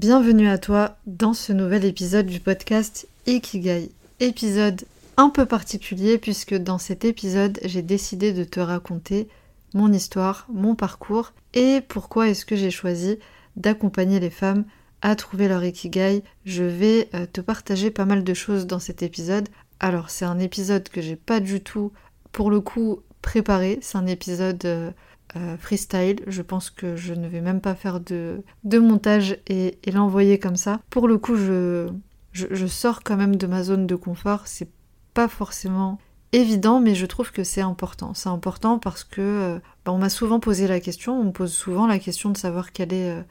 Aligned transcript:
Bienvenue 0.00 0.48
à 0.48 0.56
toi 0.56 0.96
dans 1.04 1.34
ce 1.34 1.52
nouvel 1.52 1.84
épisode 1.84 2.24
du 2.24 2.40
podcast 2.40 3.06
Ikigai. 3.26 3.90
Épisode 4.18 4.86
un 5.18 5.28
peu 5.28 5.44
particulier 5.44 6.16
puisque 6.16 6.54
dans 6.54 6.78
cet 6.78 7.04
épisode 7.04 7.60
j'ai 7.66 7.82
décidé 7.82 8.32
de 8.32 8.42
te 8.44 8.60
raconter 8.60 9.28
mon 9.74 9.92
histoire, 9.92 10.46
mon 10.50 10.74
parcours 10.74 11.34
et 11.52 11.82
pourquoi 11.86 12.30
est-ce 12.30 12.46
que 12.46 12.56
j'ai 12.56 12.70
choisi 12.70 13.18
d'accompagner 13.56 14.20
les 14.20 14.30
femmes 14.30 14.64
à 15.02 15.14
trouver 15.16 15.48
leur 15.48 15.62
Ikigai. 15.62 16.22
Je 16.46 16.64
vais 16.64 17.10
euh, 17.12 17.26
te 17.30 17.42
partager 17.42 17.90
pas 17.90 18.06
mal 18.06 18.24
de 18.24 18.32
choses 18.32 18.66
dans 18.66 18.78
cet 18.78 19.02
épisode. 19.02 19.50
Alors 19.80 20.08
c'est 20.08 20.24
un 20.24 20.38
épisode 20.38 20.88
que 20.88 21.02
j'ai 21.02 21.16
pas 21.16 21.40
du 21.40 21.60
tout 21.60 21.92
pour 22.32 22.50
le 22.50 22.62
coup 22.62 23.00
préparé, 23.20 23.78
c'est 23.82 23.98
un 23.98 24.06
épisode... 24.06 24.64
Euh, 24.64 24.92
euh, 25.36 25.56
freestyle. 25.56 26.20
Je 26.26 26.42
pense 26.42 26.70
que 26.70 26.96
je 26.96 27.14
ne 27.14 27.28
vais 27.28 27.40
même 27.40 27.60
pas 27.60 27.74
faire 27.74 28.00
de, 28.00 28.42
montage 28.64 29.38
et, 29.46 29.78
l'envoyer 29.92 30.38
comme 30.38 30.56
ça. 30.56 30.80
Pour 30.90 31.06
le 31.06 31.18
coup, 31.18 31.36
je, 31.36 31.88
je, 32.32 32.66
sors 32.66 33.02
quand 33.02 33.16
même 33.16 33.36
de 33.36 33.46
ma 33.46 33.62
zone 33.62 33.86
de 33.86 33.94
confort. 33.94 34.42
C'est 34.46 34.68
pas 35.14 35.28
forcément 35.28 35.98
évident, 36.32 36.80
mais 36.80 36.94
je 36.94 37.06
trouve 37.06 37.30
que 37.30 37.44
c'est 37.44 37.60
important. 37.60 38.12
C'est 38.14 38.28
important 38.28 38.78
parce 38.78 39.04
que 39.04 39.20
euh, 39.20 39.58
bah, 39.84 39.92
on 39.92 39.98
m'a 39.98 40.10
souvent 40.10 40.40
posé 40.40 40.66
la 40.66 40.80
question, 40.80 41.20
on 41.20 41.24
me 41.24 41.32
pose 41.32 41.52
souvent 41.52 41.86
la 41.86 41.98
question 41.98 42.30
de 42.30 42.36
savoir 42.36 42.72
quel 42.72 42.92
est, 42.92 43.10
euh, 43.10 43.22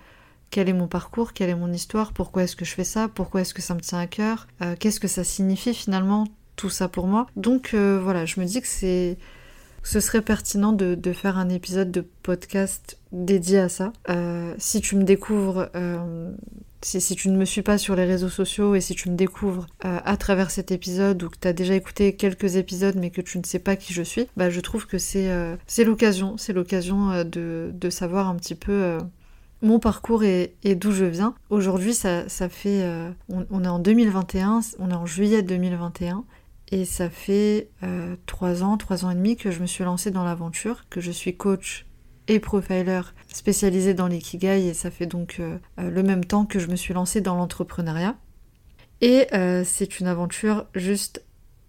quel 0.51 0.69
est 0.69 0.73
mon 0.73 0.87
parcours, 0.87 1.33
quelle 1.33 1.49
est 1.49 1.55
mon 1.55 1.71
histoire, 1.73 2.13
pourquoi 2.13 2.43
est-ce 2.43 2.55
que 2.55 2.65
je 2.65 2.73
fais 2.73 2.83
ça, 2.85 3.09
pourquoi 3.09 3.41
est-ce 3.41 3.53
que 3.53 3.61
ça 3.61 3.73
me 3.73 3.81
tient 3.81 3.99
à 3.99 4.07
cœur, 4.07 4.47
qu'est-ce 4.79 4.99
que 4.99 5.07
ça 5.07 5.23
signifie 5.23 5.73
finalement 5.73 6.27
tout 6.55 6.69
ça 6.69 6.89
pour 6.89 7.07
moi. 7.07 7.27
Donc 7.35 7.73
voilà, 7.73 8.25
je 8.25 8.39
me 8.39 8.45
dis 8.45 8.59
que 8.59 8.67
c'est 8.67 9.17
ce 9.83 9.99
serait 9.99 10.21
pertinent 10.21 10.73
de, 10.73 11.13
faire 11.13 11.37
un 11.37 11.49
épisode 11.49 11.91
de 11.91 12.05
podcast 12.23 12.97
dédié 13.11 13.59
à 13.59 13.69
ça. 13.69 13.91
Euh, 14.09 14.53
si 14.57 14.81
tu 14.81 14.95
me 14.95 15.03
découvres, 15.03 15.69
euh, 15.75 16.31
si, 16.81 17.15
tu 17.15 17.29
ne 17.29 17.37
me 17.37 17.45
suis 17.45 17.61
pas 17.61 17.77
sur 17.77 17.95
les 17.95 18.05
réseaux 18.05 18.29
sociaux 18.29 18.75
et 18.75 18.81
si 18.81 18.95
tu 18.95 19.09
me 19.09 19.15
découvres 19.15 19.67
euh, 19.85 19.99
à 20.03 20.17
travers 20.17 20.51
cet 20.51 20.71
épisode 20.71 21.23
ou 21.23 21.29
que 21.29 21.37
tu 21.41 21.47
as 21.47 21.53
déjà 21.53 21.75
écouté 21.75 22.15
quelques 22.15 22.55
épisodes 22.55 22.95
mais 22.95 23.09
que 23.09 23.21
tu 23.21 23.37
ne 23.37 23.43
sais 23.43 23.59
pas 23.59 23.75
qui 23.75 23.93
je 23.93 24.03
suis, 24.03 24.27
bah, 24.37 24.49
je 24.49 24.59
trouve 24.59 24.85
que 24.85 24.97
c'est 24.97 25.27
l'occasion, 25.83 26.37
c'est 26.37 26.53
l'occasion 26.53 27.23
de, 27.23 27.89
savoir 27.89 28.27
un 28.27 28.35
petit 28.35 28.55
peu 28.55 28.97
mon 29.61 29.79
parcours 29.79 30.23
et, 30.23 30.53
d'où 30.63 30.91
je 30.91 31.05
viens. 31.05 31.33
Aujourd'hui, 31.49 31.93
ça, 31.93 32.27
fait. 32.49 32.87
on, 33.29 33.63
est 33.63 33.67
en 33.67 33.79
2021, 33.79 34.61
on 34.77 34.91
est 34.91 34.93
en 34.93 35.05
juillet 35.05 35.41
2021, 35.41 36.23
et 36.71 36.85
ça 36.85 37.09
fait 37.09 37.69
euh, 37.83 38.15
trois 38.25 38.63
ans, 38.63 38.77
trois 38.77 39.05
ans 39.05 39.09
et 39.09 39.15
demi 39.15 39.35
que 39.35 39.51
je 39.51 39.59
me 39.59 39.65
suis 39.65 39.83
lancée 39.83 40.11
dans 40.11 40.23
l'aventure, 40.23 40.85
que 40.89 41.01
je 41.01 41.11
suis 41.11 41.35
coach 41.35 41.85
et 42.27 42.39
profiler 42.39 43.01
spécialisé 43.33 43.95
dans 43.95 44.07
l'ikigai 44.07 44.67
et 44.67 44.73
ça 44.75 44.91
fait 44.91 45.07
donc 45.07 45.37
euh, 45.39 45.57
euh, 45.79 45.89
le 45.89 46.03
même 46.03 46.23
temps 46.23 46.45
que 46.45 46.59
je 46.59 46.67
me 46.67 46.75
suis 46.75 46.93
lancée 46.93 47.21
dans 47.21 47.35
l'entrepreneuriat. 47.35 48.15
Et 49.01 49.27
c'est 49.63 50.01
une 50.01 50.07
aventure 50.07 50.65
juste 50.75 51.23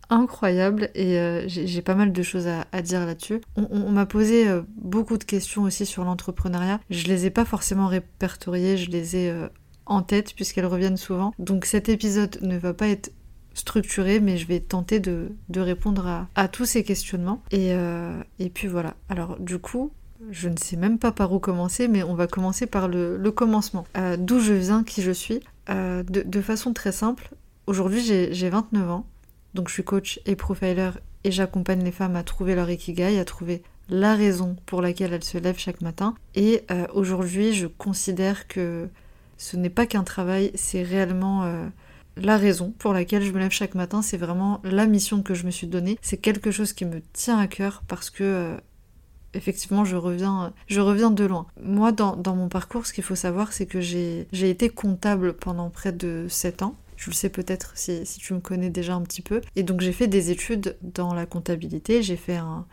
incroyable 0.09 0.91
et 0.97 1.45
j'ai 1.47 1.81
pas 1.81 1.95
mal 1.95 2.13
de 2.13 2.23
choses 2.25 2.49
à, 2.49 2.83
dire 2.83 3.07
là-dessus. 3.07 3.41
On, 3.55 3.89
m'a 3.93 4.05
posé 4.05 4.47
beaucoup 4.77 5.17
de 5.17 5.23
questions 5.23 5.63
aussi 5.63 5.87
sur 5.87 6.03
l'entrepreneuriat. 6.03 6.81
Je 6.91 7.07
les 7.07 7.27
ai 7.27 7.31
pas 7.31 7.45
forcément 7.45 7.87
répertoriées, 7.87 8.77
je 8.77 8.91
les 8.91 9.17
ai 9.17 9.33
en 9.87 10.03
tête 10.03 10.35
puisqu'elles 10.35 10.67
reviennent 10.67 10.97
souvent. 10.97 11.33
Donc 11.39 11.67
cet 11.67 11.89
épisode 11.89 12.41
ne 12.43 12.59
va 12.59 12.75
pas 12.75 12.89
être 12.89 13.13
structuré, 13.61 14.21
mais 14.21 14.37
je 14.37 14.47
vais 14.47 14.61
tenter 14.61 15.01
de, 15.01 15.31
répondre 15.55 16.27
à, 16.35 16.49
tous 16.49 16.65
ces 16.65 16.83
questionnements. 16.83 17.43
Et, 17.51 17.73
euh, 17.73 18.21
et, 18.39 18.51
puis 18.51 18.69
voilà. 18.69 18.95
Alors 19.09 19.39
du 19.39 19.59
coup, 19.59 19.93
je 20.31 20.49
ne 20.49 20.57
sais 20.57 20.77
même 20.77 20.99
pas 20.99 21.13
par 21.13 21.33
où 21.33 21.39
commencer, 21.39 21.87
mais 21.87 22.03
on 22.03 22.15
va 22.15 22.27
commencer 22.27 22.67
par 22.67 22.89
le, 22.89 23.31
commencement. 23.31 23.87
Euh, 23.97 24.17
d'où 24.19 24.41
je 24.41 24.53
viens, 24.53 24.83
qui 24.83 25.03
je 25.03 25.13
suis. 25.13 25.41
Euh, 25.69 26.03
de, 26.03 26.41
façon 26.41 26.73
très 26.73 26.91
simple, 26.91 27.31
aujourd'hui 27.67 28.01
j'ai 28.01 28.51
29 28.51 28.91
ans, 28.91 29.07
donc 29.55 29.69
je 29.69 29.75
suis 29.75 29.85
coach 29.85 30.21
et 30.27 30.35
profiler 30.35 30.91
et 31.23 31.31
j'accompagne 31.31 31.85
les 31.85 31.93
femmes 31.93 32.17
à 32.17 32.25
trouver 32.25 32.55
leur 32.55 32.69
ikigai, 32.71 33.19
à 33.19 33.25
trouver 33.25 33.63
la 33.89 34.17
raison 34.17 34.57
pour 34.67 34.83
laquelle 34.83 35.13
elles 35.13 35.23
se 35.23 35.39
lèvent 35.39 35.59
chaque 35.59 35.83
matin. 35.83 36.15
Et 36.35 36.65
aujourd'hui, 36.95 37.53
je 37.53 37.67
considère 37.67 38.49
que 38.49 38.89
ce 39.37 39.57
n'est 39.57 39.71
pas 39.71 39.87
qu'un 39.87 40.03
travail, 40.03 40.51
c'est 40.55 40.83
réellement 40.83 41.71
la 42.27 42.37
raison 42.37 42.73
pour 42.79 42.93
laquelle 42.93 43.23
je 43.23 43.33
me 43.33 43.39
lève 43.39 43.51
chaque 43.51 43.75
matin, 43.75 44.03
c'est 44.03 44.17
vraiment 44.17 44.61
la 44.65 44.87
mission 44.87 45.23
que 45.23 45.35
je 45.35 45.47
me 45.47 45.51
suis 45.51 45.67
donnée. 45.67 45.99
C'est 46.03 46.17
quelque 46.17 46.51
chose 46.51 46.73
qui 46.73 46.85
me 46.85 47.01
tient 47.13 47.39
à 47.39 47.47
cœur 47.47 47.83
parce 47.89 48.11
que 48.11 48.25
euh, 48.25 48.57
effectivement 49.35 49.85
je 49.85 49.97
reviens, 49.97 50.53
je 50.67 50.81
reviens 50.81 51.11
de 51.11 51.25
loin. 51.25 51.47
Moi 51.63 51.93
dans, 51.93 52.17
mon 52.35 52.49
parcours, 52.49 52.87
ce 52.87 52.93
qu'il 52.93 53.05
faut 53.05 53.15
savoir, 53.15 53.53
c'est 53.53 53.67
que 53.67 53.81
j'ai 53.81 54.27
été 54.33 54.69
comptable 54.69 55.35
pendant 55.35 55.71
près 55.71 55.93
de 55.93 56.27
7 56.29 56.63
ans. 56.63 56.77
Je 56.97 57.09
le 57.09 57.15
sais 57.15 57.31
peut-être 57.31 57.73
si, 57.77 58.05
tu 58.05 58.35
me 58.35 58.41
connais 58.41 58.69
déjà 58.69 58.95
un 58.95 59.01
petit 59.03 59.23
peu. 59.23 59.41
Et 59.57 59.63
donc 59.63 59.81
j'ai 59.81 59.93
fait 59.93 60.07
des 60.07 60.31
études 60.31 60.77
dans 60.83 61.15
la 61.15 61.25
comptabilité. 61.25 62.03
J'ai 62.03 62.17
fait 62.17 62.37
un, 62.37 62.67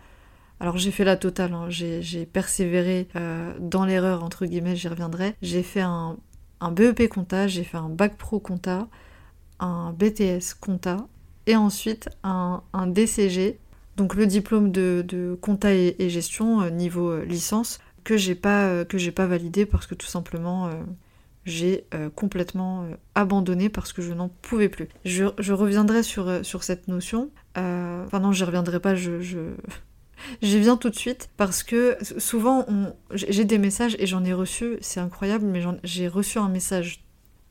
alors 0.59 0.77
j'ai 0.77 0.91
fait 0.91 1.05
la 1.05 1.15
totale, 1.15 1.53
hein. 1.53 1.67
j'ai 1.69 2.25
persévéré 2.25 3.07
euh, 3.15 3.53
dans 3.59 3.85
l'erreur, 3.85 4.23
entre 4.23 4.45
guillemets, 4.45 4.75
j'y 4.75 4.89
reviendrai. 4.89 5.35
J'ai 5.41 5.63
fait 5.63 5.81
un, 5.81 6.17
un 6.59 6.71
BEP 6.71 7.07
compta, 7.07 7.47
j'ai 7.47 7.63
fait 7.63 7.77
un 7.77 7.89
bac 7.89 8.17
pro 8.17 8.39
compta, 8.39 8.87
un 9.59 9.91
BTS 9.93 10.55
compta 10.59 11.07
et 11.47 11.55
ensuite 11.55 12.09
un, 12.23 12.61
DCG, 12.87 13.59
donc 13.95 14.15
le 14.15 14.27
diplôme 14.27 14.71
de, 14.71 15.37
compta 15.41 15.73
et, 15.73 16.09
gestion 16.09 16.61
euh, 16.61 16.69
niveau 16.69 17.09
euh, 17.09 17.25
licence 17.25 17.79
que 18.03 18.17
j'ai 18.17 18.35
pas 18.35 18.67
euh, 18.67 18.85
que 18.85 19.09
pas 19.09 19.25
validé 19.25 19.65
parce 19.65 19.87
que 19.87 19.95
tout 19.95 20.07
simplement 20.07 20.69
j'ai 21.45 21.85
complètement 22.15 22.85
abandonné 23.15 23.69
parce 23.69 23.93
que 23.93 24.01
je 24.01 24.11
n'en 24.13 24.27
pouvais 24.27 24.67
plus. 24.67 24.89
Je, 25.05 25.23
reviendrai 25.53 26.03
sur, 26.03 26.45
sur 26.45 26.63
cette 26.63 26.89
notion. 26.89 27.31
enfin 27.55 28.19
non, 28.19 28.33
j'y 28.33 28.43
reviendrai 28.43 28.81
pas. 28.81 28.95
Je, 28.95 29.21
J'y 30.41 30.59
viens 30.59 30.77
tout 30.77 30.89
de 30.89 30.95
suite 30.95 31.29
parce 31.37 31.63
que 31.63 31.97
souvent 32.17 32.65
j'ai 33.13 33.45
des 33.45 33.57
messages 33.57 33.95
et 33.99 34.07
j'en 34.07 34.25
ai 34.25 34.33
reçu, 34.33 34.77
c'est 34.81 34.99
incroyable, 34.99 35.45
mais 35.45 35.61
j'ai 35.83 36.07
reçu 36.07 36.37
un 36.37 36.49
message 36.49 37.06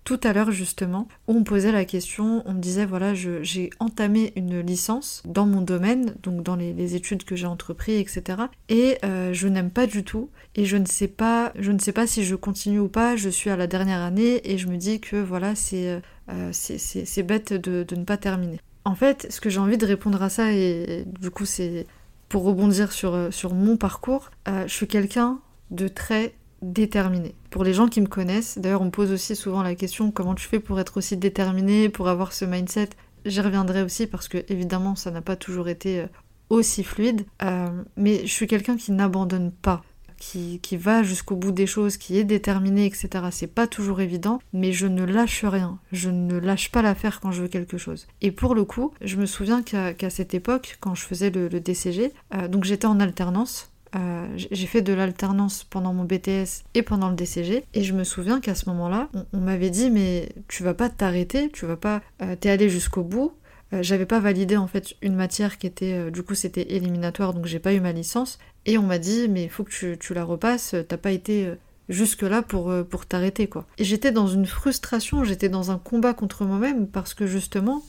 tout 0.07 0.21
à 0.23 0.33
l'heure 0.33 0.53
justement, 0.53 1.09
où 1.27 1.35
on 1.35 1.43
posait 1.43 1.73
la 1.73 1.85
question, 1.85 2.45
on 2.47 2.55
me 2.55 2.61
disait 2.61 2.87
voilà, 2.87 3.13
j'ai 3.13 3.71
entamé 3.81 4.33
une 4.37 4.61
licence 4.61 5.21
dans 5.27 5.47
mon 5.47 5.61
domaine, 5.61 6.15
donc 6.23 6.45
dans 6.45 6.55
les, 6.55 6.95
études 6.95 7.25
que 7.25 7.35
j'ai 7.35 7.47
entrepris, 7.47 7.97
etc. 7.97 8.43
Et 8.69 8.99
euh, 9.05 9.33
je 9.33 9.49
n'aime 9.49 9.71
pas 9.71 9.89
du 9.89 10.05
tout, 10.05 10.31
et 10.55 10.65
je 10.65 10.77
ne 10.77 10.87
sais 10.87 11.09
pas, 11.09 11.53
je 11.59 11.73
ne 11.73 11.81
sais 11.81 11.91
pas 11.91 12.07
si 12.07 12.25
je 12.25 12.37
continue 12.37 12.79
ou 12.79 12.87
pas. 12.87 13.17
Je 13.17 13.29
suis 13.29 13.51
à 13.51 13.57
la 13.57 13.67
dernière 13.67 14.01
année 14.01 14.41
et 14.45 14.59
je 14.59 14.69
me 14.69 14.77
dis 14.77 15.01
que 15.01 15.17
voilà, 15.17 15.57
c'est 15.57 16.01
euh, 16.31 16.51
c'est 16.53 17.23
bête 17.25 17.53
de, 17.53 17.85
ne 17.97 18.05
pas 18.05 18.17
terminer. 18.17 18.61
En 18.85 18.95
fait, 18.95 19.27
ce 19.29 19.41
que 19.41 19.51
j'ai 19.51 19.59
envie 19.59 19.77
de 19.77 19.87
répondre 19.87 20.23
à 20.23 20.29
ça, 20.29 20.53
et, 20.53 21.05
du 21.19 21.31
coup 21.31 21.47
c'est 21.47 21.85
pour 22.29 22.45
rebondir 22.45 22.93
sur, 22.93 23.33
sur 23.33 23.55
mon 23.55 23.77
parcours, 23.77 24.31
euh, 24.47 24.69
je 24.69 24.73
suis 24.73 24.87
quelqu'un 24.87 25.41
de 25.73 25.89
très 25.89 26.35
déterminé. 26.63 27.35
Pour 27.51 27.65
les 27.65 27.75
gens 27.75 27.89
qui 27.89 28.01
me 28.01 28.07
connaissent, 28.07 28.59
d'ailleurs 28.59 28.83
on 28.83 28.87
me 28.87 28.91
pose 28.91 29.13
aussi 29.13 29.37
souvent 29.37 29.63
la 29.63 29.75
question 29.75 30.11
comment 30.11 30.35
tu 30.35 30.47
fais 30.47 30.61
pour 30.61 30.81
être 30.81 30.97
aussi 30.97 31.17
déterminé, 31.17 31.89
pour 31.89 32.09
avoir 32.09 32.33
ce 32.33 32.45
mindset? 32.45 32.91
J'y 33.25 33.41
reviendrai 33.41 33.83
aussi 33.83 34.07
parce 34.07 34.29
que 34.29 34.39
évidemment 34.49 34.95
ça 34.95 35.11
n'a 35.11 35.23
pas 35.23 35.37
toujours 35.37 35.69
été 35.69 36.01
euh, 36.01 36.07
aussi 36.51 36.85
fluide, 36.85 37.27
euh, 37.43 37.69
mais 37.97 38.21
je 38.27 38.33
suis 38.33 38.47
quelqu'un 38.47 38.77
qui 38.77 38.93
n'abandonne 38.93 39.53
pas. 39.53 39.83
Qui, 40.19 40.61
qui 40.61 40.79
va 40.79 41.03
jusqu'au 41.03 41.37
bout 41.37 41.53
des 41.53 41.67
choses, 41.67 41.99
qui 41.99 42.17
est 42.17 42.25
déterminé, 42.25 42.87
etc. 42.87 43.27
C'est 43.31 43.55
pas 43.55 43.67
toujours 43.67 44.01
évident, 44.01 44.39
mais 44.55 44.73
je 44.73 44.87
ne 44.87 45.05
lâche 45.05 45.45
rien. 45.45 45.79
Je 45.93 46.09
ne 46.09 46.39
lâche 46.39 46.73
pas 46.73 46.81
l'affaire 46.81 47.21
quand 47.21 47.33
je 47.33 47.43
veux 47.43 47.49
quelque 47.49 47.77
chose. 47.77 48.07
Et 48.23 48.31
pour 48.31 48.55
le 48.55 48.65
coup, 48.65 48.95
je 49.03 49.17
me 49.17 49.27
souviens 49.27 49.63
qu'à 49.63 50.09
cette 50.09 50.33
époque, 50.33 50.79
quand 50.81 50.95
je 50.95 51.03
faisais 51.03 51.29
le, 51.29 51.51
DCG, 51.51 52.15
euh, 52.35 52.49
donc 52.49 52.65
j'étais 52.65 52.87
en 52.87 52.99
alternance, 52.99 53.71
euh, 53.97 54.27
j'ai 54.37 54.67
fait 54.67 54.83
de 54.83 54.93
l'alternance 54.93 55.65
pendant 55.65 55.93
mon 55.93 56.05
BTS 56.05 56.65
et 56.75 56.83
pendant 56.83 57.09
le 57.09 57.17
DCG 57.17 57.65
et 57.73 57.83
je 57.83 57.93
me 57.95 58.05
souviens 58.05 58.41
qu'à 58.41 58.55
ce 58.55 58.69
moment-là, 58.69 59.09
on, 59.33 59.39
m'avait 59.39 59.71
dit 59.71 59.91
mais 59.91 60.29
tu 60.49 60.63
vas 60.63 60.75
pas 60.75 60.89
t'arrêter, 60.89 61.51
tu 61.51 61.67
vas 61.67 61.77
pas, 61.77 62.03
euh, 62.23 62.37
t'es 62.39 62.51
allé 62.51 62.69
jusqu'au 62.69 63.03
bout. 63.03 63.33
Euh, 63.73 63.83
j'avais 63.83 64.07
pas 64.07 64.21
validé 64.21 64.57
en 64.57 64.69
fait 64.69 64.95
une 65.03 65.17
matière 65.17 65.59
qui 65.59 65.67
était, 65.67 66.11
du 66.11 66.23
coup 66.23 66.35
c'était 66.35 66.75
éliminatoire 66.75 67.35
donc 67.35 67.47
j'ai 67.47 67.59
pas 67.59 67.73
eu 67.73 67.81
ma 67.81 67.91
licence 67.91 68.39
et 68.65 68.79
on 68.79 68.83
m'a 68.83 68.99
dit 68.99 69.29
mais 69.29 69.45
il 69.45 69.51
faut 69.51 69.65
que 69.65 69.95
tu, 69.95 70.15
la 70.15 70.25
repasses, 70.25 70.77
t'as 70.89 70.97
pas 70.97 71.11
été 71.11 71.53
jusque-là 71.89 72.43
pour, 72.43 72.71
euh, 72.71 72.83
pour 72.83 73.07
t'arrêter, 73.07 73.47
quoi. 73.47 73.67
Et 73.79 73.85
j'étais 73.85 74.13
dans 74.13 74.27
une 74.27 74.47
frustration, 74.47 75.25
j'étais 75.25 75.49
dans 75.49 75.71
un 75.71 75.79
combat 75.79 76.15
contre 76.15 76.45
moi-même 76.45 76.87
parce 76.87 77.15
que 77.15 77.27
justement, 77.27 77.83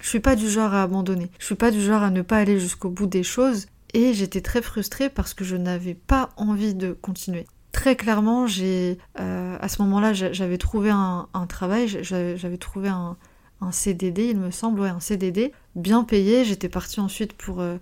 je 0.00 0.08
suis 0.08 0.20
pas 0.20 0.36
du 0.36 0.48
genre 0.48 0.74
à 0.74 0.82
abandonner. 0.82 1.30
Je 1.38 1.46
suis 1.46 1.54
pas 1.54 1.70
du 1.70 1.80
genre 1.80 2.02
à 2.02 2.10
ne 2.10 2.22
pas 2.22 2.38
aller 2.38 2.58
jusqu'au 2.58 2.90
bout 2.90 3.06
des 3.06 3.22
choses. 3.22 3.66
Et 3.94 4.12
j'étais 4.12 4.40
très 4.40 4.60
frustrée 4.60 5.08
parce 5.08 5.34
que 5.34 5.44
je 5.44 5.56
n'avais 5.56 5.94
pas 5.94 6.30
envie 6.36 6.74
de 6.74 6.92
continuer. 6.92 7.46
Très 7.72 7.96
clairement, 7.96 8.46
j'ai 8.46 8.98
euh, 9.20 9.56
à 9.60 9.68
ce 9.68 9.82
moment-là, 9.82 10.12
j'avais 10.12 10.58
trouvé 10.58 10.90
un, 10.90 11.28
travail, 11.48 11.88
j'avais 12.02 12.58
trouvé 12.58 12.88
un, 12.88 13.16
CDD, 13.70 14.26
il 14.26 14.38
me 14.38 14.50
semble, 14.50 14.80
ouais, 14.80 14.90
un 14.90 15.00
CDD, 15.00 15.52
bien 15.74 16.04
payé. 16.04 16.44
J'étais 16.44 16.68
partie 16.68 17.00
ensuite 17.00 17.32
pour 17.32 17.60
euh, 17.60 17.78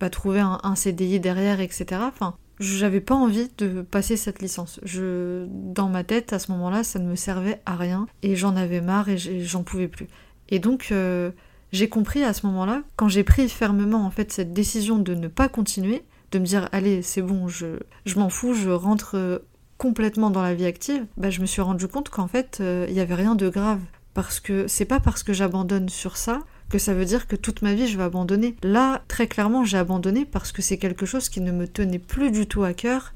bah, 0.00 0.08
trouver 0.08 0.40
un, 0.40 0.58
un, 0.62 0.74
CDI 0.74 1.20
derrière, 1.20 1.60
etc. 1.60 2.00
Enfin, 2.08 2.34
j'avais 2.60 3.00
pas 3.00 3.14
envie 3.14 3.50
de 3.58 3.82
passer 3.82 4.16
cette 4.16 4.40
licence. 4.40 4.80
Je, 4.84 5.46
dans 5.48 5.88
ma 5.88 6.04
tête, 6.04 6.32
à 6.32 6.38
ce 6.38 6.52
moment-là, 6.52 6.84
ça 6.84 6.98
ne 6.98 7.08
me 7.08 7.16
servait 7.16 7.60
à 7.66 7.76
rien 7.76 8.06
et 8.22 8.36
j'en 8.36 8.56
avais 8.56 8.80
marre 8.80 9.08
et 9.08 9.18
j'en 9.18 9.62
pouvais 9.62 9.88
plus. 9.88 10.06
Et 10.48 10.58
donc, 10.58 10.88
euh, 10.92 11.30
j'ai 11.72 11.88
compris 11.88 12.22
à 12.22 12.32
ce 12.32 12.46
moment-là, 12.46 12.82
quand 12.96 13.08
j'ai 13.08 13.24
pris 13.24 13.48
fermement 13.48 14.04
en 14.04 14.10
fait 14.10 14.30
cette 14.30 14.52
décision 14.52 14.98
de 14.98 15.14
ne 15.14 15.28
pas 15.28 15.48
continuer, 15.48 16.02
de 16.30 16.38
me 16.38 16.44
dire 16.44 16.68
allez, 16.72 17.02
c'est 17.02 17.22
bon, 17.22 17.48
je, 17.48 17.78
je 18.04 18.18
m'en 18.18 18.28
fous, 18.28 18.54
je 18.54 18.70
rentre 18.70 19.16
euh, 19.16 19.38
complètement 19.78 20.30
dans 20.30 20.42
la 20.42 20.54
vie 20.54 20.66
active, 20.66 21.06
bah, 21.16 21.30
je 21.30 21.40
me 21.40 21.46
suis 21.46 21.62
rendu 21.62 21.88
compte 21.88 22.08
qu'en 22.08 22.28
fait, 22.28 22.58
euh, 22.60 22.86
il 22.88 22.94
n'y 22.94 23.00
avait 23.00 23.14
rien 23.14 23.34
de 23.34 23.48
grave. 23.48 23.80
Parce 24.14 24.40
que 24.40 24.68
c'est 24.68 24.84
pas 24.84 25.00
parce 25.00 25.22
que 25.22 25.32
j'abandonne 25.32 25.88
sur 25.88 26.18
ça 26.18 26.40
que 26.68 26.78
ça 26.78 26.94
veut 26.94 27.04
dire 27.04 27.26
que 27.26 27.36
toute 27.36 27.62
ma 27.62 27.74
vie 27.74 27.86
je 27.86 27.96
vais 27.96 28.04
abandonner. 28.04 28.56
Là, 28.62 29.02
très 29.08 29.26
clairement, 29.26 29.64
j'ai 29.64 29.78
abandonné 29.78 30.24
parce 30.24 30.52
que 30.52 30.62
c'est 30.62 30.78
quelque 30.78 31.06
chose 31.06 31.28
qui 31.28 31.40
ne 31.40 31.52
me 31.52 31.66
tenait 31.66 31.98
plus 31.98 32.30
du 32.30 32.46
tout 32.46 32.62
à 32.62 32.74
cœur 32.74 33.14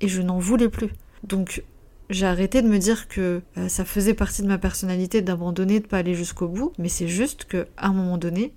et 0.00 0.08
je 0.08 0.22
n'en 0.22 0.38
voulais 0.38 0.68
plus. 0.68 0.90
Donc 1.22 1.62
j'ai 2.10 2.26
arrêté 2.26 2.62
de 2.62 2.68
me 2.68 2.78
dire 2.78 3.08
que 3.08 3.42
euh, 3.56 3.68
ça 3.68 3.84
faisait 3.84 4.14
partie 4.14 4.42
de 4.42 4.48
ma 4.48 4.58
personnalité 4.58 5.22
d'abandonner, 5.22 5.80
de 5.80 5.86
pas 5.86 5.98
aller 5.98 6.14
jusqu'au 6.14 6.48
bout, 6.48 6.72
mais 6.78 6.88
c'est 6.88 7.08
juste 7.08 7.44
que 7.44 7.66
à 7.76 7.88
un 7.88 7.92
moment 7.92 8.18
donné, 8.18 8.52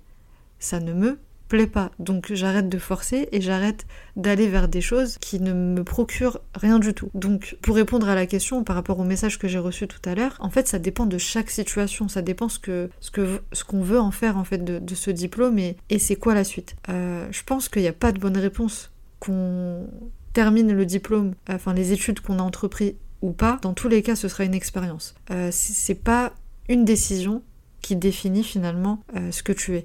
ça 0.58 0.80
ne 0.80 0.92
me 0.92 1.18
plaît 1.48 1.66
pas. 1.66 1.90
Donc 1.98 2.32
j'arrête 2.32 2.68
de 2.68 2.78
forcer 2.78 3.28
et 3.32 3.40
j'arrête 3.40 3.86
d'aller 4.16 4.48
vers 4.48 4.68
des 4.68 4.80
choses 4.80 5.18
qui 5.18 5.40
ne 5.40 5.52
me 5.52 5.84
procurent 5.84 6.40
rien 6.54 6.78
du 6.78 6.92
tout. 6.92 7.10
Donc 7.14 7.56
pour 7.62 7.76
répondre 7.76 8.08
à 8.08 8.14
la 8.14 8.26
question 8.26 8.64
par 8.64 8.76
rapport 8.76 8.98
au 8.98 9.04
message 9.04 9.38
que 9.38 9.48
j'ai 9.48 9.58
reçu 9.58 9.86
tout 9.86 10.00
à 10.08 10.14
l'heure, 10.14 10.36
en 10.40 10.50
fait 10.50 10.68
ça 10.68 10.78
dépend 10.78 11.06
de 11.06 11.18
chaque 11.18 11.50
situation, 11.50 12.08
ça 12.08 12.22
dépend 12.22 12.48
ce 12.48 12.58
que 12.58 12.90
ce 13.00 13.10
que 13.10 13.40
ce 13.52 13.64
qu'on 13.64 13.82
veut 13.82 14.00
en 14.00 14.10
faire 14.10 14.36
en 14.36 14.44
fait 14.44 14.64
de, 14.64 14.94
ce 14.94 15.10
diplôme 15.10 15.58
et, 15.58 15.76
c'est 15.98 16.16
quoi 16.16 16.34
la 16.34 16.44
suite. 16.44 16.76
Euh, 16.88 17.26
je 17.30 17.42
pense 17.42 17.68
qu'il 17.68 17.82
n'y 17.82 17.88
a 17.88 17.92
pas 17.92 18.12
de 18.12 18.18
bonne 18.18 18.36
réponse 18.36 18.90
qu'on 19.20 19.86
termine 20.32 20.72
le 20.72 20.86
diplôme, 20.86 21.34
enfin 21.48 21.72
les 21.72 21.92
études 21.92 22.20
qu'on 22.20 22.38
a 22.38 22.42
entrepris 22.42 22.96
ou 23.22 23.32
pas. 23.32 23.58
Dans 23.62 23.74
tous 23.74 23.88
les 23.88 24.02
cas, 24.02 24.16
ce 24.16 24.28
sera 24.28 24.44
une 24.44 24.54
expérience. 24.54 25.14
Euh, 25.30 25.50
c'est 25.52 25.94
pas 25.94 26.32
une 26.68 26.84
décision 26.84 27.42
qui 27.86 27.94
définit 27.94 28.42
finalement 28.42 29.04
euh, 29.14 29.30
ce 29.30 29.44
que 29.44 29.52
tu 29.52 29.76
es. 29.76 29.84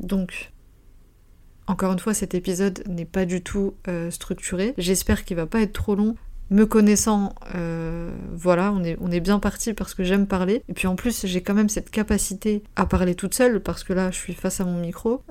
Donc 0.00 0.52
encore 1.66 1.92
une 1.92 1.98
fois, 1.98 2.14
cet 2.14 2.34
épisode 2.34 2.82
n'est 2.88 3.04
pas 3.04 3.24
du 3.24 3.42
tout 3.42 3.74
euh, 3.88 4.10
structuré. 4.10 4.74
J'espère 4.78 5.24
qu'il 5.24 5.36
va 5.36 5.46
pas 5.46 5.60
être 5.60 5.72
trop 5.72 5.94
long. 5.94 6.16
Me 6.50 6.64
connaissant, 6.64 7.34
euh, 7.54 8.10
voilà, 8.32 8.72
on 8.72 9.10
est, 9.10 9.20
bien 9.20 9.38
parti 9.38 9.74
parce 9.74 9.94
que 9.94 10.02
j'aime 10.02 10.26
parler. 10.26 10.62
Et 10.68 10.72
puis 10.74 10.86
en 10.86 10.96
plus, 10.96 11.26
j'ai 11.26 11.42
quand 11.42 11.54
même 11.54 11.68
cette 11.68 11.90
capacité 11.90 12.62
à 12.76 12.84
parler 12.84 13.14
toute 13.14 13.34
seule 13.34 13.60
parce 13.60 13.84
que 13.84 13.92
là, 13.92 14.10
je 14.10 14.16
suis 14.16 14.34
face 14.34 14.60
à 14.60 14.64
mon 14.64 14.78
micro. 14.80 15.22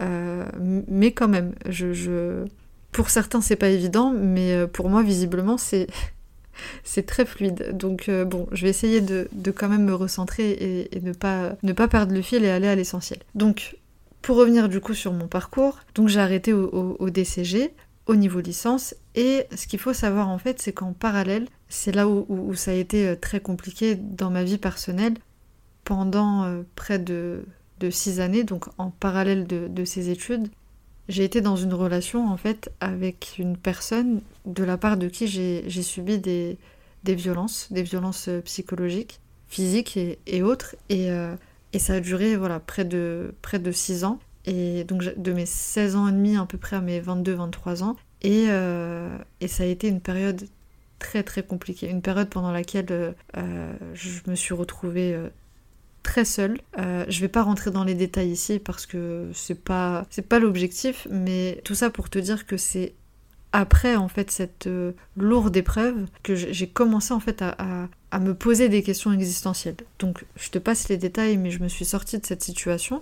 Mais 0.60 1.12
quand 1.12 1.28
même, 1.28 1.54
je, 1.68 2.46
pour 2.92 3.10
certains, 3.10 3.42
c'est 3.42 3.56
pas 3.56 3.70
évident, 3.70 4.12
mais 4.16 4.66
pour 4.68 4.90
moi, 4.90 5.04
visiblement, 5.04 5.58
c'est 5.58 5.88
c'est 6.84 7.06
très 7.06 7.26
fluide. 7.26 7.76
Donc 7.78 8.10
bon, 8.10 8.48
je 8.52 8.64
vais 8.64 8.70
essayer 8.70 9.02
de, 9.02 9.28
quand 9.56 9.70
même 9.70 9.86
me 9.86 9.94
recentrer 9.94 10.52
et, 10.52 10.98
et, 10.98 11.02
ne, 11.02 11.14
pas, 11.14 11.56
ne 11.64 11.74
pas 11.74 11.88
perdre 11.88 12.14
le 12.14 12.22
fil 12.22 12.44
et 12.44 12.50
aller 12.50 12.68
à 12.68 12.76
l'essentiel. 12.76 13.20
Donc 13.36 13.76
pour 14.22 14.38
revenir 14.38 14.70
du 14.70 14.80
coup 14.80 14.94
sur 14.94 15.14
mon 15.14 15.28
parcours, 15.28 15.80
donc 15.96 16.08
j'ai 16.08 16.20
arrêté 16.20 16.54
au, 16.54 17.10
DCG, 17.10 17.74
au 18.06 18.16
niveau 18.16 18.40
licence, 18.40 18.96
et 19.16 19.46
ce 19.56 19.68
qu'il 19.68 19.80
faut 19.80 19.94
savoir 19.94 20.30
en 20.30 20.38
fait, 20.38 20.62
c'est 20.62 20.74
qu'en 20.74 20.94
parallèle, 20.94 21.48
c'est 21.70 21.94
là 21.94 22.08
où, 22.08 22.54
ça 22.56 22.72
a 22.72 22.74
été 22.76 23.08
euh, 23.08 23.16
très 23.16 23.40
compliqué 23.40 23.96
dans 23.96 24.30
ma 24.30 24.44
vie 24.44 24.58
personnelle, 24.58 25.16
pendant 25.84 26.44
euh, 26.44 26.62
près 26.76 27.00
de, 27.00 27.44
six 27.90 28.20
années, 28.20 28.44
donc 28.44 28.66
en 28.78 28.92
parallèle 28.92 29.48
de, 29.48 29.86
ces 29.86 30.10
études, 30.10 30.50
j'ai 31.10 31.24
été 31.24 31.42
dans 31.42 31.56
une 31.56 31.74
relation 31.74 32.28
en 32.28 32.38
fait 32.38 32.72
avec 32.80 33.36
une 33.38 33.58
personne 33.58 34.22
de 34.46 34.64
la 34.64 34.78
part 34.78 34.98
de 34.98 35.08
qui 35.08 35.28
j'ai 35.28 35.82
subi 35.82 36.20
des, 36.20 36.58
violences, 37.04 37.72
des 37.72 37.84
violences 37.84 38.28
euh, 38.28 38.42
psychologiques, 38.42 39.20
physiques 39.48 39.98
et, 39.98 40.44
autres, 40.44 40.76
et 40.90 41.10
et 41.74 41.80
ça 41.80 41.94
a 41.94 42.00
duré 42.00 42.36
voilà, 42.36 42.60
près 42.60 42.86
de, 42.86 43.34
près 43.42 43.60
de 43.60 43.72
6 43.72 44.04
ans. 44.04 44.20
Et 44.46 44.84
donc 44.86 45.04
de 45.04 45.34
mes 45.34 45.46
16 45.46 45.96
ans 45.96 46.08
et 46.08 46.12
demi 46.12 46.36
à 46.36 46.46
peu 46.46 46.58
près 46.58 46.76
à 46.76 46.82
mes 46.82 47.00
22-23 47.00 47.84
ans. 47.84 47.96
Et, 48.22 48.48
euh, 48.50 49.18
et, 49.40 49.48
ça 49.48 49.64
a 49.64 49.66
été 49.66 49.88
une 49.88 50.02
période 50.02 50.44
très 51.00 51.24
très 51.24 51.44
compliquée. 51.44 51.90
Une 51.90 52.02
période 52.02 52.30
pendant 52.30 52.52
laquelle 52.52 53.16
euh, 53.38 53.74
je 53.94 54.20
me 54.28 54.36
suis 54.36 54.54
retrouvée 54.54 55.14
euh, 55.14 55.30
très 56.04 56.26
seule. 56.26 56.60
je 56.78 57.20
vais 57.20 57.28
pas 57.28 57.44
rentrer 57.44 57.72
dans 57.72 57.84
les 57.84 57.94
détails 57.94 58.30
ici 58.32 58.60
parce 58.60 58.86
que 58.86 59.30
c'est 59.34 59.64
pas 59.64 60.06
c'est 60.10 60.28
pas 60.28 60.40
l'objectif, 60.40 61.08
mais 61.10 61.62
tout 61.64 61.76
ça 61.76 61.90
pour 61.90 62.10
te 62.10 62.20
dire 62.20 62.46
que 62.46 62.58
c'est 62.58 62.94
après 63.54 63.96
en 63.96 64.08
fait 64.08 64.32
cette 64.32 64.70
lourde 65.18 65.56
épreuve 65.58 66.08
que 66.24 66.36
j'ai 66.36 66.68
commencé 66.68 67.14
en 67.14 67.20
fait 67.20 67.42
à, 67.42 67.88
à 68.12 68.20
me 68.20 68.36
poser 68.36 68.70
des 68.70 68.84
questions 68.84 69.12
existentielles. 69.12 69.78
Donc 70.00 70.26
je 70.36 70.50
te 70.50 70.60
passe 70.60 70.90
les 70.90 70.98
détails, 70.98 71.38
mais 71.38 71.50
je 71.50 71.64
me 71.64 71.68
suis 71.68 71.86
sortie 71.86 72.20
de 72.20 72.26
cette 72.26 72.44
situation. 72.44 73.02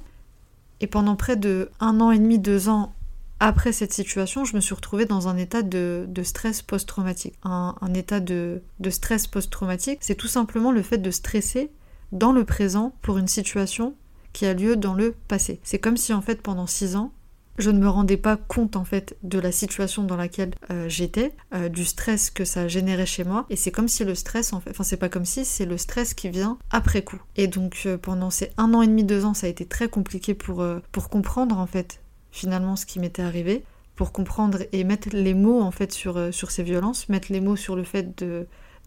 Et 0.82 0.88
pendant 0.88 1.16
près 1.16 1.36
de 1.36 1.70
un 1.80 2.00
an 2.00 2.12
et 2.12 2.20
demi, 2.20 2.40
deux 2.40 2.70
ans 2.70 2.94
après 3.40 3.72
cette 3.72 3.94
situation, 3.94 4.46
je 4.46 4.56
me 4.56 4.62
suis 4.62 4.76
retrouvée 4.76 5.06
dans 5.06 5.28
un 5.28 5.38
état 5.38 5.62
de, 5.62 6.08
stress 6.24 6.62
post-traumatique. 6.62 7.36
Un, 7.44 7.94
état 7.94 8.20
de, 8.20 8.62
de 8.80 8.90
stress 8.90 9.28
post-traumatique, 9.28 10.00
c'est 10.02 10.16
tout 10.16 10.28
simplement 10.28 10.72
le 10.72 10.82
fait 10.82 10.98
de 10.98 11.12
stresser 11.12 11.72
dans 12.12 12.32
le 12.32 12.44
présent 12.46 12.94
pour 13.02 13.18
une 13.18 13.28
situation 13.28 13.96
qui 14.34 14.46
a 14.46 14.54
lieu 14.54 14.76
dans 14.76 14.94
le 14.94 15.16
passé. 15.28 15.60
C'est 15.64 15.80
comme 15.80 15.98
si 15.98 16.14
en 16.14 16.22
fait 16.22 16.42
pendant 16.42 16.68
six 16.68 16.96
ans, 16.96 17.12
je 17.60 17.72
ne 17.72 17.80
me 17.80 17.90
rendais 17.90 18.18
pas 18.18 18.38
compte 18.38 18.78
en 18.78 18.86
fait 18.86 19.18
de 19.22 19.38
la 19.38 19.52
situation 19.52 20.04
dans 20.04 20.16
laquelle 20.16 20.52
euh, 20.72 20.88
j'étais, 20.88 21.36
euh, 21.54 21.68
du 21.68 21.84
stress 21.84 22.30
que 22.30 22.46
ça 22.46 22.70
générait 22.70 23.06
chez 23.06 23.26
moi. 23.26 23.46
Et 23.50 23.58
c'est 23.58 23.72
comme 23.72 23.90
si 23.90 24.06
le 24.06 24.16
stress, 24.16 24.54
en 24.54 24.62
fait, 24.62 24.70
enfin 24.70 24.86
c'est 24.86 24.98
pas 24.98 25.10
comme 25.10 25.26
si, 25.26 25.44
c'est 25.44 25.66
le 25.66 25.78
stress 25.78 26.14
qui 26.14 26.30
vient 26.30 26.58
après 26.72 27.02
coup. 27.02 27.22
Et 27.36 27.48
donc 27.48 27.84
euh, 27.86 27.98
pendant 27.98 28.30
ces 28.30 28.52
un 28.58 28.74
an 28.74 28.82
et 28.82 28.88
demi, 28.88 29.04
deux 29.04 29.26
ans, 29.26 29.34
ça 29.34 29.48
a 29.48 29.50
été 29.50 29.66
très 29.66 29.90
compliqué 29.90 30.34
pour, 30.34 30.66
pour 30.92 31.10
comprendre 31.10 31.58
en 31.58 31.68
fait 31.68 32.02
finalement 32.32 32.78
ce 32.78 32.86
qui 32.86 33.00
m'était 33.00 33.24
arrivé, 33.24 33.64
pour 33.96 34.14
comprendre 34.14 34.60
et 34.72 34.86
mettre 34.86 35.10
les 35.12 35.34
mots 35.34 35.62
en 35.62 35.72
fait 35.72 35.92
sur, 35.92 36.34
sur 36.34 36.52
ces 36.52 36.64
violences, 36.64 37.10
mettre 37.10 37.32
les 37.32 37.42
mots 37.42 37.58
sur 37.58 37.76
le 37.76 37.84
fait 37.84 38.24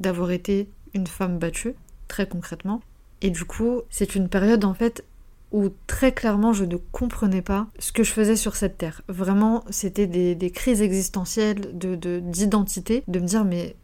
d'avoir 0.00 0.30
été 0.30 0.70
une 0.94 1.06
femme 1.06 1.38
battue, 1.38 1.74
très 2.08 2.26
concrètement. 2.26 2.80
Et 3.22 3.30
du 3.30 3.44
coup, 3.44 3.82
c'est 3.88 4.14
une 4.14 4.28
période 4.28 4.64
en 4.64 4.74
fait 4.74 5.04
où 5.52 5.68
très 5.86 6.12
clairement 6.12 6.52
je 6.52 6.64
ne 6.64 6.76
comprenais 6.76 7.42
pas 7.42 7.68
ce 7.78 7.92
que 7.92 8.02
je 8.02 8.12
faisais 8.12 8.36
sur 8.36 8.56
cette 8.56 8.78
terre. 8.78 9.02
Vraiment, 9.08 9.64
c'était 9.70 10.06
des, 10.06 10.50
crises 10.50 10.82
existentielles 10.82 11.78
de 11.78 12.20
d'identité, 12.20 13.04
de, 13.06 13.20
me 13.20 13.26
dire 13.26 13.44
mais 13.44 13.76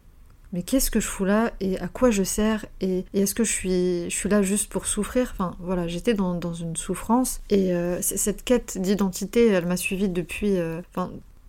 qu'est-ce 0.63 0.91
que 0.91 0.99
je 0.99 1.07
fous 1.07 1.25
là 1.25 1.51
et 1.59 1.79
à 1.79 1.87
quoi 1.87 2.09
je 2.09 2.23
sers 2.23 2.65
et, 2.81 3.05
est-ce 3.13 3.35
que 3.35 3.43
je 3.43 3.51
suis, 3.51 4.09
je 4.09 4.15
suis 4.15 4.29
là 4.29 4.41
juste 4.41 4.69
pour 4.69 4.87
souffrir? 4.87 5.29
Enfin 5.31 5.55
voilà, 5.59 5.87
j'étais 5.87 6.13
dans, 6.13 6.53
une 6.53 6.75
souffrance 6.75 7.41
et 7.49 7.73
euh, 7.73 8.01
cette 8.01 8.43
quête 8.43 8.77
d'identité, 8.79 9.47
elle 9.47 9.67
m'a 9.67 9.77
suivie 9.77 10.09
depuis, 10.09 10.57
euh, 10.57 10.81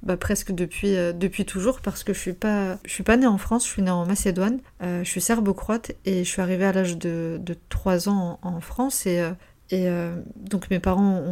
bah, 0.03 0.17
presque 0.17 0.53
depuis, 0.53 0.97
euh, 0.97 1.13
depuis 1.13 1.45
toujours 1.45 1.81
parce 1.81 2.05
que 2.05 2.13
je 2.13 2.19
suis 2.19 2.33
pas 2.33 2.79
je 2.85 2.91
suis 2.91 3.03
pas 3.03 3.17
née 3.17 3.27
en 3.27 3.39
France, 3.39 3.67
je 3.67 3.73
suis 3.73 3.83
née 3.83 3.91
en 3.91 4.07
Macédoine, 4.07 4.61
je 4.81 5.05
suis 5.05 5.21
serbo-croate 5.21 5.93
et 6.05 6.25
je 6.25 6.29
suis 6.29 6.43
arrivée 6.43 6.65
à 6.65 6.73
l'âge 6.73 6.99
de, 6.99 7.39
de 7.41 7.57
3 7.69 8.09
ans 8.09 8.39
en, 8.43 8.57
en 8.57 8.61
France 8.61 9.07
et 9.07 9.23
et 9.71 9.89
euh, 9.89 10.17
donc 10.37 10.69
mes 10.71 10.81
parents 10.81 11.23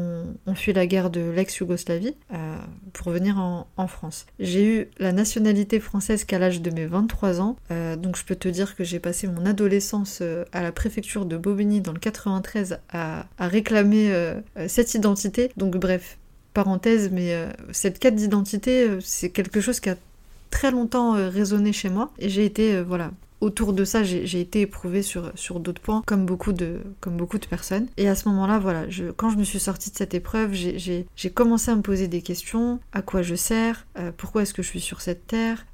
ont, 0.47 0.55
fui 0.55 0.73
la 0.73 0.87
guerre 0.87 1.11
de 1.11 1.21
l'ex-Yougoslavie 1.21 2.15
euh, 2.33 2.57
pour 2.93 3.11
venir 3.11 3.39
en, 3.39 3.87
France. 3.89 4.27
J'ai 4.39 4.65
eu 4.65 4.89
la 4.99 5.13
nationalité 5.13 5.81
française 5.81 6.25
qu'à 6.25 6.39
l'âge 6.39 6.61
de 6.61 6.71
mes 6.71 6.87
23 6.87 7.41
ans, 7.41 7.57
euh, 7.71 7.97
donc 7.97 8.17
je 8.17 8.25
peux 8.25 8.37
te 8.37 8.49
dire 8.49 8.77
que 8.77 8.85
j'ai 8.85 9.01
passé 9.01 9.27
mon 9.27 9.47
adolescence 9.47 10.23
à 10.53 10.63
la 10.63 10.73
préfecture 10.73 11.25
de 11.27 11.37
Bobigny 11.37 11.81
dans 11.81 11.93
le 11.93 11.99
93 11.99 12.79
à, 12.91 13.27
à 13.39 13.49
réclamer 13.49 14.13
cette 14.67 14.95
identité. 14.95 15.51
Donc 15.57 15.77
bref, 15.77 16.19
parenthèse, 16.59 17.11
mais 17.13 17.35
cette 17.73 17.99
quête 17.99 18.17
d'identité, 18.17 18.89
c'est 19.01 19.31
quelque 19.31 19.61
chose 19.61 19.79
qui 19.81 19.91
a 19.91 19.97
très 20.51 20.71
longtemps 20.71 21.13
résonné 21.13 21.73
chez 21.73 21.89
moi 21.89 22.11
et 22.19 22.29
j'ai 22.29 22.45
été 22.45 22.83
voilà 22.83 23.11
autour 23.41 23.73
de 23.73 23.85
ça, 23.85 24.03
j'ai 24.03 24.41
été 24.41 24.63
éprouvée 24.63 25.03
sur, 25.03 25.31
sur 25.35 25.61
d'autres 25.61 25.81
points, 25.81 26.03
comme 26.07 26.27
beaucoup, 26.27 26.53
de, 26.53 26.81
comme 27.01 27.17
beaucoup 27.17 27.39
de 27.39 27.47
personnes. 27.47 27.87
Et 27.97 28.09
à 28.09 28.15
ce 28.15 28.29
moment-là, 28.29 28.59
voilà, 28.59 28.87
quand 29.17 29.31
je 29.31 29.37
me 29.37 29.45
suis 29.45 29.61
sortie 29.61 29.91
de 29.91 29.97
cette 29.97 30.15
épreuve, 30.15 30.53
j'ai 30.53 31.31
commencé 31.33 31.71
à 31.71 31.77
me 31.77 31.83
poser 31.83 32.09
des 32.09 32.23
questions, 32.23 32.81
à 32.93 33.03
quoi 33.03 33.23
je 33.23 33.35
sers, 33.35 33.87
euh, 33.99 34.11
pourquoi 34.17 34.43
est-ce 34.43 34.55
que 34.55 34.63
je 34.63 34.69
suis 34.69 34.81
sur 34.81 35.01
cette 35.01 35.27
terre, 35.27 35.67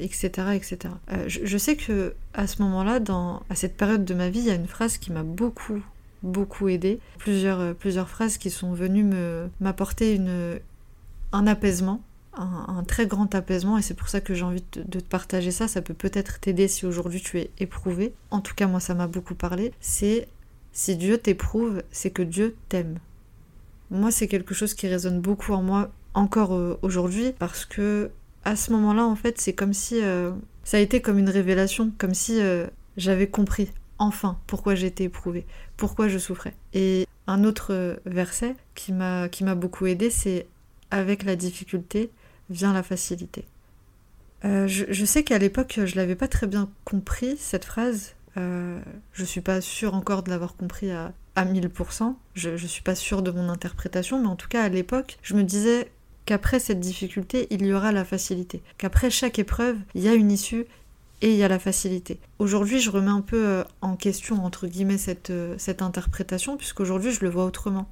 etc. 0.00 0.30
Euh, 0.38 0.52
etc. 0.52 0.78
Euh, 1.12 1.24
je, 1.26 1.40
je, 1.44 1.58
sais 1.58 1.76
que 1.76 2.14
à 2.34 2.46
ce 2.46 2.62
moment-là, 2.62 3.00
à 3.50 3.54
cette 3.54 3.76
période 3.76 4.04
de 4.04 4.14
ma 4.14 4.28
vie, 4.28 4.40
il 4.40 4.46
y 4.46 4.50
a 4.50 4.54
une 4.54 4.68
phrase 4.68 4.98
qui 4.98 5.12
m'a 5.12 5.22
beaucoup, 5.22 5.82
beaucoup 6.22 6.68
aidée. 6.68 7.00
Plusieurs, 7.18 7.74
plusieurs 7.74 8.08
phrases 8.08 8.38
qui 8.38 8.50
sont 8.50 8.72
venues 8.72 9.12
m'apporter 9.60 10.14
une, 10.14 10.58
un 11.32 11.46
apaisement 11.46 12.02
un, 12.38 12.84
très 12.86 13.06
grand 13.06 13.34
apaisement 13.34 13.78
et 13.78 13.82
c'est 13.82 13.94
pour 13.94 14.08
ça 14.08 14.20
que 14.20 14.34
j'ai 14.34 14.44
envie 14.44 14.62
de, 14.72 15.00
te 15.00 15.04
partager 15.04 15.50
ça. 15.50 15.68
Ça 15.68 15.82
peut 15.82 15.94
peut-être 15.94 16.40
t'aider 16.40 16.68
si 16.68 16.86
aujourd'hui 16.86 17.20
tu 17.20 17.38
es 17.38 17.50
éprouvé. 17.58 18.14
En 18.30 18.40
tout 18.40 18.54
cas, 18.54 18.66
moi, 18.66 18.80
ça 18.80 18.94
m'a 18.94 19.06
beaucoup 19.06 19.34
parlé. 19.34 19.72
C'est 19.80 20.28
si 20.72 20.96
Dieu 20.96 21.18
t'éprouve, 21.18 21.82
c'est 21.90 22.10
que 22.10 22.22
Dieu 22.22 22.56
t'aime. 22.68 22.98
Moi, 23.90 24.10
c'est 24.10 24.28
quelque 24.28 24.54
chose 24.54 24.74
qui 24.74 24.86
résonne 24.86 25.20
beaucoup 25.20 25.52
en 25.52 25.62
moi 25.62 25.90
encore 26.14 26.54
euh, 26.54 26.78
aujourd'hui 26.82 27.32
parce 27.38 27.64
que 27.64 28.10
à 28.44 28.56
ce 28.56 28.72
moment-là, 28.72 29.04
en 29.04 29.16
fait, 29.16 29.40
c'est 29.40 29.52
comme 29.52 29.72
si 29.72 30.00
euh, 30.02 30.30
ça 30.64 30.76
a 30.76 30.80
été 30.80 31.00
comme 31.00 31.18
une 31.18 31.30
révélation, 31.30 31.92
comme 31.98 32.14
si 32.14 32.40
euh, 32.40 32.66
j'avais 32.96 33.26
compris 33.26 33.70
enfin 33.98 34.38
pourquoi 34.46 34.74
j'étais 34.74 35.04
éprouvée, 35.04 35.46
pourquoi 35.76 36.08
je 36.08 36.18
souffrais. 36.18 36.54
Et 36.74 37.06
un 37.26 37.44
autre 37.44 38.00
verset 38.06 38.56
qui 38.74 38.92
m'a 38.92 39.28
qui 39.28 39.44
m'a 39.44 39.54
beaucoup 39.54 39.86
aidé, 39.86 40.10
c'est 40.10 40.46
avec 40.90 41.24
la 41.24 41.36
difficulté, 41.36 42.10
vient 42.50 42.72
la 42.72 42.82
facilité. 42.82 43.44
Euh, 44.44 44.68
je, 44.68 45.04
sais 45.04 45.24
qu'à 45.24 45.38
l'époque, 45.38 45.80
je 45.84 45.96
l'avais 45.96 46.14
pas 46.14 46.28
très 46.28 46.46
bien 46.46 46.70
compris, 46.84 47.36
cette 47.38 47.64
phrase. 47.64 48.14
Euh, 48.36 48.78
je 49.12 49.24
suis 49.24 49.40
pas 49.40 49.60
sûre 49.60 49.94
encore 49.94 50.22
de 50.22 50.30
l'avoir 50.30 50.54
compris 50.54 50.90
à, 50.90 51.12
à 51.34 51.44
1000%. 51.44 52.14
Je, 52.34 52.56
je 52.56 52.66
suis 52.66 52.82
pas 52.82 52.94
sûre 52.94 53.22
de 53.22 53.30
mon 53.30 53.48
interprétation, 53.48 54.20
mais 54.20 54.28
en 54.28 54.36
tout 54.36 54.48
cas, 54.48 54.62
à 54.62 54.68
l'époque, 54.68 55.18
je 55.22 55.34
me 55.34 55.42
disais 55.42 55.90
qu'après 56.24 56.60
cette 56.60 56.80
difficulté, 56.80 57.48
il 57.50 57.66
y 57.66 57.72
aura 57.72 57.90
la 57.90 58.04
facilité. 58.04 58.62
Qu'après 58.76 59.10
chaque 59.10 59.38
épreuve, 59.38 59.76
il 59.94 60.02
y 60.02 60.08
a 60.08 60.14
une 60.14 60.30
issue 60.30 60.66
et 61.20 61.32
il 61.32 61.36
y 61.36 61.42
a 61.42 61.48
la 61.48 61.58
facilité. 61.58 62.20
Aujourd'hui, 62.38 62.80
je 62.80 62.90
remets 62.90 63.10
un 63.10 63.20
peu 63.20 63.44
euh, 63.44 63.64
en 63.80 63.96
question, 63.96 64.44
entre 64.44 64.66
guillemets, 64.66 64.98
cette, 64.98 65.30
euh, 65.30 65.56
cette 65.58 65.82
interprétation, 65.82 66.56
puisqu'aujourd'hui, 66.56 67.10
je 67.10 67.24
le 67.24 67.30
vois 67.30 67.44
autrement. 67.44 67.88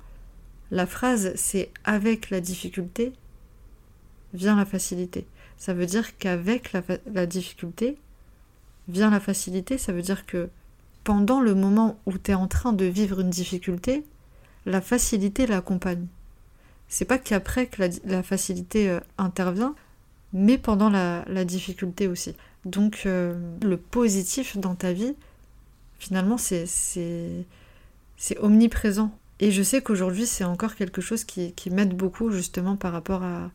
La 0.71 0.87
phrase, 0.87 1.33
c'est 1.37 1.71
avec 1.85 2.31
la 2.31 2.41
difficulté, 2.41 3.13
vient 4.35 4.57
la 4.57 4.65
facilité. 4.65 5.27
Ça 5.57 5.75
veut 5.75 5.87
dire 5.87 6.19
qu'avec 6.19 6.73
la, 6.73 7.27
difficulté 7.27 7.97
vient 8.89 9.11
la 9.11 9.21
facilité. 9.21 9.79
Ça 9.79 9.93
veut 9.93 10.03
dire 10.03 10.27
que 10.27 10.49
pendant 11.05 11.41
le 11.41 11.55
moment 11.55 11.99
où 12.07 12.19
tu 12.19 12.33
es 12.33 12.35
en 12.35 12.47
train 12.49 12.73
de 12.73 12.85
vivre 12.85 13.21
une 13.21 13.31
difficulté, 13.31 14.05
la 14.67 14.81
facilité 14.81 15.47
l'accompagne. 15.47 16.07
C'est 16.89 17.05
pas 17.05 17.19
qu'après 17.19 17.67
que 17.67 17.83
la, 18.05 18.23
facilité 18.23 18.91
euh, 18.91 19.01
intervient, 19.19 19.75
mais 20.33 20.59
pendant 20.59 20.91
la, 20.91 21.45
difficulté 21.45 22.07
aussi. 22.09 22.35
Donc 22.67 23.05
euh, 23.07 23.35
le 23.63 23.79
positif 23.79 24.59
dans 24.59 24.75
ta 24.75 24.93
vie, 24.93 25.15
finalement, 25.99 26.37
c'est 26.37 27.47
omniprésent. 28.41 29.17
Et 29.41 29.51
je 29.51 29.63
sais 29.63 29.83
qu'aujourd'hui, 29.83 30.27
c'est 30.27 30.45
encore 30.45 30.75
quelque 30.75 31.01
chose 31.01 31.25
qui 31.25 31.71
m'aide 31.71 31.97
beaucoup 31.97 32.31
justement 32.31 32.77
par 32.77 32.93
rapport 32.93 33.23
à, 33.23 33.51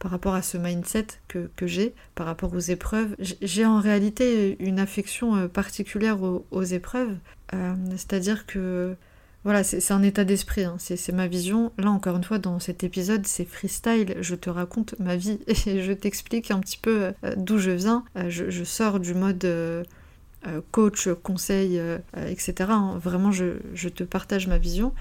par 0.00 0.10
rapport 0.10 0.34
à 0.34 0.42
ce 0.42 0.56
mindset 0.56 1.06
que, 1.28 1.48
j'ai, 1.66 1.94
par 2.14 2.26
rapport 2.26 2.52
aux 2.52 2.58
épreuves. 2.58 3.14
J'ai 3.20 3.66
en 3.66 3.78
réalité 3.78 4.56
une 4.58 4.80
affection 4.80 5.36
euh, 5.36 5.46
particulière 5.46 6.18
aux, 6.22 6.62
épreuves, 6.62 7.14
euh, 7.54 7.74
c'est-à-dire 7.90 8.46
que 8.46 8.96
voilà, 9.44 9.64
c'est 9.64 9.92
un 9.92 10.02
état 10.02 10.24
d'esprit, 10.24 10.64
hein. 10.64 10.76
c'est 10.78 11.12
ma 11.12 11.26
vision. 11.26 11.72
Là, 11.78 11.90
encore 11.90 12.16
une 12.16 12.24
fois, 12.24 12.38
dans 12.38 12.58
cet 12.58 12.84
épisode, 12.84 13.26
c'est 13.26 13.46
freestyle, 13.46 14.14
je 14.20 14.34
te 14.34 14.50
raconte 14.50 14.94
ma 14.98 15.16
vie 15.16 15.38
et 15.66 15.82
je 15.82 15.92
t'explique 15.92 16.50
un 16.50 16.60
petit 16.60 16.76
peu 16.76 17.12
euh, 17.24 17.34
d'où 17.36 17.58
je 17.58 17.70
viens. 17.70 18.04
Je, 18.28 18.64
sors 18.64 19.00
du 19.00 19.14
mode 19.14 19.46
coach, 20.70 21.08
conseil, 21.22 21.80
etc. 22.28 22.54
Hein. 22.68 22.98
Vraiment, 23.02 23.32
je, 23.32 23.56
je, 23.74 23.88
te 23.88 24.04
partage 24.04 24.46
ma 24.46 24.58
vision. 24.58 24.92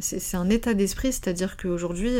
c'est 0.00 0.36
un 0.36 0.50
état 0.50 0.74
d'esprit, 0.74 1.12
c'est-à-dire 1.12 1.56
qu'aujourd'hui, 1.56 2.10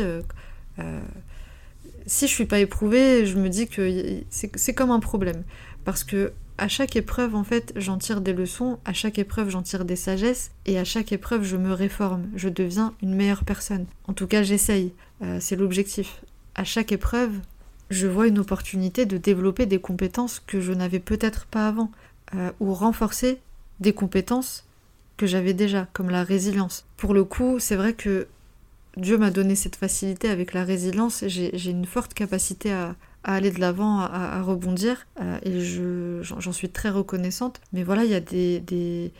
si 2.05 2.27
je 2.27 2.33
suis 2.33 2.45
pas 2.45 2.59
éprouvée, 2.59 3.25
je 3.25 3.37
me 3.37 3.49
dis 3.49 3.67
que 3.67 4.23
c'est 4.31 4.73
comme 4.73 4.91
un 4.91 4.99
problème. 4.99 5.43
Parce 5.83 6.03
que 6.03 6.31
à 6.57 6.67
chaque 6.67 6.95
épreuve, 6.95 7.35
en 7.35 7.43
fait, 7.43 7.73
j'en 7.75 7.97
tire 7.97 8.21
des 8.21 8.33
leçons, 8.33 8.79
à 8.85 8.93
chaque 8.93 9.19
épreuve, 9.19 9.49
j'en 9.49 9.61
tire 9.61 9.85
des 9.85 9.95
sagesses, 9.95 10.51
et 10.65 10.79
à 10.79 10.85
chaque 10.85 11.11
épreuve, 11.11 11.43
je 11.43 11.57
me 11.57 11.73
réforme, 11.73 12.27
je 12.35 12.49
deviens 12.49 12.93
une 13.01 13.13
meilleure 13.13 13.43
personne. 13.43 13.85
En 14.07 14.13
tout 14.13 14.27
cas, 14.27 14.43
j'essaye, 14.43 14.93
euh, 15.21 15.39
c'est 15.41 15.57
l'objectif. 15.57 16.21
À 16.55 16.63
chaque 16.63 16.91
épreuve, 16.91 17.31
je 17.89 18.07
vois 18.07 18.27
une 18.27 18.39
opportunité 18.39 19.05
de 19.05 19.17
développer 19.17 19.65
des 19.65 19.79
compétences 19.79 20.39
que 20.39 20.61
je 20.61 20.71
n'avais 20.71 20.99
peut-être 20.99 21.45
pas 21.45 21.67
avant, 21.67 21.91
euh, 22.35 22.51
ou 22.59 22.73
renforcer 22.73 23.39
des 23.81 23.93
compétences 23.93 24.63
que 25.17 25.27
j'avais 25.27 25.53
déjà, 25.53 25.87
comme 25.93 26.09
la 26.09 26.23
résilience. 26.23 26.85
Pour 26.97 27.13
le 27.13 27.23
coup, 27.25 27.59
c'est 27.59 27.75
vrai 27.75 27.93
que 27.93 28.27
Dieu 28.97 29.17
m'a 29.17 29.31
donné 29.31 29.55
cette 29.55 29.75
facilité 29.75 30.29
avec 30.29 30.53
la 30.53 30.63
résilience. 30.63 31.25
J'ai 31.27 31.69
une 31.69 31.85
forte 31.85 32.13
capacité 32.13 32.71
à, 32.71 32.95
aller 33.33 33.51
de 33.51 33.59
l'avant, 33.59 33.99
à, 33.99 34.41
rebondir, 34.41 35.07
euh, 35.19 35.39
et 35.43 35.61
j'en 36.21 36.51
suis 36.51 36.69
très 36.69 36.89
reconnaissante. 36.89 37.59
Mais 37.73 37.83
voilà, 37.83 38.05
il 38.05 38.11
y 38.11 38.15
a 38.15 38.19
des, 38.19 38.59
des, 38.59 39.11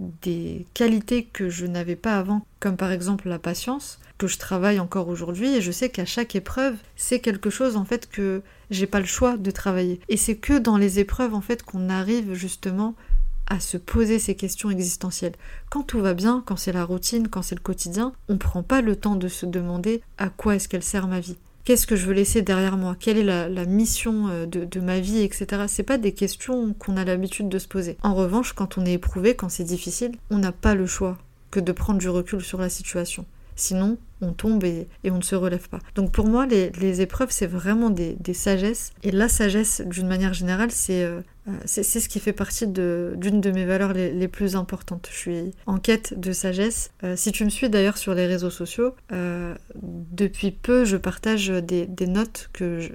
des 0.00 0.66
qualités 0.74 1.24
que 1.24 1.50
je 1.50 1.66
n'avais 1.66 1.96
pas 1.96 2.18
avant, 2.18 2.46
comme 2.58 2.76
par 2.76 2.90
exemple 2.90 3.28
la 3.28 3.38
patience, 3.38 3.98
que 4.18 4.26
je 4.26 4.38
travaille 4.38 4.80
encore 4.80 5.08
aujourd'hui, 5.08 5.54
et 5.56 5.60
je 5.60 5.70
sais 5.70 5.90
qu'à 5.90 6.04
chaque 6.04 6.34
épreuve, 6.34 6.76
c'est 6.96 7.20
quelque 7.20 7.50
chose 7.50 7.76
en 7.76 7.84
fait 7.84 8.08
que 8.08 8.42
j'ai 8.70 8.86
pas 8.86 9.00
le 9.00 9.06
choix 9.06 9.36
de 9.36 9.50
travailler. 9.50 10.00
Et 10.08 10.16
c'est 10.16 10.36
que 10.36 10.58
dans 10.58 10.76
les 10.76 10.98
épreuves 10.98 11.34
en 11.34 11.40
fait 11.40 11.62
qu'on 11.62 11.88
arrive 11.88 12.34
justement 12.34 12.94
à 13.46 13.60
se 13.60 13.76
poser 13.76 14.18
ces 14.18 14.36
questions 14.36 14.70
existentielles. 14.70 15.34
Quand 15.70 15.82
tout 15.82 16.00
va 16.00 16.14
bien, 16.14 16.42
quand 16.46 16.56
c'est 16.56 16.72
la 16.72 16.84
routine, 16.84 17.28
quand 17.28 17.42
c'est 17.42 17.56
le 17.56 17.60
quotidien, 17.60 18.12
on 18.28 18.34
ne 18.34 18.38
prend 18.38 18.62
pas 18.62 18.80
le 18.80 18.94
temps 18.94 19.16
de 19.16 19.26
se 19.26 19.44
demander 19.44 20.02
à 20.18 20.28
quoi 20.28 20.54
est-ce 20.54 20.68
qu'elle 20.68 20.84
sert 20.84 21.08
ma 21.08 21.18
vie. 21.18 21.36
Qu'est-ce 21.64 21.86
que 21.86 21.96
je 21.96 22.06
veux 22.06 22.14
laisser 22.14 22.42
derrière 22.42 22.76
moi? 22.76 22.96
Quelle 22.98 23.18
est 23.18 23.24
la, 23.24 23.64
mission 23.64 24.28
euh, 24.28 24.46
de, 24.46 24.64
de, 24.64 24.80
ma 24.80 25.00
vie, 25.00 25.22
etc. 25.22 25.64
C'est 25.68 25.82
pas 25.82 25.98
des 25.98 26.12
questions 26.12 26.74
qu'on 26.74 26.96
a 26.96 27.04
l'habitude 27.04 27.48
de 27.48 27.58
se 27.58 27.68
poser. 27.68 27.96
En 28.02 28.14
revanche, 28.14 28.52
quand 28.54 28.78
on 28.78 28.86
est 28.86 28.94
éprouvé, 28.94 29.34
quand 29.34 29.48
c'est 29.48 29.64
difficile, 29.64 30.12
on 30.30 30.38
n'a 30.38 30.52
pas 30.52 30.74
le 30.74 30.86
choix 30.86 31.18
que 31.50 31.60
de 31.60 31.72
prendre 31.72 31.98
du 31.98 32.08
recul 32.08 32.40
sur 32.40 32.58
la 32.58 32.68
situation. 32.68 33.26
Sinon, 33.60 33.98
on 34.22 34.32
tombe 34.32 34.64
et, 34.64 34.88
on 35.04 35.18
ne 35.18 35.22
se 35.22 35.34
relève 35.34 35.68
pas. 35.68 35.80
Donc 35.94 36.12
pour 36.12 36.26
moi, 36.26 36.46
les, 36.46 37.00
épreuves, 37.02 37.30
c'est 37.30 37.46
vraiment 37.46 37.90
des, 37.90 38.16
sagesses. 38.32 38.92
Et 39.02 39.10
la 39.10 39.28
sagesse, 39.28 39.82
d'une 39.82 40.08
manière 40.08 40.32
générale, 40.32 40.70
c'est 40.70 41.04
euh, 41.04 41.20
c'est 41.66 41.82
ce 41.82 42.08
qui 42.08 42.20
fait 42.20 42.32
partie 42.32 42.66
d'une 42.66 43.40
de, 43.40 43.50
mes 43.50 43.66
valeurs 43.66 43.92
les, 43.92 44.28
plus 44.28 44.56
importantes. 44.56 45.08
Je 45.12 45.16
suis 45.16 45.54
en 45.66 45.78
quête 45.78 46.18
de 46.18 46.32
sagesse. 46.32 46.90
Euh, 47.04 47.16
si 47.16 47.32
tu 47.32 47.44
me 47.44 47.50
suis 47.50 47.68
d'ailleurs 47.68 47.98
sur 47.98 48.14
les 48.14 48.26
réseaux 48.26 48.50
sociaux, 48.50 48.94
euh, 49.12 49.54
depuis 49.82 50.52
peu, 50.52 50.86
je 50.86 50.96
partage 50.96 51.48
des, 51.48 51.86
des 51.86 52.06
notes 52.06 52.48
que 52.54 52.80
je, 52.80 52.92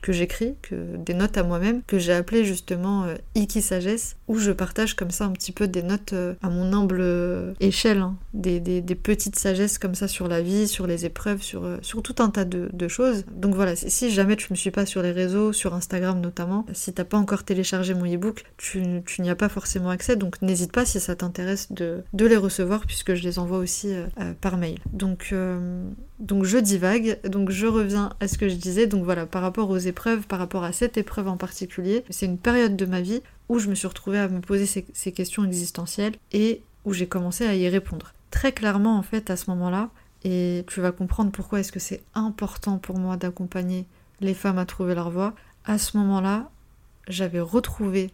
que 0.00 0.12
j'écris, 0.12 0.54
que 0.62 0.96
des 0.96 1.14
notes 1.14 1.36
à 1.36 1.42
moi-même, 1.42 1.82
que 1.86 1.98
j'ai 1.98 2.12
appelées 2.12 2.44
justement 2.44 3.04
euh, 3.04 3.14
Iki 3.34 3.62
Sagesse, 3.62 4.16
où 4.28 4.38
je 4.38 4.52
partage 4.52 4.94
comme 4.94 5.10
ça 5.10 5.24
un 5.24 5.32
petit 5.32 5.52
peu 5.52 5.68
des 5.68 5.82
notes 5.82 6.12
euh, 6.12 6.34
à 6.42 6.50
mon 6.50 6.72
humble 6.72 7.00
euh, 7.00 7.52
échelle, 7.60 7.98
hein. 7.98 8.16
des, 8.34 8.60
des, 8.60 8.94
petites 8.94 9.38
sagesses 9.38 9.78
comme 9.78 9.94
ça 9.94 10.08
sur 10.08 10.26
la 10.28 10.40
vie, 10.40 10.66
sur 10.66 10.86
les 10.86 11.04
épreuves, 11.04 11.42
sur, 11.42 11.78
sur 11.82 12.02
tout 12.02 12.16
un 12.18 12.30
tas 12.30 12.44
de, 12.44 12.68
de, 12.72 12.88
choses. 12.88 13.24
Donc 13.30 13.54
voilà, 13.54 13.76
si 13.76 14.10
jamais 14.10 14.36
tu 14.36 14.46
ne 14.50 14.54
me 14.54 14.56
suis 14.56 14.70
pas 14.70 14.86
sur 14.86 15.02
les 15.02 15.12
réseaux, 15.12 15.52
sur 15.52 15.74
Instagram 15.74 16.20
notamment, 16.20 16.66
si 16.72 16.92
t'as 16.92 17.04
pas 17.04 17.18
encore 17.18 17.44
téléchargé 17.44 17.94
mon 17.94 18.06
e-book, 18.06 18.44
tu, 18.56 18.82
tu 19.04 19.22
n'y 19.22 19.30
as 19.30 19.36
pas 19.36 19.48
forcément 19.48 19.90
accès, 19.90 20.16
donc 20.16 20.40
n'hésite 20.42 20.72
pas 20.72 20.84
si 20.84 20.98
ça 20.98 21.14
t'intéresse 21.14 21.72
de, 21.72 22.02
de, 22.12 22.26
les 22.26 22.36
recevoir 22.36 22.86
puisque 22.86 23.14
je 23.14 23.22
les 23.22 23.38
envoie 23.38 23.58
aussi 23.58 23.92
par 24.40 24.56
mail. 24.56 24.78
Donc, 24.92 25.32
donc 26.18 26.44
je 26.44 26.58
divague, 26.58 27.20
donc 27.28 27.50
je 27.50 27.66
reviens 27.66 28.10
à 28.20 28.28
ce 28.28 28.38
que 28.38 28.48
je 28.48 28.54
disais, 28.54 28.86
donc 28.86 29.04
voilà, 29.04 29.26
par 29.26 29.42
rapport 29.42 29.68
aux 29.70 29.78
épreuves, 29.78 30.26
par 30.26 30.38
rapport 30.38 30.64
à 30.64 30.72
cette 30.72 30.96
épreuve 30.96 31.28
en 31.28 31.36
particulier, 31.36 32.04
c'est 32.10 32.26
une 32.26 32.38
période 32.38 32.76
de 32.76 32.86
ma 32.86 33.00
vie 33.00 33.22
où 33.48 33.58
je 33.58 33.68
me 33.68 33.74
suis 33.74 33.86
retrouvée 33.86 34.18
à 34.18 34.28
me 34.28 34.40
poser 34.40 34.66
ces, 34.66 35.12
questions 35.12 35.44
existentielles 35.44 36.14
et 36.32 36.62
où 36.84 36.92
j'ai 36.92 37.06
commencé 37.06 37.46
à 37.46 37.54
y 37.54 37.68
répondre. 37.68 38.12
Très 38.30 38.52
clairement 38.52 38.96
en 38.96 39.02
fait 39.02 39.30
à 39.30 39.36
ce 39.36 39.50
moment-là, 39.50 39.90
et 40.24 40.64
tu 40.68 40.80
vas 40.80 40.92
comprendre 40.92 41.30
pourquoi 41.30 41.60
est-ce 41.60 41.72
que 41.72 41.78
c'est 41.78 42.02
important 42.14 42.78
pour 42.78 42.98
moi 42.98 43.16
d'accompagner 43.16 43.84
les 44.20 44.34
femmes 44.34 44.58
à 44.58 44.64
trouver 44.64 44.94
leur 44.94 45.10
voie, 45.10 45.34
à 45.66 45.78
ce 45.78 45.96
moment-là, 45.98 46.50
j'avais 47.08 47.40
retrouvé 47.40 48.10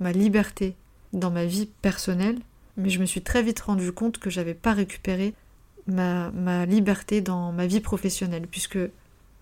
ma 0.00 0.12
liberté 0.12 0.76
dans 1.12 1.30
ma 1.30 1.46
vie 1.46 1.70
personnelle, 1.80 2.38
mais 2.76 2.90
je 2.90 3.00
me 3.00 3.06
suis 3.06 3.22
très 3.22 3.42
vite 3.42 3.60
rendu 3.60 3.90
compte 3.92 4.18
que 4.18 4.30
j'avais 4.30 4.54
pas 4.54 4.74
récupéré 4.74 5.34
ma, 5.88 6.30
ma 6.30 6.66
liberté 6.66 7.20
dans 7.20 7.52
ma 7.52 7.66
vie 7.66 7.80
professionnelle, 7.80 8.46
puisque 8.50 8.78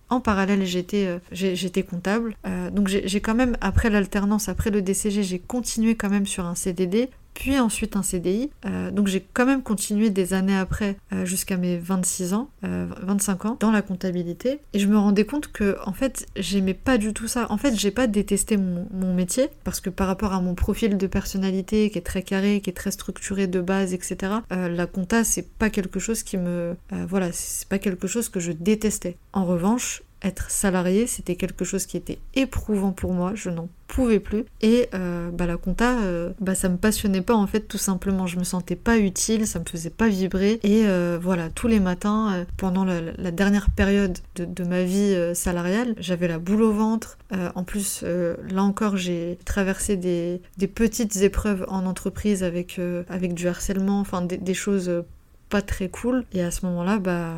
en 0.09 0.21
parallèle, 0.21 0.65
j'étais 0.65 1.19
j'étais 1.31 1.83
comptable. 1.83 2.33
donc 2.71 2.87
j'ai 2.87 3.19
quand 3.19 3.35
même, 3.35 3.57
après 3.59 3.89
l'alternance, 3.89 4.47
après 4.47 4.71
le 4.71 4.81
DCG, 4.81 5.21
j'ai 5.21 5.39
continué 5.39 5.95
quand 5.95 6.09
même 6.09 6.25
sur 6.25 6.45
un 6.45 6.55
CDD 6.55 7.09
puis 7.37 7.59
ensuite 7.59 7.95
un 7.95 8.01
CDI. 8.01 8.49
Euh, 8.65 8.89
donc 8.89 9.05
j'ai 9.05 9.21
quand 9.21 9.45
même 9.45 9.61
continué 9.61 10.09
des 10.09 10.33
années 10.33 10.57
après 10.57 10.97
euh, 11.13 11.23
jusqu'à 11.23 11.55
mes 11.55 11.77
26 11.77 12.33
ans, 12.33 12.49
25 12.63 13.45
euh, 13.45 13.49
ans 13.49 13.57
dans 13.59 13.69
la 13.69 13.83
comptabilité 13.83 14.59
et 14.73 14.79
je 14.79 14.87
me 14.87 14.97
rendais 14.97 15.23
compte 15.23 15.51
que 15.51 15.77
en 15.85 15.93
fait 15.93 16.25
j'aimais 16.35 16.73
pas 16.73 16.97
du 16.97 17.13
tout 17.13 17.27
ça. 17.27 17.45
En 17.51 17.57
fait 17.57 17.75
j'ai 17.75 17.91
pas 17.91 18.07
détesté 18.07 18.57
mon, 18.57 19.13
métier 19.13 19.49
parce 19.63 19.81
que 19.81 19.89
par 19.91 20.07
rapport 20.07 20.33
à 20.33 20.41
mon 20.41 20.55
profil 20.55 20.97
de 20.97 21.07
personnalité 21.07 21.91
qui 21.91 21.99
est 21.99 22.01
très 22.01 22.23
carré, 22.23 22.59
qui 22.59 22.71
est 22.71 22.73
très 22.73 22.91
structuré 22.91 23.45
de 23.45 23.61
base, 23.61 23.93
etc. 23.93 24.33
la 24.49 24.85
compta 24.87 25.23
c'est 25.23 25.47
pas 25.47 25.69
quelque 25.69 25.99
chose 25.99 26.23
qui 26.23 26.37
me 26.37 26.75
voilà 27.07 27.31
c'est 27.31 27.67
pas 27.67 27.79
quelque 27.79 28.07
chose 28.07 28.29
que 28.29 28.39
je 28.39 28.51
détestais. 28.51 29.17
En 29.33 29.45
revanche 29.45 30.01
être 30.23 30.49
salarié, 30.49 31.07
c'était 31.07 31.35
quelque 31.35 31.65
chose 31.65 31.85
qui 31.85 31.97
était 31.97 32.19
éprouvant 32.35 32.91
pour 32.91 33.13
moi, 33.13 33.33
je 33.35 33.49
n'en 33.49 33.69
pouvais 33.87 34.19
plus. 34.19 34.45
Et 34.61 34.89
euh, 34.93 35.29
bah, 35.31 35.45
la 35.45 35.57
compta, 35.57 35.99
euh, 35.99 36.31
bah, 36.39 36.55
ça 36.55 36.69
me 36.69 36.77
passionnait 36.77 37.21
pas 37.21 37.35
en 37.35 37.47
fait, 37.47 37.61
tout 37.61 37.77
simplement. 37.77 38.27
Je 38.27 38.37
me 38.37 38.43
sentais 38.43 38.75
pas 38.75 38.97
utile, 38.97 39.47
ça 39.47 39.59
me 39.59 39.65
faisait 39.65 39.89
pas 39.89 40.07
vibrer. 40.07 40.59
Et 40.63 40.85
euh, 40.85 41.19
voilà, 41.21 41.49
tous 41.49 41.67
les 41.67 41.79
matins, 41.79 42.45
pendant 42.57 42.85
la, 42.85 43.31
dernière 43.31 43.69
période 43.69 44.17
de, 44.35 44.63
ma 44.63 44.83
vie 44.83 45.15
salariale, 45.33 45.95
j'avais 45.99 46.27
la 46.27 46.39
boule 46.39 46.63
au 46.63 46.71
ventre. 46.71 47.17
en 47.31 47.63
plus, 47.63 48.03
là 48.03 48.63
encore, 48.63 48.97
j'ai 48.97 49.37
traversé 49.45 49.97
des, 49.97 50.41
petites 50.67 51.15
épreuves 51.17 51.65
en 51.69 51.85
entreprise 51.85 52.43
avec, 52.43 52.79
avec 53.09 53.33
du 53.33 53.47
harcèlement, 53.47 53.99
enfin 53.99 54.21
des, 54.21 54.37
des 54.37 54.53
choses 54.53 55.03
pas 55.49 55.61
très 55.61 55.89
cool. 55.89 56.25
Et 56.33 56.41
à 56.41 56.51
ce 56.51 56.65
moment-là, 56.65 56.99
bah 56.99 57.35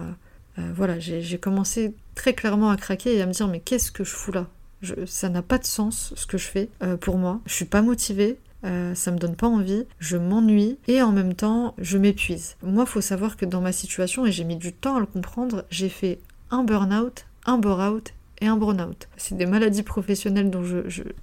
voilà, 0.74 1.00
j'ai 1.00 1.38
commencé 1.38 1.94
très 2.20 2.34
clairement 2.34 2.70
à 2.70 2.76
craquer 2.76 3.16
et 3.16 3.22
à 3.22 3.26
me 3.26 3.32
dire 3.32 3.48
mais 3.48 3.62
qu'est-ce 3.62 3.94
que 3.94 4.04
je 4.04 4.12
fous 4.12 4.34
là? 4.34 4.48
Ça 5.06 5.30
n'a 5.30 5.42
pas 5.42 5.58
de 5.58 5.66
sens 5.66 6.14
ce 6.18 6.26
que 6.26 6.38
je 6.38 6.48
fais 6.48 6.70
euh, 6.84 6.98
pour 6.98 7.18
moi. 7.18 7.40
Je 7.46 7.54
suis 7.54 7.66
pas 7.66 7.82
motivée. 7.82 8.38
Euh, 8.66 8.94
ça 8.94 9.12
me 9.12 9.18
donne 9.18 9.38
pas 9.38 9.48
envie, 9.48 9.86
je 10.00 10.18
m'ennuie 10.18 10.78
et 10.90 11.02
en 11.02 11.14
même 11.14 11.34
temps 11.34 11.76
je 11.78 11.98
m'épuise. 11.98 12.58
Moi, 12.62 12.86
faut 12.86 13.00
savoir 13.00 13.38
que 13.38 13.46
dans 13.46 13.62
ma 13.62 13.72
situation, 13.72 14.26
et 14.26 14.34
j'ai 14.34 14.44
mis 14.44 14.58
du 14.58 14.74
temps 14.74 14.98
à 14.98 15.00
le 15.00 15.06
comprendre, 15.06 15.64
j'ai 15.70 15.88
fait 15.88 16.20
un 16.52 16.66
burn-out, 16.66 17.26
un 17.46 17.58
bore-out 17.58 18.14
et 18.42 18.48
un 18.48 18.58
burn-out. 18.58 19.08
C'est 19.16 19.38
des 19.38 19.46
maladies 19.46 19.84
professionnelles 19.84 20.50
dont 20.50 20.64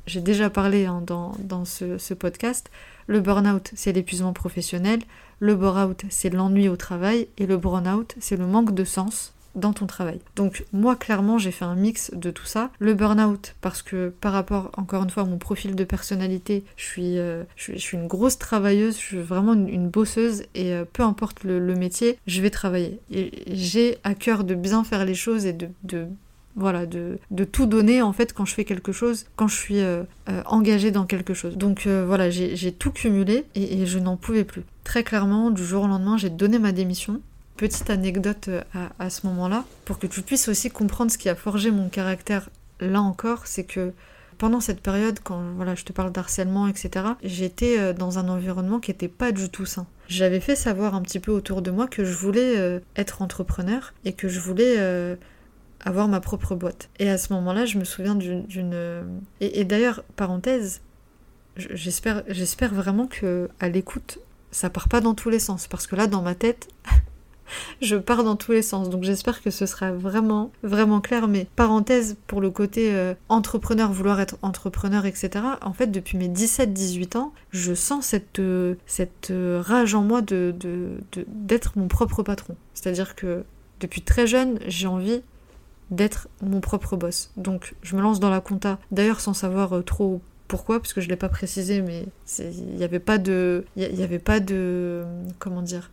j'ai 0.07 0.21
déjà 0.23 0.49
parlé 0.49 0.87
hein, 0.87 1.03
dans, 1.05 1.65
ce, 1.67 1.99
ce, 1.99 2.15
podcast. 2.15 2.71
Le 3.07 3.21
burn-out, 3.21 3.71
c'est 3.75 3.93
l'épuisement 3.93 4.33
professionnel. 4.33 5.01
Le 5.39 5.55
bore-out, 5.57 6.05
c'est 6.09 6.31
l'ennui 6.31 6.71
au 6.71 6.77
travail. 6.77 7.29
Et 7.37 7.45
le 7.45 7.59
burn-out, 7.59 8.15
c'est 8.19 8.37
le 8.37 8.47
manque 8.47 8.75
de 8.75 8.85
sens 8.85 9.35
dans 9.57 9.73
ton 9.73 9.87
travail. 9.87 10.21
Donc 10.37 10.65
moi 10.73 10.97
clairement 10.97 11.39
j'ai 11.39 11.51
fait 11.51 11.65
un 11.65 11.75
mix 11.75 12.13
de 12.15 12.31
tout 12.31 12.47
ça. 12.47 12.71
Le 12.79 12.95
burn-out 12.95 13.55
parce 13.61 13.83
que 13.83 14.13
par 14.21 14.33
rapport 14.33 14.71
encore 14.77 15.03
une 15.03 15.11
fois 15.11 15.25
à 15.25 15.27
mon 15.27 15.39
profil 15.39 15.75
de 15.75 15.85
personnalité, 15.85 16.65
je 16.77 16.85
suis, 16.85 17.19
euh, 17.19 17.43
je, 17.57 17.77
suis 17.77 17.97
une 17.97 18.07
grosse 18.07 18.39
travailleuse, 18.39 18.95
je 18.95 19.01
suis 19.01 19.19
vraiment 19.19 19.55
une, 19.55 19.89
bosseuse 19.89 20.43
et 20.55 20.73
euh, 20.73 20.85
peu 20.91 21.03
importe 21.03 21.45
le, 21.45 21.75
métier, 21.75 22.19
je 22.27 22.43
vais 22.43 22.51
travailler. 22.51 22.99
Et 23.11 23.31
j'ai 23.47 23.99
à 24.05 24.15
cœur 24.15 24.45
de 24.45 24.55
bien 24.55 24.85
faire 24.85 25.05
les 25.05 25.15
choses 25.15 25.47
et 25.47 25.53
de, 25.53 26.07
voilà, 26.55 26.87
de, 26.87 27.19
tout 27.45 27.67
donner 27.67 28.03
en 28.03 28.13
fait 28.13 28.33
quand 28.33 28.45
je 28.45 28.55
fais 28.55 28.65
quelque 28.65 28.93
chose, 28.93 29.27
quand 29.37 29.49
je 29.49 29.57
suis 29.57 29.79
euh, 29.81 30.03
engagée 30.47 30.91
dans 30.91 31.07
quelque 31.07 31.35
chose. 31.35 31.57
Donc 31.57 31.87
voilà, 31.87 32.31
j'ai 32.31 32.73
tout 32.73 32.91
cumulé 32.91 33.45
et 33.55 33.87
je 33.87 33.99
n'en 33.99 34.17
pouvais 34.17 34.45
plus. 34.45 34.63
Très 34.85 35.05
clairement, 35.05 35.51
du 35.51 35.65
jour 35.65 35.85
au 35.85 35.87
lendemain, 35.87 36.17
j'ai 36.17 36.31
donné 36.31 36.59
ma 36.59 36.73
démission 36.73 37.21
petite 37.57 37.91
anecdote 37.91 38.49
euh, 38.49 38.63
à, 38.99 39.11
ce 39.11 39.27
moment-là, 39.27 39.65
pour 39.85 39.99
que 39.99 40.07
tu 40.07 40.23
puisses 40.23 40.49
aussi 40.49 40.71
comprendre 40.71 41.11
ce 41.11 41.19
qui 41.19 41.29
a 41.29 41.35
forgé 41.35 41.71
mon 41.71 41.89
caractère 41.89 42.49
là 42.81 43.01
encore, 43.01 43.47
c'est 43.47 43.65
que 43.65 43.93
pendant 44.39 44.61
cette 44.61 44.81
période, 44.81 45.19
quand 45.23 45.41
voilà, 45.57 45.75
je 45.75 45.85
te 45.85 45.93
parle 45.93 46.13
d'harcèlement, 46.13 46.67
etc., 46.69 47.07
j'étais 47.23 47.79
euh, 47.79 47.93
dans 47.93 48.19
un 48.19 48.29
environnement 48.29 48.81
qui 48.81 48.91
n'était 48.91 49.09
pas 49.09 49.33
du 49.33 49.49
tout 49.49 49.65
sain. 49.65 49.87
J'avais 50.09 50.41
fait 50.41 50.57
savoir 50.57 50.95
un 50.95 51.03
petit 51.03 51.21
peu 51.21 51.33
autour 51.33 51.63
de 51.63 51.71
moi 51.71 51.87
que 51.87 52.05
je 52.05 52.13
voulais 52.13 52.57
euh, 52.59 52.81
être 52.97 53.23
entrepreneur 53.23 53.95
et 54.05 54.13
que 54.13 54.29
je 54.29 54.39
voulais 54.39 54.77
avoir 55.85 56.09
ma 56.09 56.21
propre 56.21 56.55
boîte. 56.55 56.91
Et 56.99 57.09
à 57.09 57.19
ce 57.19 57.33
moment-là, 57.33 57.65
je 57.65 57.79
me 57.79 57.85
souviens 57.85 58.15
d'une... 58.15 58.45
Et, 59.41 59.61
et 59.61 59.65
d'ailleurs, 59.65 60.05
parenthèse, 60.17 60.81
j'espère, 61.57 62.23
j'espère 62.29 62.75
vraiment 62.75 63.07
que 63.07 63.49
à 63.61 63.69
l'écoute, 63.69 64.19
ça 64.51 64.71
part 64.71 64.89
pas 64.89 65.01
dans 65.01 65.15
tous 65.15 65.31
les 65.31 65.39
sens, 65.39 65.67
parce 65.67 65.87
que 65.87 65.97
là, 65.97 66.07
dans 66.07 66.23
ma 66.23 66.35
tête, 66.35 66.69
je 67.81 67.97
pars 67.97 68.25
dans 68.25 68.37
tous 68.37 68.53
les 68.53 68.63
sens. 68.63 68.91
Donc 68.91 69.05
j'espère 69.05 69.43
que 69.43 69.51
ce 69.51 69.67
sera 69.67 69.93
vraiment, 69.93 70.51
vraiment 70.63 71.01
clair. 71.01 71.29
Mais 71.29 71.47
parenthèse 71.57 72.17
pour 72.27 72.41
le 72.41 72.51
côté 72.51 72.95
euh, 72.95 73.15
entrepreneur, 73.29 73.91
vouloir 73.93 74.21
être 74.21 74.37
entrepreneur, 74.43 75.07
etc. 75.07 75.31
En 75.63 75.73
fait, 75.73 75.89
depuis 75.89 76.19
mes 76.19 76.29
17-18 76.29 77.17
ans, 77.17 77.33
je 77.51 77.75
sens 77.75 78.07
cette, 78.07 78.39
euh, 78.39 78.75
euh, 79.31 79.63
rage 79.65 79.95
en 79.95 80.03
moi 80.03 80.23
de, 80.23 80.55
d'être 81.27 81.73
mon 81.77 81.89
propre 81.89 82.23
patron. 82.23 82.57
C'est-à-dire 82.75 83.15
que 83.15 83.45
depuis 83.81 84.03
très 84.03 84.27
jeune, 84.27 84.59
j'ai 84.67 84.87
envie 84.87 85.23
d'être 85.91 86.29
mon 86.43 86.61
propre 86.61 86.97
boss. 86.97 87.31
Donc 87.37 87.75
je 87.83 87.95
me 87.97 88.03
lance 88.03 88.19
dans 88.19 88.31
la 88.31 88.41
compta, 88.41 88.79
d'ailleurs 88.91 89.21
sans 89.21 89.35
savoir 89.35 89.85
trop 89.85 90.21
pourquoi, 90.49 90.81
parce 90.81 90.93
que 90.93 91.01
je 91.01 91.07
ne 91.07 91.11
l'ai 91.11 91.17
pas 91.17 91.29
précisé, 91.29 91.83
mais 91.83 92.07
il 92.41 92.83
avait 92.83 92.99
pas 92.99 93.19
de... 93.19 93.65
Il 93.77 93.93
n'y 93.93 94.03
avait 94.03 94.19
pas 94.19 94.41
de... 94.41 95.05
Comment 95.39 95.63
dire 95.63 95.91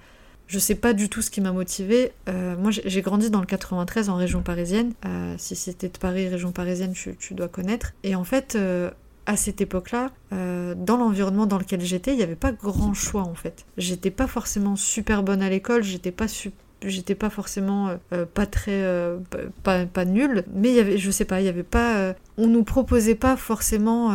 je 0.54 0.60
sais 0.60 0.76
pas 0.76 0.94
du 0.94 1.10
tout 1.10 1.24
ce 1.24 1.32
qui 1.32 1.42
m'a 1.42 1.52
motivée. 1.52 2.12
Euh, 2.30 2.56
moi, 2.56 2.70
j'ai 2.70 3.02
grandi 3.02 3.32
dans 3.32 3.39
le 3.39 3.48
93 3.48 4.10
en 4.10 4.16
région 4.16 4.44
parisienne. 4.44 4.94
Euh, 5.04 5.34
si 5.39 5.56
c'était 5.56 5.89
de 5.89 5.98
Paris, 5.98 6.28
région 6.28 6.52
parisienne, 6.52 6.94
tu, 6.94 7.34
dois 7.34 7.48
connaître. 7.48 7.94
Et 8.04 8.13
en 8.13 8.24
fait, 8.24 8.54
euh, 8.56 8.92
à 9.26 9.36
cette 9.36 9.62
époque-là, 9.62 10.12
dans 10.32 10.98
l'environnement 10.98 11.48
dans 11.48 11.58
lequel 11.58 11.82
j'étais, 11.82 12.12
il 12.12 12.18
n'y 12.18 12.24
avait 12.24 12.36
pas 12.36 12.52
grand 12.52 12.94
choix 12.94 13.24
en 13.24 13.34
fait. 13.34 13.66
J'étais 13.78 14.12
pas 14.12 14.28
forcément 14.28 14.76
super 14.76 15.24
bonne 15.24 15.42
à 15.42 15.50
l'école, 15.50 15.84
j'étais 15.84 16.12
pas 16.12 16.28
super 16.28 16.62
j'étais 16.89 17.15
pas 17.15 17.30
forcément 17.30 17.89
euh, 17.89 17.96
euh, 18.13 18.26
pas 18.26 18.46
très 18.46 18.84
euh, 18.84 19.17
pas, 19.63 20.06
nulle 20.06 20.43
mais 20.54 20.74
y 20.74 20.80
avait 20.80 20.98
je 20.98 21.12
sais 21.12 21.26
pas 21.26 21.41
il 21.41 21.46
y 21.46 21.50
avait 21.50 21.63
pas 21.63 22.13
on 22.38 22.48
nous 22.48 22.63
proposait 22.63 23.15
pas 23.15 23.38
forcément 23.38 24.12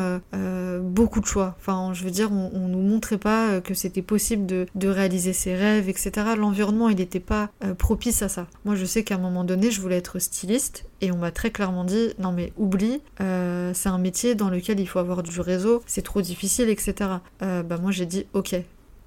beaucoup 0.81 1.21
de 1.21 1.27
choix. 1.27 1.57
Enfin 1.59 1.93
je 1.95 2.05
veux 2.05 2.11
dire 2.11 2.31
on, 2.33 2.51
on 2.53 2.69
nous 2.69 2.83
montrait 2.83 3.19
pas 3.19 3.61
que 3.61 3.75
c'était 3.75 4.03
possible 4.03 4.47
de, 4.47 4.67
de, 4.75 4.89
réaliser 4.89 5.33
ses 5.33 5.55
rêves 5.55 5.89
etc 5.89 6.35
l'environnement 6.37 6.89
il 6.89 6.97
n'était 6.97 7.21
pas 7.21 7.51
propice 7.79 8.23
à 8.23 8.29
ça. 8.29 8.47
Moi 8.65 8.75
je 8.75 8.85
sais 8.85 9.05
qu'à 9.05 9.15
un 9.15 9.19
moment 9.19 9.45
donné 9.45 9.71
je 9.71 9.81
voulais 9.81 9.97
être 9.97 10.19
styliste 10.19 10.85
et 11.01 11.13
on 11.13 11.17
m'a 11.17 11.31
très 11.31 11.51
clairement 11.51 11.85
dit 11.85 12.11
non 12.19 12.33
mais 12.33 12.53
oublie 12.57 13.01
c'est 13.19 13.89
un 13.89 13.99
métier 13.99 14.35
dans 14.35 14.51
lequel 14.51 14.81
il 14.81 14.87
faut 14.87 14.99
avoir 14.99 15.23
du 15.23 15.41
réseau 15.41 15.83
c'est 15.87 16.03
trop 16.03 16.21
difficile 16.21 16.69
etc 16.69 17.11
bah 17.41 17.79
moi 17.81 17.91
j'ai 17.91 18.07
dit 18.07 18.27
ok 18.33 18.57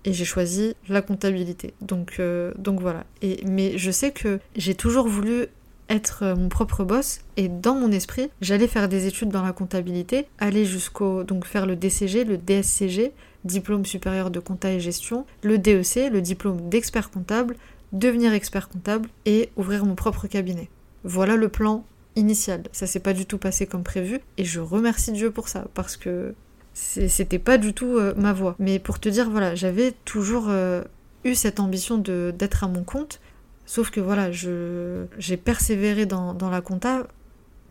et 0.05 0.13
j'ai 0.13 0.25
choisi 0.25 0.75
la 0.89 1.01
comptabilité. 1.01 1.73
Donc, 1.81 2.15
euh, 2.19 2.51
donc 2.57 2.79
voilà. 2.79 3.05
Et, 3.21 3.43
mais 3.45 3.77
je 3.77 3.91
sais 3.91 4.11
que 4.11 4.39
j'ai 4.55 4.75
toujours 4.75 5.07
voulu 5.07 5.47
être 5.89 6.35
mon 6.37 6.47
propre 6.47 6.85
boss 6.85 7.19
et 7.35 7.49
dans 7.49 7.75
mon 7.75 7.91
esprit, 7.91 8.29
j'allais 8.39 8.67
faire 8.67 8.87
des 8.87 9.07
études 9.07 9.29
dans 9.29 9.43
la 9.43 9.51
comptabilité, 9.51 10.25
aller 10.39 10.63
jusqu'au 10.65 11.23
donc 11.23 11.45
faire 11.45 11.65
le 11.65 11.75
DCG, 11.75 12.23
le 12.23 12.37
DSCG, 12.37 13.11
diplôme 13.43 13.85
supérieur 13.85 14.31
de 14.31 14.39
compta 14.39 14.71
et 14.71 14.79
gestion, 14.79 15.25
le 15.41 15.57
DEC, 15.57 16.11
le 16.11 16.21
diplôme 16.21 16.69
d'expert 16.69 17.09
comptable, 17.11 17.55
devenir 17.91 18.33
expert 18.33 18.69
comptable 18.69 19.09
et 19.25 19.49
ouvrir 19.57 19.85
mon 19.85 19.95
propre 19.95 20.27
cabinet. 20.27 20.69
Voilà 21.03 21.35
le 21.35 21.49
plan 21.49 21.83
initial. 22.15 22.63
Ça 22.71 22.87
s'est 22.87 22.99
pas 22.99 23.13
du 23.13 23.25
tout 23.25 23.37
passé 23.37 23.65
comme 23.65 23.83
prévu 23.83 24.19
et 24.37 24.45
je 24.45 24.59
remercie 24.59 25.11
Dieu 25.11 25.31
pour 25.31 25.47
ça 25.47 25.65
parce 25.73 25.97
que 25.97 26.35
c'était 26.73 27.39
pas 27.39 27.57
du 27.57 27.73
tout 27.73 27.97
euh, 27.97 28.13
ma 28.15 28.33
voie. 28.33 28.55
Mais 28.59 28.79
pour 28.79 28.99
te 28.99 29.09
dire, 29.09 29.29
voilà, 29.29 29.55
j'avais 29.55 29.93
toujours 30.05 30.45
euh, 30.49 30.83
eu 31.23 31.35
cette 31.35 31.59
ambition 31.59 31.97
d'être 31.97 32.63
à 32.63 32.67
mon 32.67 32.83
compte, 32.83 33.19
sauf 33.65 33.89
que 33.91 33.99
voilà, 33.99 34.31
j'ai 34.31 35.37
persévéré 35.37 36.05
dans, 36.05 36.33
dans, 36.33 36.49
la 36.49 36.61
compta 36.61 37.07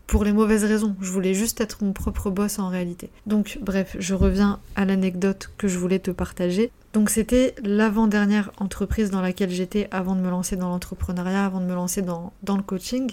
pour 0.07 0.23
les 0.23 0.33
mauvaises 0.33 0.63
raisons. 0.63 0.95
Je 1.01 1.11
voulais 1.11 1.33
juste 1.33 1.61
être 1.61 1.83
mon 1.83 1.93
propre 1.93 2.29
boss 2.29 2.59
en 2.59 2.69
réalité. 2.69 3.09
Donc, 3.25 3.59
bref, 3.61 3.95
je 3.99 4.13
reviens 4.13 4.59
à 4.75 4.85
l'anecdote 4.85 5.51
que 5.57 5.67
je 5.67 5.77
voulais 5.77 5.99
te 5.99 6.11
partager. 6.11 6.71
Donc, 6.93 7.09
c'était 7.09 7.55
l'avant-dernière 7.63 8.51
entreprise 8.57 9.11
dans 9.11 9.21
laquelle 9.21 9.49
j'étais 9.49 9.87
avant 9.91 10.15
de 10.15 10.21
me 10.21 10.29
lancer 10.29 10.57
dans 10.57 10.69
l'entrepreneuriat, 10.69 11.45
avant 11.45 11.61
de 11.61 11.65
me 11.65 11.73
lancer 11.73 12.01
dans, 12.01 12.33
dans, 12.43 12.57
le 12.57 12.63
coaching. 12.63 13.11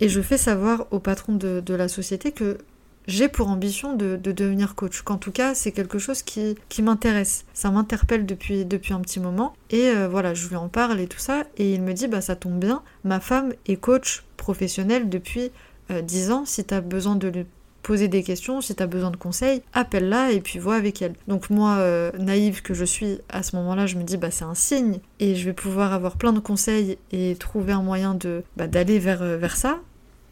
Et 0.00 0.08
je 0.08 0.20
fais 0.20 0.38
savoir 0.38 0.86
au 0.90 0.98
patron 0.98 1.34
de, 1.34 1.60
de 1.60 1.74
la 1.74 1.88
société 1.88 2.32
que 2.32 2.58
j'ai 3.08 3.28
pour 3.28 3.48
ambition 3.48 3.96
de, 3.96 4.16
devenir 4.16 4.74
coach. 4.74 5.02
Qu'en 5.02 5.16
tout 5.16 5.32
cas, 5.32 5.54
c'est 5.54 5.72
quelque 5.72 5.98
chose 5.98 6.22
qui, 6.22 6.56
qui 6.68 6.82
m'intéresse. 6.82 7.44
Ça 7.54 7.70
m'interpelle 7.70 8.26
depuis, 8.26 8.64
depuis 8.64 8.92
un 8.92 9.00
petit 9.00 9.18
moment. 9.18 9.54
Et 9.70 9.88
euh, 9.88 10.06
voilà, 10.08 10.34
je 10.34 10.46
lui 10.48 10.56
en 10.56 10.68
parle 10.68 11.00
et 11.00 11.08
tout 11.08 11.18
ça. 11.18 11.44
Et 11.56 11.74
il 11.74 11.82
me 11.82 11.94
dit, 11.94 12.06
bah 12.06 12.20
ça 12.20 12.36
tombe 12.36 12.60
bien, 12.60 12.82
ma 13.04 13.18
femme 13.18 13.52
est 13.66 13.76
coach 13.76 14.24
professionnelle 14.36 15.08
depuis 15.08 15.50
euh, 15.90 16.02
10 16.02 16.30
ans. 16.30 16.44
Si 16.44 16.64
tu 16.64 16.74
as 16.74 16.82
besoin 16.82 17.16
de 17.16 17.28
lui 17.28 17.46
poser 17.88 18.08
des 18.08 18.22
questions, 18.22 18.60
si 18.60 18.74
tu 18.74 18.82
as 18.82 18.86
besoin 18.86 19.10
de 19.10 19.16
conseils, 19.16 19.62
appelle-la 19.72 20.32
et 20.32 20.40
puis 20.40 20.58
vois 20.58 20.74
avec 20.74 21.00
elle. 21.00 21.14
Donc 21.26 21.48
moi, 21.48 21.76
euh, 21.78 22.10
naïve 22.18 22.60
que 22.60 22.74
je 22.74 22.84
suis, 22.84 23.18
à 23.30 23.42
ce 23.42 23.56
moment-là, 23.56 23.86
je 23.86 23.96
me 23.96 24.02
dis, 24.02 24.18
bah 24.18 24.30
c'est 24.30 24.44
un 24.44 24.54
signe. 24.54 24.98
Et 25.20 25.34
je 25.34 25.46
vais 25.46 25.54
pouvoir 25.54 25.94
avoir 25.94 26.16
plein 26.16 26.34
de 26.34 26.40
conseils 26.40 26.98
et 27.12 27.34
trouver 27.36 27.72
un 27.72 27.82
moyen 27.82 28.14
de 28.14 28.42
bah, 28.58 28.66
d'aller 28.66 28.98
vers, 28.98 29.22
euh, 29.22 29.38
vers 29.38 29.56
ça 29.56 29.80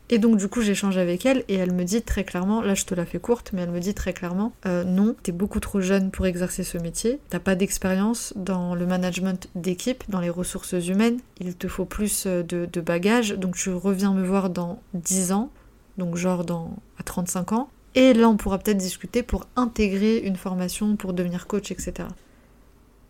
Et 0.09 0.19
donc 0.19 0.37
du 0.37 0.47
coup 0.47 0.63
j'échange 0.63 0.99
avec 0.99 1.27
elle 1.27 1.45
et 1.49 1.55
elle 1.55 1.73
me 1.73 1.83
dit 1.83 2.01
très 2.01 2.23
clairement, 2.23 2.63
là 2.63 2.75
je 2.75 2.85
te 2.85 2.95
la 2.95 3.05
fais 3.05 3.19
courte, 3.19 3.51
mais 3.53 3.63
elle 3.63 3.71
me 3.71 3.81
dit 3.81 3.93
très 3.93 4.13
clairement, 4.13 4.53
euh, 4.65 4.85
non, 4.85 5.17
t'es 5.23 5.33
beaucoup 5.33 5.59
trop 5.59 5.81
jeune 5.81 6.13
pour 6.13 6.27
exercer 6.27 6.63
ce 6.63 6.79
métier, 6.79 7.19
t'as 7.29 7.41
pas 7.41 7.57
d'expérience 7.57 8.33
dans 8.37 8.77
le 8.77 8.87
management 8.87 9.49
d'équipe, 9.57 10.05
dans 10.09 10.21
les 10.21 10.31
ressources 10.31 10.75
humaines, 10.75 11.19
il 11.41 11.57
te 11.57 11.67
faut 11.67 11.87
plus 11.87 12.25
euh, 12.27 12.45
de, 12.45 12.81
bagages, 12.81 13.31
donc 13.33 13.57
tu 13.57 13.71
reviens 13.71 14.15
me 14.15 14.25
voir 14.25 14.49
dans 14.49 14.81
10 14.95 15.33
ans, 15.33 15.51
donc 15.99 16.15
genre 16.15 16.45
dans, 16.45 16.77
à 17.01 17.03
35 17.03 17.53
ans, 17.53 17.69
et 17.97 18.15
là 18.15 18.29
on 18.29 18.37
pourra 18.37 18.59
peut-être 18.59 18.77
discuter 18.77 19.25
pour 19.25 19.49
intégrer 19.57 20.19
une 20.19 20.37
formation, 20.37 20.95
pour 20.95 21.15
devenir 21.15 21.49
coach, 21.49 21.73
etc. 21.73 22.09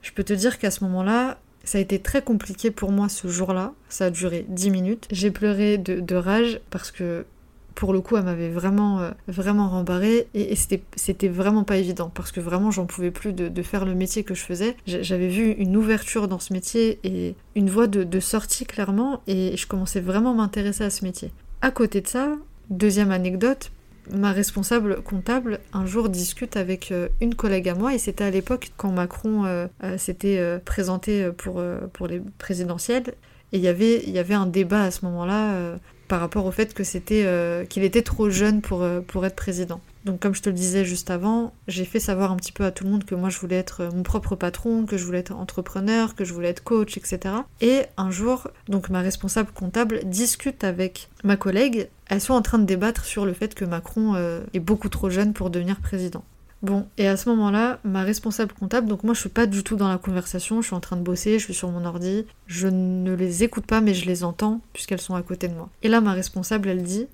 Je 0.00 0.12
peux 0.12 0.24
te 0.24 0.32
dire 0.32 0.58
qu'à 0.58 0.70
ce 0.70 0.82
moment-là, 0.84 1.36
ça 1.66 1.78
a 1.78 1.80
été 1.80 1.98
très 1.98 2.22
compliqué 2.22 2.70
pour 2.70 2.92
moi 2.92 3.08
ce 3.08 3.28
jour-là. 3.28 3.74
Ça 3.88 4.06
a 4.06 4.10
duré 4.10 4.46
10 4.48 4.70
minutes. 4.70 5.08
J'ai 5.10 5.30
pleuré 5.30 5.78
de, 5.78 6.14
rage 6.14 6.60
parce 6.70 6.90
que 6.90 7.26
pour 7.74 7.92
le 7.92 8.00
coup, 8.00 8.16
elle 8.16 8.24
m'avait 8.24 8.48
vraiment, 8.48 9.00
euh, 9.00 9.10
vraiment 9.28 9.68
rembarré 9.68 10.28
et, 10.32 10.56
c'était 10.56 11.28
vraiment 11.28 11.64
pas 11.64 11.76
évident 11.76 12.10
parce 12.14 12.32
que 12.32 12.40
vraiment, 12.40 12.70
j'en 12.70 12.86
pouvais 12.86 13.10
plus 13.10 13.32
de, 13.32 13.62
faire 13.62 13.84
le 13.84 13.94
métier 13.94 14.24
que 14.24 14.34
je 14.34 14.42
faisais. 14.42 14.76
J'avais 14.86 15.28
vu 15.28 15.50
une 15.52 15.76
ouverture 15.76 16.28
dans 16.28 16.38
ce 16.38 16.52
métier 16.52 17.00
et 17.04 17.34
une 17.54 17.68
voie 17.68 17.88
de, 17.88 18.20
sortie 18.20 18.64
clairement 18.64 19.20
et 19.26 19.56
je 19.56 19.66
commençais 19.66 20.00
vraiment 20.00 20.30
à 20.30 20.34
m'intéresser 20.34 20.84
à 20.84 20.90
ce 20.90 21.04
métier. 21.04 21.32
À 21.60 21.70
côté 21.70 22.00
de 22.00 22.06
ça, 22.06 22.36
deuxième 22.70 23.10
anecdote, 23.10 23.72
ma 24.12 24.32
responsable 24.32 25.02
comptable 25.02 25.60
un 25.72 25.86
jour 25.86 26.08
discute 26.08 26.56
avec 26.56 26.92
euh, 26.92 27.08
une 27.20 27.34
collègue 27.34 27.68
à 27.68 27.74
moi 27.74 27.94
et 27.94 27.98
c'était 27.98 28.24
à 28.24 28.30
l'époque 28.30 28.70
quand 28.76 28.90
Macron 28.90 29.44
euh, 29.44 29.66
euh, 29.82 29.98
s'était 29.98 30.60
présenté 30.64 31.30
pour, 31.32 31.62
pour 31.92 32.06
les 32.06 32.20
présidentielles 32.38 33.14
et 33.52 33.58
y 33.58 33.66
il 33.68 34.10
y 34.10 34.18
avait 34.18 34.34
un 34.34 34.46
débat 34.46 34.82
à 34.82 34.90
ce 34.90 35.04
moment-là 35.04 35.78
par 36.08 36.20
rapport 36.20 36.44
au 36.46 36.50
fait 36.50 36.74
que 36.74 36.84
c'était 36.84 37.26
qu'il 37.68 37.84
était 37.84 38.02
trop 38.02 38.28
jeune 38.28 38.60
pour, 38.60 38.84
pour 39.06 39.24
être 39.24 39.36
président. 39.36 39.80
Donc 40.06 40.20
comme 40.20 40.36
je 40.36 40.40
te 40.40 40.48
le 40.48 40.54
disais 40.54 40.84
juste 40.84 41.10
avant, 41.10 41.52
j'ai 41.66 41.84
fait 41.84 41.98
savoir 41.98 42.30
un 42.30 42.36
petit 42.36 42.52
peu 42.52 42.64
à 42.64 42.70
tout 42.70 42.84
le 42.84 42.90
monde 42.90 43.04
que 43.04 43.16
moi 43.16 43.28
je 43.28 43.40
voulais 43.40 43.56
être 43.56 43.90
mon 43.92 44.04
propre 44.04 44.36
patron, 44.36 44.86
que 44.86 44.96
je 44.96 45.04
voulais 45.04 45.18
être 45.18 45.32
entrepreneur, 45.32 46.14
que 46.14 46.24
je 46.24 46.32
voulais 46.32 46.50
être 46.50 46.62
coach, 46.62 46.96
etc. 46.96 47.34
Et 47.60 47.82
un 47.96 48.12
jour, 48.12 48.46
donc 48.68 48.88
ma 48.88 49.00
responsable 49.00 49.50
comptable 49.50 50.04
discute 50.04 50.62
avec 50.62 51.08
ma 51.24 51.36
collègue. 51.36 51.88
Elles 52.06 52.20
sont 52.20 52.34
en 52.34 52.42
train 52.42 52.60
de 52.60 52.64
débattre 52.64 53.04
sur 53.04 53.26
le 53.26 53.32
fait 53.32 53.56
que 53.56 53.64
Macron 53.64 54.14
euh, 54.14 54.42
est 54.54 54.60
beaucoup 54.60 54.88
trop 54.88 55.10
jeune 55.10 55.32
pour 55.32 55.50
devenir 55.50 55.80
président. 55.80 56.22
Bon, 56.62 56.86
et 56.98 57.08
à 57.08 57.16
ce 57.16 57.28
moment-là, 57.30 57.80
ma 57.82 58.02
responsable 58.02 58.52
comptable, 58.52 58.86
donc 58.86 59.02
moi 59.02 59.12
je 59.12 59.20
suis 59.20 59.28
pas 59.28 59.46
du 59.46 59.64
tout 59.64 59.74
dans 59.74 59.88
la 59.88 59.98
conversation, 59.98 60.62
je 60.62 60.68
suis 60.68 60.76
en 60.76 60.80
train 60.80 60.96
de 60.96 61.02
bosser, 61.02 61.40
je 61.40 61.44
suis 61.44 61.54
sur 61.54 61.70
mon 61.70 61.84
ordi, 61.84 62.26
je 62.46 62.68
ne 62.68 63.12
les 63.12 63.42
écoute 63.42 63.66
pas 63.66 63.80
mais 63.80 63.92
je 63.92 64.06
les 64.06 64.22
entends 64.22 64.60
puisqu'elles 64.72 65.00
sont 65.00 65.16
à 65.16 65.22
côté 65.22 65.48
de 65.48 65.54
moi. 65.54 65.68
Et 65.82 65.88
là 65.88 66.00
ma 66.00 66.12
responsable 66.12 66.68
elle 66.68 66.82
dit 66.82 67.08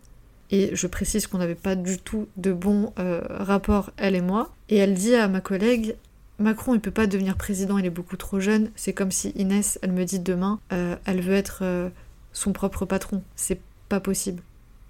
et 0.53 0.77
je 0.77 0.87
précise 0.87 1.27
qu'on 1.27 1.39
n'avait 1.39 1.55
pas 1.55 1.75
du 1.75 1.99
tout 1.99 2.29
de 2.37 2.53
bon 2.53 2.93
euh, 2.99 3.23
rapport, 3.31 3.91
elle 3.97 4.15
et 4.15 4.21
moi. 4.21 4.55
Et 4.69 4.77
elle 4.77 4.95
dit 4.95 5.15
à 5.15 5.27
ma 5.27 5.41
collègue 5.41 5.97
Macron, 6.39 6.75
il 6.75 6.81
peut 6.81 6.91
pas 6.91 7.07
devenir 7.07 7.37
président, 7.37 7.79
il 7.79 7.87
est 7.87 7.91
beaucoup 7.91 8.17
trop 8.19 8.39
jeune. 8.39 8.71
C'est 8.77 8.93
comme 8.93 9.11
si 9.11 9.31
Inès, 9.31 9.79
elle 9.83 9.93
me 9.93 10.05
dit 10.05 10.21
demain, 10.21 10.61
euh, 10.73 10.97
elle 11.07 11.23
veut 11.23 11.35
être 11.35 11.61
euh, 11.63 11.89
son 12.33 12.53
propre 12.53 12.85
patron. 12.85 13.23
C'est 13.35 13.61
pas 13.89 14.01
possible. 14.01 14.43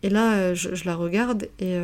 Et 0.02 0.10
là, 0.10 0.52
je, 0.52 0.84
la 0.84 0.96
regarde 0.96 1.48
et, 1.60 1.76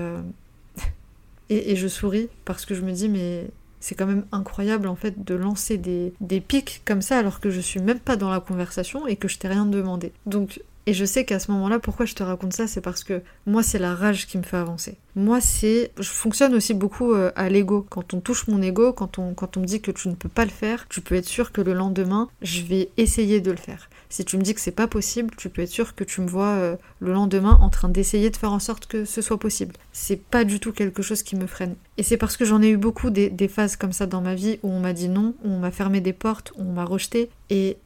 et, 1.49 1.77
je 1.77 1.87
souris 1.87 2.29
parce 2.45 2.67
que 2.67 2.75
je 2.75 2.83
me 2.83 2.91
dis, 2.91 3.09
mais 3.09 3.49
c'est 3.79 3.95
quand 3.95 4.07
même 4.07 4.25
incroyable 4.33 4.89
en 4.89 4.97
fait 4.97 5.25
de 5.25 5.37
lancer 5.37 5.79
des, 5.79 6.13
des 6.21 6.41
pics 6.41 6.83
comme 6.85 7.01
ça 7.01 7.19
alors 7.19 7.39
que 7.39 7.49
je 7.51 7.61
suis 7.61 7.79
même 7.79 8.01
pas 8.01 8.17
dans 8.17 8.29
la 8.29 8.41
conversation 8.41 9.07
et 9.07 9.15
que 9.15 9.29
je 9.29 9.39
t'ai 9.39 9.47
rien 9.47 9.67
demandé. 9.67 10.13
Donc 10.27 10.61
et 10.89 10.95
je 10.95 11.05
sais 11.05 11.27
qu'à 11.27 11.39
ce 11.39 11.51
moment-là, 11.51 11.81
pourquoi 11.81 12.07
je 12.07 12.15
te 12.15 12.23
raconte 12.23 12.55
ça, 12.55 12.67
c'est 12.67 12.81
parce 12.81 13.05
que 13.05 13.21
moi, 13.45 13.63
c'est 13.63 13.79
la 13.79 13.95
rage 13.95 14.27
qui 14.27 14.39
me 14.39 14.43
fait 14.43 14.57
avancer. 14.57 14.97
Moi, 15.17 15.39
c'est. 15.39 15.91
Je 15.99 16.09
fonctionne 16.09 16.55
aussi 16.55 16.73
beaucoup 16.73 17.13
euh, 17.13 17.31
à 17.37 17.51
l'ego. 17.51 17.85
Quand 17.91 18.15
on 18.15 18.21
touche 18.21 18.49
mon 18.49 18.63
ego, 18.63 18.95
quand 18.95 19.19
on, 19.19 19.35
me 19.35 19.67
dit 19.67 19.83
que 19.83 19.91
tu 19.91 20.09
ne 20.09 20.15
peux 20.15 20.31
pas 20.31 20.47
le 20.47 20.51
faire, 20.51 20.87
tu 20.89 21.03
peux 21.03 21.15
être 21.17 21.27
sûr 21.27 21.53
que 21.53 21.61
le 21.61 21.75
lendemain, 21.75 22.31
je 22.41 22.63
vais 22.63 22.89
essayer 22.97 23.43
de 23.43 23.51
le 23.51 23.59
faire. 23.59 23.91
Si 24.09 24.25
tu 24.25 24.39
me 24.39 24.43
dis 24.43 24.55
que 24.55 24.63
c'est 24.63 24.71
pas 24.71 24.87
possible, 24.87 25.35
tu 25.37 25.51
peux 25.51 25.61
être 25.61 25.69
sûr 25.69 25.95
que 25.95 26.05
tu 26.05 26.23
me 26.23 26.27
vois 26.27 26.55
euh, 26.55 26.77
le 27.01 27.13
lendemain 27.13 27.59
en 27.61 27.69
train 27.69 27.91
d'essayer 27.91 28.31
de 28.31 28.37
faire 28.39 28.55
en 28.55 28.59
sorte 28.59 28.87
que 28.87 29.05
ce 29.05 29.21
soit 29.21 29.39
possible. 29.39 29.75
C'est 29.93 30.23
pas 30.23 30.45
du 30.45 30.59
tout 30.59 30.73
quelque 30.73 31.03
chose 31.03 31.23
qui 31.23 31.37
me 31.37 31.47
freine. 31.47 31.75
Et 31.99 32.03
c'est 32.03 32.17
parce 32.17 32.39
que 32.39 32.47
j'en 32.47 32.63
ai 32.63 32.71
eu 32.71 32.79
beaucoup 32.79 33.11
des, 33.11 33.29
des, 33.29 33.49
phases 33.49 33.77
comme 33.77 33.93
ça 33.93 34.07
dans 34.07 34.23
ma 34.23 34.35
vie 34.35 34.59
où 34.63 34.71
on 34.71 34.81
m'a 34.81 34.95
dit 34.95 35.11
non, 35.11 35.35
où 35.45 35.51
on 35.51 35.59
m'a 35.59 35.71
fermé 35.71 36.01
des 36.01 36.15
portes, 36.15 36.53
où 36.57 36.63
on 36.63 36.73
m'a 36.73 36.87
rejeté. 36.87 37.29
Et 37.51 37.77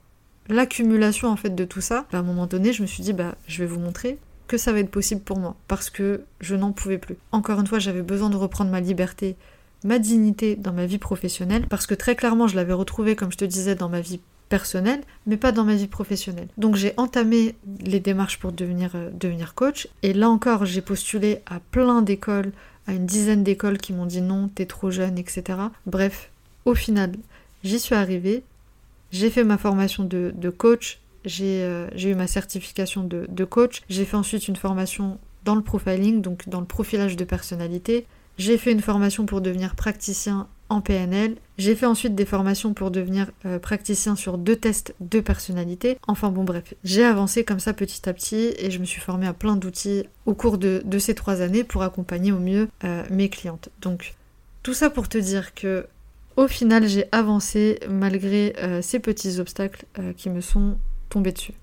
l'accumulation 0.48 1.28
en 1.28 1.36
fait 1.36 1.54
de 1.54 1.64
tout 1.64 1.80
ça, 1.80 2.06
à 2.12 2.18
un 2.18 2.22
moment 2.22 2.46
donné, 2.46 2.72
je 2.72 2.82
me 2.82 2.86
suis 2.86 3.02
dit 3.02 3.12
bah 3.12 3.34
je 3.46 3.58
vais 3.58 3.66
vous 3.66 3.80
montrer 3.80 4.18
que 4.48 4.58
ça 4.58 4.72
va 4.72 4.80
être 4.80 4.90
possible 4.90 5.22
pour 5.22 5.38
moi 5.38 5.56
parce 5.68 5.90
que 5.90 6.24
je 6.40 6.54
n'en 6.54 6.72
pouvais 6.72 6.98
plus. 6.98 7.16
Encore 7.30 7.60
une 7.60 7.66
fois, 7.66 7.78
j'avais 7.78 8.02
besoin 8.02 8.30
de 8.30 8.36
reprendre 8.36 8.70
ma 8.70 8.80
liberté, 8.80 9.36
ma 9.84 9.98
dignité 9.98 10.56
dans 10.56 10.72
ma 10.72 10.86
vie 10.86 10.98
professionnelle 10.98 11.66
parce 11.68 11.86
que 11.86 11.94
très 11.94 12.16
clairement, 12.16 12.48
je 12.48 12.56
l'avais 12.56 12.72
retrouvée 12.72 13.16
comme 13.16 13.32
je 13.32 13.38
te 13.38 13.44
disais 13.44 13.74
dans 13.74 13.88
ma 13.88 14.00
vie 14.00 14.20
personnelle, 14.48 15.00
mais 15.26 15.38
pas 15.38 15.50
dans 15.50 15.64
ma 15.64 15.74
vie 15.74 15.86
professionnelle. 15.86 16.48
Donc 16.58 16.76
j'ai 16.76 16.92
entamé 16.98 17.54
les 17.80 18.00
démarches 18.00 18.38
pour 18.38 18.52
devenir, 18.52 18.90
euh, 18.94 19.08
devenir 19.10 19.54
coach 19.54 19.88
et 20.02 20.12
là 20.12 20.28
encore, 20.28 20.66
j'ai 20.66 20.82
postulé 20.82 21.40
à 21.46 21.58
plein 21.58 22.02
d'écoles, 22.02 22.52
à 22.86 22.92
une 22.92 23.06
dizaine 23.06 23.44
d'écoles 23.44 23.78
qui 23.78 23.94
m'ont 23.94 24.04
dit 24.04 24.20
non, 24.20 24.48
t'es 24.48 24.66
trop 24.66 24.90
jeune, 24.90 25.16
etc. 25.16 25.58
Bref, 25.86 26.30
au 26.66 26.74
final, 26.74 27.12
j'y 27.64 27.80
suis 27.80 27.94
arrivée, 27.94 28.44
j'ai 29.12 29.30
fait 29.30 29.44
ma 29.44 29.58
formation 29.58 30.04
de, 30.04 30.50
coach, 30.50 31.00
euh, 31.40 31.88
j'ai 31.94 32.10
eu 32.10 32.14
ma 32.14 32.26
certification 32.26 33.04
de, 33.04 33.44
coach, 33.44 33.82
j'ai 33.88 34.04
fait 34.04 34.16
ensuite 34.16 34.48
une 34.48 34.56
formation 34.56 35.18
dans 35.44 35.54
le 35.54 35.62
profiling, 35.62 36.22
donc 36.22 36.48
dans 36.48 36.60
le 36.60 36.66
profilage 36.66 37.16
de 37.16 37.24
personnalité. 37.24 38.06
J'ai 38.38 38.56
fait 38.56 38.72
une 38.72 38.80
formation 38.80 39.26
pour 39.26 39.42
devenir 39.42 39.76
praticien 39.76 40.48
en 40.70 40.80
PNL. 40.80 41.36
J'ai 41.58 41.74
fait 41.74 41.84
ensuite 41.84 42.14
des 42.14 42.24
formations 42.24 42.72
pour 42.72 42.90
devenir 42.90 43.30
euh, 43.44 43.58
praticien 43.58 44.16
sur 44.16 44.38
deux 44.38 44.56
tests 44.56 44.94
de 45.00 45.20
personnalité. 45.20 45.98
Enfin 46.06 46.30
bon 46.30 46.44
bref, 46.44 46.72
j'ai 46.82 47.04
avancé 47.04 47.44
comme 47.44 47.60
ça 47.60 47.74
petit 47.74 48.08
à 48.08 48.14
petit 48.14 48.54
et 48.56 48.70
je 48.70 48.78
me 48.78 48.86
suis 48.86 49.00
formée 49.00 49.26
à 49.26 49.34
plein 49.34 49.56
d'outils 49.56 50.04
au 50.24 50.34
cours 50.34 50.56
de, 50.56 50.82
ces 50.98 51.14
trois 51.14 51.42
années 51.42 51.64
pour 51.64 51.82
accompagner 51.82 52.32
au 52.32 52.38
mieux 52.38 52.68
euh, 52.84 53.04
mes 53.10 53.28
clientes. 53.28 53.68
Donc 53.82 54.14
tout 54.62 54.74
ça 54.74 54.88
pour 54.88 55.10
te 55.10 55.18
dire 55.18 55.54
que 55.54 55.86
au 56.36 56.48
final, 56.48 56.86
j'ai 56.86 57.06
avancé 57.12 57.78
malgré 57.88 58.54
euh, 58.58 58.82
ces 58.82 58.98
petits 58.98 59.38
obstacles 59.38 59.84
euh, 59.98 60.12
qui 60.12 60.30
me 60.30 60.40
sont 60.40 60.78
tombés 61.08 61.32
dessus. 61.32 61.54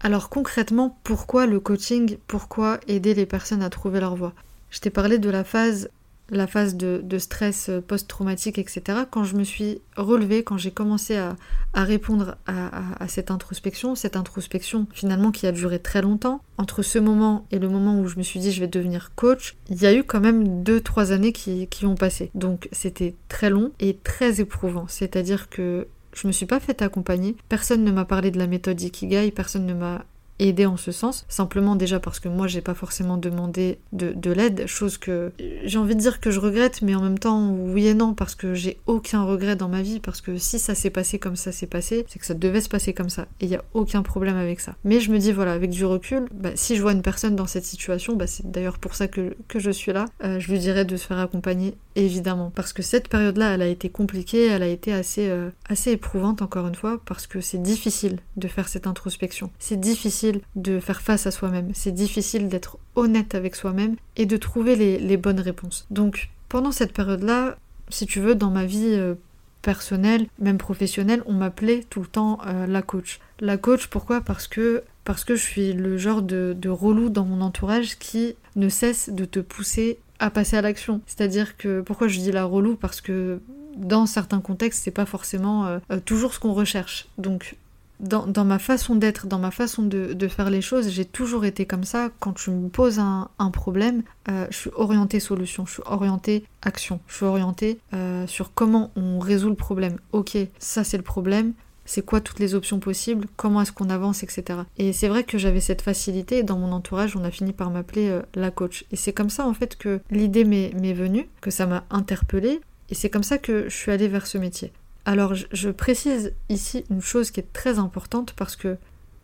Alors 0.00 0.28
concrètement, 0.28 0.98
pourquoi 1.02 1.46
le 1.46 1.60
coaching? 1.60 2.18
Pourquoi 2.26 2.78
aider 2.86 3.14
les 3.14 3.26
personnes 3.26 3.62
à 3.62 3.70
trouver 3.70 4.00
leur 4.00 4.14
voie? 4.14 4.32
Je 4.70 4.80
t'ai 4.80 4.90
parlé 4.90 5.18
de 5.18 5.30
la 5.30 5.44
phase 5.44 5.90
la 6.30 6.46
phase 6.46 6.76
de, 6.76 7.18
stress 7.18 7.70
post-traumatique, 7.86 8.58
etc., 8.58 9.00
quand 9.10 9.24
je 9.24 9.36
me 9.36 9.44
suis 9.44 9.80
relevée, 9.96 10.42
quand 10.44 10.56
j'ai 10.56 10.70
commencé 10.70 11.16
à, 11.16 11.36
répondre 11.74 12.36
à, 12.46 13.08
cette 13.08 13.30
introspection, 13.30 13.94
cette 13.94 14.16
introspection 14.16 14.86
finalement 14.92 15.30
qui 15.30 15.46
a 15.46 15.52
duré 15.52 15.78
très 15.78 16.02
longtemps, 16.02 16.42
entre 16.56 16.82
ce 16.82 16.98
moment 16.98 17.46
et 17.50 17.58
le 17.58 17.68
moment 17.68 18.00
où 18.00 18.06
je 18.06 18.16
me 18.16 18.22
suis 18.22 18.40
dit 18.40 18.52
je 18.52 18.60
vais 18.60 18.66
devenir 18.66 19.12
coach, 19.14 19.56
il 19.70 19.80
y 19.80 19.86
a 19.86 19.94
eu 19.94 20.04
quand 20.04 20.20
même 20.20 20.62
2-3 20.62 21.12
années 21.12 21.32
qui, 21.32 21.66
qui 21.68 21.86
ont 21.86 21.94
passé. 21.94 22.30
Donc 22.34 22.68
c'était 22.72 23.14
très 23.28 23.50
long 23.50 23.72
et 23.80 23.96
très 23.96 24.40
éprouvant. 24.40 24.86
C'est-à-dire 24.88 25.48
que 25.48 25.86
je 26.14 26.26
me 26.26 26.32
suis 26.32 26.46
pas 26.46 26.60
fait 26.60 26.82
accompagner, 26.82 27.36
personne 27.48 27.84
ne 27.84 27.92
m'a 27.92 28.04
parlé 28.04 28.30
de 28.30 28.38
la 28.38 28.46
méthode 28.46 28.80
Ikigai, 28.80 29.30
personne 29.30 29.66
ne 29.66 29.74
m'a 29.74 30.04
aider 30.38 30.66
en 30.66 30.76
ce 30.76 30.92
sens, 30.92 31.24
simplement 31.28 31.76
déjà 31.76 32.00
parce 32.00 32.20
que 32.20 32.28
moi 32.28 32.46
j'ai 32.46 32.60
pas 32.60 32.74
forcément 32.74 33.16
demandé 33.16 33.78
de, 33.92 34.30
l'aide, 34.30 34.66
chose 34.66 34.98
que 34.98 35.32
j'ai 35.64 35.78
envie 35.78 35.94
de 35.94 36.00
dire 36.00 36.20
que 36.20 36.30
je 36.30 36.40
regrette, 36.40 36.82
mais 36.82 36.94
en 36.94 37.02
même 37.02 37.18
temps 37.18 37.50
oui 37.50 37.86
et 37.86 37.94
non, 37.94 38.14
parce 38.14 38.34
que 38.34 38.54
j'ai 38.54 38.78
aucun 38.86 39.24
regret 39.24 39.56
dans 39.56 39.68
ma 39.68 39.82
vie, 39.82 40.00
parce 40.00 40.20
que 40.20 40.36
si 40.36 40.58
ça 40.58 40.74
s'est 40.74 40.90
passé 40.90 41.18
comme 41.18 41.36
ça 41.36 41.52
s'est 41.52 41.66
passé, 41.66 42.04
c'est 42.08 42.18
que 42.18 42.26
ça 42.26 42.34
devait 42.34 42.60
se 42.60 42.68
passer 42.68 42.92
comme 42.92 43.10
ça, 43.10 43.26
et 43.40 43.46
il 43.46 43.50
y 43.50 43.56
a 43.56 43.64
aucun 43.74 44.02
problème 44.02 44.36
avec 44.36 44.60
ça. 44.60 44.76
Mais 44.84 45.00
je 45.00 45.10
me 45.10 45.18
dis 45.18 45.32
voilà, 45.32 45.52
avec 45.52 45.70
du 45.70 45.84
recul, 45.84 46.26
bah, 46.32 46.50
si 46.54 46.76
je 46.76 46.82
vois 46.82 46.92
une 46.92 47.02
personne 47.02 47.36
dans 47.36 47.46
cette 47.46 47.64
situation, 47.64 48.16
bah, 48.16 48.26
c'est 48.26 48.50
d'ailleurs 48.50 48.78
pour 48.78 48.94
ça 48.94 49.08
que, 49.08 49.34
je 49.54 49.70
suis 49.70 49.92
là, 49.92 50.04
euh, 50.22 50.38
je 50.38 50.50
lui 50.52 50.58
dirais 50.58 50.84
de 50.84 50.96
se 50.96 51.06
faire 51.06 51.18
accompagner 51.18 51.74
évidemment, 52.04 52.50
parce 52.54 52.72
que 52.72 52.82
cette 52.82 53.08
période-là, 53.08 53.54
elle 53.54 53.62
a 53.62 53.66
été 53.66 53.88
compliquée, 53.88 54.46
elle 54.46 54.62
a 54.62 54.68
été 54.68 54.92
assez, 54.92 55.28
euh, 55.28 55.50
assez 55.68 55.92
éprouvante 55.92 56.42
encore 56.42 56.66
une 56.66 56.74
fois, 56.74 57.00
parce 57.04 57.26
que 57.26 57.40
c'est 57.40 57.62
difficile 57.62 58.18
de 58.36 58.48
faire 58.48 58.68
cette 58.68 58.86
introspection, 58.86 59.50
c'est 59.58 59.80
difficile 59.80 60.40
de 60.56 60.80
faire 60.80 61.00
face 61.00 61.26
à 61.26 61.30
soi-même. 61.30 61.70
C'est 61.74 61.92
difficile 61.92 62.48
d'être 62.48 62.78
honnête 62.94 63.34
avec 63.34 63.56
soi-même 63.56 63.96
et 64.16 64.26
de 64.26 64.36
trouver 64.36 64.76
les, 64.76 65.16
bonnes 65.16 65.40
réponses. 65.40 65.86
Donc 65.90 66.30
pendant 66.48 66.72
cette 66.72 66.92
période-là, 66.92 67.56
si 67.88 68.06
tu 68.06 68.20
veux, 68.20 68.34
dans 68.34 68.50
ma 68.50 68.64
vie 68.64 68.94
euh, 68.94 69.14
personnelle, 69.62 70.26
même 70.38 70.58
professionnelle, 70.58 71.22
on 71.26 71.32
m'appelait 71.32 71.84
tout 71.90 72.00
le 72.00 72.06
temps 72.06 72.38
euh, 72.46 72.66
la 72.66 72.82
coach. 72.82 73.20
La 73.40 73.56
coach, 73.56 73.88
pourquoi? 73.88 74.20
Parce 74.20 74.46
que 74.46 74.84
parce 75.04 75.24
que 75.24 75.36
je 75.36 75.42
suis 75.42 75.72
le 75.72 75.96
genre 75.96 76.20
de, 76.20 76.54
de 76.56 76.68
relou 76.68 77.08
dans 77.08 77.24
mon 77.24 77.40
entourage 77.40 77.98
qui 77.98 78.36
ne 78.56 78.68
cesse 78.68 79.08
de 79.08 79.24
te 79.24 79.40
pousser 79.40 79.98
à 80.18 80.30
passer 80.30 80.56
à 80.56 80.62
l'action. 80.62 81.00
C'est-à-dire 81.06 81.56
que 81.56 81.80
pourquoi 81.80 82.08
je 82.08 82.18
dis 82.18 82.32
la 82.32 82.44
relou 82.44 82.76
Parce 82.76 83.00
que 83.00 83.40
dans 83.76 84.06
certains 84.06 84.40
contextes, 84.40 84.82
c'est 84.84 84.90
pas 84.90 85.06
forcément 85.06 85.66
euh, 85.66 85.78
toujours 86.04 86.34
ce 86.34 86.40
qu'on 86.40 86.52
recherche. 86.52 87.08
Donc 87.18 87.56
dans, 88.00 88.44
ma 88.44 88.58
façon 88.58 88.94
d'être, 88.94 89.26
dans 89.26 89.38
ma 89.38 89.50
façon 89.50 89.82
de, 89.82 90.28
faire 90.28 90.50
les 90.50 90.60
choses, 90.60 90.90
j'ai 90.90 91.04
toujours 91.04 91.44
été 91.44 91.66
comme 91.66 91.84
ça. 91.84 92.10
Quand 92.20 92.32
tu 92.32 92.50
me 92.50 92.68
poses 92.68 92.98
un, 92.98 93.28
problème, 93.52 94.02
euh, 94.28 94.46
je 94.50 94.56
suis 94.56 94.70
orientée 94.76 95.20
solution, 95.20 95.66
je 95.66 95.74
suis 95.74 95.82
orientée 95.86 96.44
action, 96.62 97.00
je 97.08 97.16
suis 97.16 97.24
orientée 97.24 97.78
euh, 97.94 98.26
sur 98.26 98.52
comment 98.54 98.92
on 98.94 99.18
résout 99.18 99.48
le 99.48 99.56
problème. 99.56 99.98
Ok, 100.12 100.36
ça 100.58 100.84
c'est 100.84 100.96
le 100.96 101.02
problème, 101.02 101.54
c'est 101.88 102.04
quoi 102.04 102.20
toutes 102.20 102.38
les 102.38 102.54
options 102.54 102.80
possibles, 102.80 103.26
comment 103.36 103.62
est-ce 103.62 103.72
qu'on 103.72 103.88
avance, 103.88 104.22
etc. 104.22 104.60
Et 104.76 104.92
c'est 104.92 105.08
vrai 105.08 105.24
que 105.24 105.38
j'avais 105.38 105.60
cette 105.60 105.80
facilité, 105.80 106.42
dans 106.42 106.58
mon 106.58 106.70
entourage, 106.70 107.16
on 107.16 107.24
a 107.24 107.30
fini 107.30 107.54
par 107.54 107.70
m'appeler 107.70 108.10
euh, 108.10 108.20
la 108.34 108.50
coach. 108.50 108.84
Et 108.92 108.96
c'est 108.96 109.14
comme 109.14 109.30
ça 109.30 109.46
en 109.46 109.54
fait 109.54 109.76
que 109.76 110.00
l'idée 110.10 110.44
m'est 110.44 110.92
venue, 110.92 111.30
que 111.40 111.50
ça 111.50 111.66
m'a 111.66 111.84
interpellée, 111.90 112.60
et 112.90 112.94
c'est 112.94 113.08
comme 113.08 113.22
ça 113.22 113.38
que 113.38 113.70
je 113.70 113.74
suis 113.74 113.90
allée 113.90 114.06
vers 114.06 114.26
ce 114.26 114.36
métier. 114.36 114.70
Alors 115.06 115.34
je, 115.34 115.70
précise 115.70 116.34
ici 116.50 116.84
une 116.90 117.00
chose 117.00 117.30
qui 117.30 117.40
est 117.40 117.52
très 117.54 117.78
importante 117.78 118.34
parce 118.34 118.54
que 118.54 118.76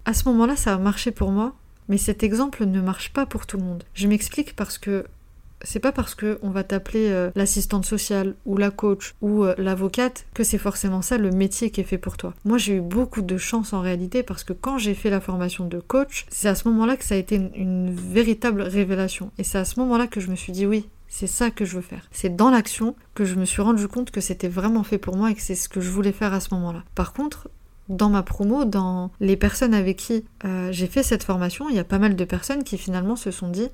à 0.06 0.14
ce 0.14 0.26
moment-là 0.30 0.56
ça 0.56 0.72
a 0.72 0.78
marché 0.78 1.10
pour 1.10 1.30
moi, 1.30 1.54
mais 1.90 1.98
cet 1.98 2.22
exemple 2.22 2.64
ne 2.64 2.80
marche 2.80 3.12
pas 3.12 3.26
pour 3.26 3.46
tout 3.46 3.58
le 3.58 3.64
monde. 3.64 3.84
Je 3.92 4.08
m'explique 4.08 4.56
parce 4.56 4.78
que 4.78 5.04
c'est 5.64 5.80
pas 5.80 5.92
parce 5.92 6.14
que 6.14 6.38
on 6.42 6.50
va 6.50 6.64
t'appeler 6.64 7.08
euh, 7.10 7.30
l'assistante 7.34 7.84
sociale 7.84 8.34
ou 8.46 8.56
la 8.56 8.70
coach 8.70 9.14
ou 9.20 9.44
euh, 9.44 9.54
l'avocate 9.58 10.26
que 10.34 10.44
c'est 10.44 10.58
forcément 10.58 11.02
ça 11.02 11.18
le 11.18 11.30
métier 11.30 11.70
qui 11.70 11.80
est 11.80 11.84
fait 11.84 11.98
pour 11.98 12.16
toi. 12.16 12.34
Moi 12.44 12.58
j'ai 12.58 12.76
eu 12.76 12.80
beaucoup 12.80 13.22
de 13.22 13.36
chance 13.36 13.72
en 13.72 13.80
réalité 13.80 14.22
parce 14.22 14.44
que 14.44 14.52
quand 14.52 14.78
j'ai 14.78 14.94
fait 14.94 15.10
la 15.10 15.20
formation 15.20 15.66
de 15.66 15.80
coach, 15.80 16.26
c'est 16.28 16.48
à 16.48 16.54
ce 16.54 16.68
moment-là 16.68 16.96
que 16.96 17.04
ça 17.04 17.14
a 17.14 17.18
été 17.18 17.36
une 17.54 17.94
véritable 17.94 18.62
révélation. 18.62 19.30
Et 19.38 19.44
c'est 19.44 19.58
à 19.58 19.64
ce 19.64 19.80
moment-là 19.80 20.06
que 20.06 20.20
je 20.20 20.30
me 20.30 20.36
suis 20.36 20.52
dit 20.52 20.66
oui, 20.66 20.88
c'est 21.08 21.26
ça 21.26 21.50
que 21.50 21.64
je 21.64 21.76
veux 21.76 21.82
faire. 21.82 22.08
C'est 22.10 22.34
dans 22.34 22.50
l'action 22.50 22.96
que 23.14 23.24
je 23.24 23.36
me 23.36 23.44
suis 23.44 23.62
rendu 23.62 23.86
compte 23.88 24.10
que 24.10 24.20
c'était 24.20 24.48
vraiment 24.48 24.82
fait 24.82 24.98
pour 24.98 25.16
moi 25.16 25.30
et 25.30 25.34
que 25.34 25.40
c'est 25.40 25.54
ce 25.54 25.68
que 25.68 25.80
je 25.80 25.90
voulais 25.90 26.12
faire 26.12 26.34
à 26.34 26.40
ce 26.40 26.52
moment-là. 26.54 26.82
Par 26.94 27.12
contre, 27.12 27.48
dans 27.88 28.08
ma 28.08 28.22
promo, 28.22 28.64
dans 28.64 29.10
les 29.20 29.36
personnes 29.36 29.74
avec 29.74 29.98
qui 29.98 30.24
euh, 30.44 30.72
j'ai 30.72 30.86
fait 30.86 31.02
cette 31.02 31.22
formation, 31.22 31.68
il 31.68 31.76
y 31.76 31.78
a 31.78 31.84
pas 31.84 31.98
mal 31.98 32.16
de 32.16 32.24
personnes 32.24 32.64
qui 32.64 32.78
finalement 32.78 33.16
se 33.16 33.30
sont 33.30 33.48
dit 33.48 33.68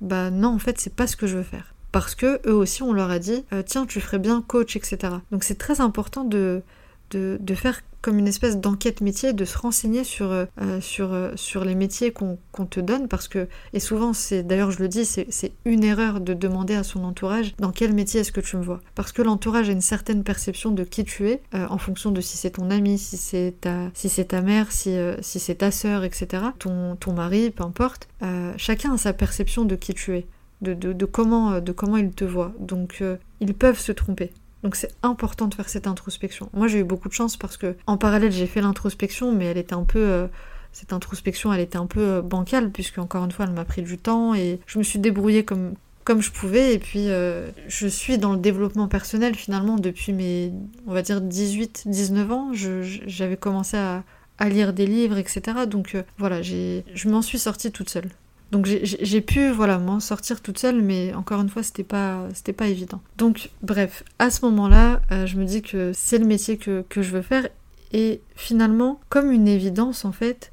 bah 0.00 0.30
non 0.30 0.48
en 0.48 0.58
fait 0.58 0.78
c'est 0.78 0.94
pas 0.94 1.06
ce 1.06 1.16
que 1.16 1.26
je 1.26 1.36
veux 1.36 1.42
faire. 1.42 1.74
Parce 1.92 2.14
que 2.14 2.40
eux 2.46 2.54
aussi 2.54 2.82
on 2.82 2.92
leur 2.92 3.10
a 3.10 3.18
dit 3.18 3.44
euh, 3.52 3.62
tiens 3.64 3.86
tu 3.86 4.00
ferais 4.00 4.18
bien 4.18 4.42
coach 4.46 4.76
etc 4.76 5.14
donc 5.32 5.44
c'est 5.44 5.58
très 5.58 5.80
important 5.80 6.24
de, 6.24 6.62
de, 7.10 7.38
de 7.40 7.54
faire 7.54 7.80
comme 8.00 8.18
une 8.18 8.28
espèce 8.28 8.58
d'enquête 8.58 9.00
métier, 9.00 9.32
de 9.32 9.44
se 9.44 9.58
renseigner 9.58 10.04
sur, 10.04 10.30
euh, 10.30 10.46
sur, 10.80 11.12
euh, 11.12 11.32
sur 11.36 11.64
les 11.64 11.74
métiers 11.74 12.12
qu'on 12.12 12.38
te 12.66 12.80
donne, 12.80 13.08
parce 13.08 13.28
que, 13.28 13.48
et 13.72 13.80
souvent, 13.80 14.12
c'est 14.12 14.42
d'ailleurs 14.42 14.70
je 14.70 14.78
le 14.78 14.88
dis, 14.88 15.04
c'est 15.04 15.52
une 15.64 15.84
erreur 15.84 16.20
de 16.20 16.34
demander 16.34 16.74
à 16.74 16.82
son 16.82 17.04
entourage 17.04 17.54
dans 17.58 17.72
quel 17.72 17.92
métier 17.92 18.20
est-ce 18.20 18.32
que 18.32 18.40
tu 18.40 18.56
me 18.56 18.62
vois? 18.62 18.80
Parce 18.94 19.12
que 19.12 19.22
l'entourage 19.22 19.68
a 19.68 19.72
une 19.72 19.80
certaine 19.80 20.24
perception 20.24 20.70
de 20.70 20.84
qui 20.84 21.04
tu 21.04 21.28
es, 21.28 21.42
en 21.52 21.78
fonction 21.78 22.10
de 22.10 22.20
si 22.20 22.36
c'est 22.36 22.50
ton 22.50 22.70
ami, 22.70 22.98
si 22.98 23.16
c'est 23.16 23.54
ta, 23.60 23.90
si 23.94 24.08
ta 24.26 24.40
mère, 24.40 24.72
si, 24.72 24.96
si 25.20 25.40
c'est 25.40 25.56
ta 25.56 25.70
sœur, 25.70 26.04
etc., 26.04 26.44
ton, 26.58 26.96
ton 26.96 27.12
mari, 27.12 27.50
peu 27.50 27.64
importe. 27.64 28.08
chacun 28.56 28.94
a 28.94 28.98
sa 28.98 29.12
perception 29.12 29.64
de 29.64 29.76
qui 29.76 29.94
tu 29.94 30.16
es. 30.16 30.26
De, 30.62 30.74
de, 30.74 31.04
comment, 31.06 31.58
de 31.60 31.72
comment 31.72 31.96
ils 31.96 32.10
te 32.10 32.24
voient. 32.24 32.52
Donc 32.58 33.02
ils 33.40 33.54
peuvent 33.54 33.78
se 33.78 33.92
tromper. 33.92 34.32
Donc 34.62 34.76
c'est 34.76 34.92
important 35.02 35.46
de 35.46 35.54
faire 35.54 35.68
cette 35.68 35.86
introspection. 35.86 36.50
Moi 36.52 36.68
j'ai 36.68 36.80
eu 36.80 36.84
beaucoup 36.84 37.08
de 37.08 37.14
chance 37.14 37.36
parce 37.36 37.56
que 37.56 37.76
en 37.86 37.96
parallèle 37.96 38.32
j'ai 38.32 38.46
fait 38.46 38.60
l'introspection, 38.60 39.32
mais 39.32 39.46
elle 39.46 39.58
était 39.58 39.74
un 39.74 39.84
peu 39.84 39.98
euh, 39.98 40.26
cette 40.72 40.92
introspection 40.92 41.52
elle 41.52 41.60
était 41.60 41.78
un 41.78 41.86
peu 41.86 42.00
euh, 42.00 42.22
bancale 42.22 42.70
puisque 42.70 42.98
encore 42.98 43.24
une 43.24 43.32
fois 43.32 43.46
elle 43.46 43.54
m'a 43.54 43.64
pris 43.64 43.82
du 43.82 43.98
temps 43.98 44.34
et 44.34 44.60
je 44.66 44.78
me 44.78 44.84
suis 44.84 44.98
débrouillée 44.98 45.44
comme 45.44 45.74
je 46.20 46.30
pouvais. 46.30 46.74
Et 46.74 46.78
puis 46.78 47.08
euh, 47.08 47.50
je 47.68 47.86
suis 47.86 48.18
dans 48.18 48.32
le 48.32 48.38
développement 48.38 48.88
personnel 48.88 49.34
finalement 49.34 49.76
depuis 49.76 50.12
mes 50.12 50.52
on 50.86 50.92
va 50.92 51.02
dire 51.02 51.20
18 51.20 51.84
19 51.86 52.32
ans. 52.32 52.50
J'avais 52.52 53.36
commencé 53.36 53.76
à, 53.78 54.04
à, 54.38 54.48
lire 54.48 54.72
des 54.72 54.86
livres 54.86 55.18
etc 55.18 55.66
donc 55.66 55.96
voilà 56.18 56.42
je 56.42 57.08
m'en 57.08 57.22
suis 57.22 57.38
sortie 57.38 57.72
toute 57.72 57.90
seule 57.90 58.10
donc 58.50 58.66
j'ai 58.66 59.20
pu 59.20 59.50
voilà 59.50 59.78
m'en 59.78 60.00
sortir 60.00 60.40
toute 60.40 60.58
seule, 60.58 60.82
mais 60.82 61.14
encore 61.14 61.40
une 61.40 61.48
fois 61.48 61.62
c'était 61.62 61.84
pas 61.84 62.28
c'était 62.34 62.52
pas 62.52 62.66
évident. 62.66 63.00
Donc 63.16 63.50
bref, 63.62 64.02
à 64.18 64.30
ce 64.30 64.44
moment-là, 64.46 65.02
euh, 65.12 65.26
je 65.26 65.36
me 65.36 65.44
dis 65.44 65.62
que 65.62 65.92
c'est 65.94 66.18
le 66.18 66.26
métier 66.26 66.56
que, 66.56 66.84
que 66.88 67.02
je 67.02 67.10
veux 67.10 67.22
faire 67.22 67.48
et 67.92 68.20
finalement, 68.34 69.00
comme 69.08 69.30
une 69.30 69.48
évidence 69.48 70.04
en 70.04 70.12
fait, 70.12 70.52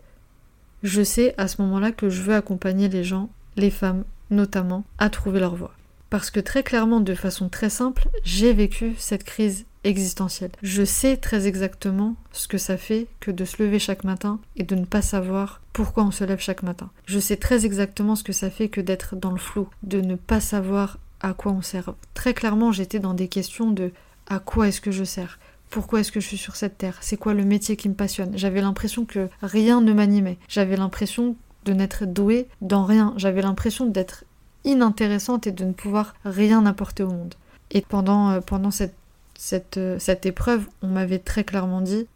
je 0.84 1.02
sais 1.02 1.34
à 1.38 1.48
ce 1.48 1.62
moment-là 1.64 1.92
que 1.92 2.10
je 2.10 2.22
veux 2.22 2.36
accompagner 2.36 2.88
les 2.88 3.04
gens, 3.04 3.30
les 3.56 3.72
femmes 3.72 4.04
notamment, 4.30 4.84
à 4.98 5.10
trouver 5.10 5.40
leur 5.40 5.56
voie. 5.56 5.74
Parce 6.10 6.32
que 6.32 6.40
très 6.40 6.64
clairement, 6.64 7.00
de 7.00 7.16
façon 7.16 7.50
très 7.50 7.70
simple, 7.70 8.08
j'ai 8.24 8.54
vécu 8.54 8.94
cette 8.98 9.24
crise 9.24 9.66
existentielle. 9.88 10.52
Je 10.62 10.84
sais 10.84 11.18
très 11.18 11.48
exactement 11.48 12.16
ce 12.32 12.48
que 12.48 12.58
ça 12.58 12.78
fait 12.78 13.08
que 13.20 13.32
de 13.32 13.46
se 13.46 13.62
lever 13.62 13.80
chaque 13.80 14.04
matin 14.04 14.40
et 14.56 14.64
de 14.64 14.76
ne 14.76 14.86
pas 14.86 15.02
savoir 15.02 15.62
pourquoi 15.74 16.04
on 16.04 16.12
se 16.12 16.24
lève 16.24 16.40
chaque 16.40 16.64
matin. 16.64 16.90
Je 17.06 17.20
sais 17.20 17.38
très 17.38 17.66
exactement 17.66 18.16
ce 18.16 18.24
que 18.24 18.34
ça 18.34 18.50
fait 18.50 18.70
que 18.70 18.82
d'être 18.82 19.16
dans 19.16 19.32
le 19.32 19.38
flou, 19.38 19.68
de 19.84 20.02
ne 20.02 20.16
pas 20.16 20.42
savoir 20.42 21.00
à 21.22 21.34
quoi 21.34 21.52
on 21.52 21.62
sert. 21.62 21.94
Très 22.14 22.34
clairement, 22.34 22.72
j'étais 22.72 23.00
dans 23.00 23.14
des 23.14 23.28
questions 23.28 23.72
de 23.72 23.92
à 24.28 24.40
quoi 24.40 24.68
est-ce 24.68 24.82
que 24.82 24.92
je 24.92 25.04
sers? 25.04 25.40
Pourquoi 25.70 26.00
est-ce 26.00 26.12
que 26.12 26.20
je 26.20 26.28
suis 26.28 26.38
sur 26.38 26.56
cette 26.56 26.78
terre? 26.78 26.98
C'est 27.02 27.18
quoi 27.18 27.34
le 27.34 27.44
métier 27.44 27.76
qui 27.76 27.90
me 27.90 27.94
passionne? 27.94 28.38
J'avais 28.38 28.62
l'impression 28.62 29.06
que 29.06 29.30
rien 29.42 29.82
ne 29.82 29.94
m'animait. 29.94 30.38
J'avais 30.48 30.78
l'impression 30.78 31.36
de 31.66 31.74
n'être 31.74 32.06
douée 32.06 32.48
dans 32.62 32.86
rien. 32.86 33.14
J'avais 33.18 33.42
l'impression 33.42 33.86
d'être 33.86 34.24
inintéressante 34.64 35.48
et 35.48 35.52
de 35.52 35.66
ne 35.66 35.74
pouvoir 35.74 36.16
rien 36.24 36.66
apporter 36.66 37.04
au 37.04 37.10
monde. 37.10 37.36
Et 37.72 37.82
pendant, 37.82 38.30
euh, 38.32 38.40
pendant 38.40 38.72
cette 38.72 38.96
cette, 39.38 39.78
euh, 39.78 40.00
cette 40.00 40.26
épreuve, 40.26 40.68
on 40.82 40.88
m'avait 40.88 41.20
très 41.20 41.44
clairement 41.44 41.82
dit 41.82 42.08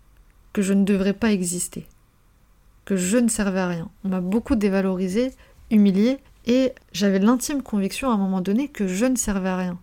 que 0.53 0.61
je 0.61 0.73
ne 0.73 0.83
devrais 0.83 1.13
pas 1.13 1.31
exister, 1.31 1.87
que 2.83 2.97
je 2.97 3.17
ne 3.17 3.29
servais 3.29 3.59
à 3.59 3.67
rien. 3.67 3.89
On 4.03 4.09
m'a 4.09 4.19
beaucoup 4.19 4.55
dévalorisé, 4.55 5.31
humilié, 5.69 6.19
et 6.45 6.73
j'avais 6.91 7.19
l'intime 7.19 7.61
conviction 7.61 8.09
à 8.09 8.13
un 8.13 8.17
moment 8.17 8.41
donné 8.41 8.67
que 8.67 8.87
je 8.87 9.05
ne 9.05 9.15
servais 9.15 9.49
à 9.49 9.57
rien. 9.57 9.79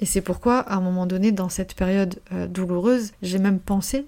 Et 0.00 0.06
c'est 0.06 0.20
pourquoi, 0.20 0.58
à 0.58 0.74
un 0.74 0.80
moment 0.80 1.06
donné, 1.06 1.32
dans 1.32 1.48
cette 1.48 1.74
période 1.74 2.20
euh, 2.32 2.46
douloureuse, 2.46 3.12
j'ai 3.22 3.38
même 3.38 3.60
pensé 3.60 4.06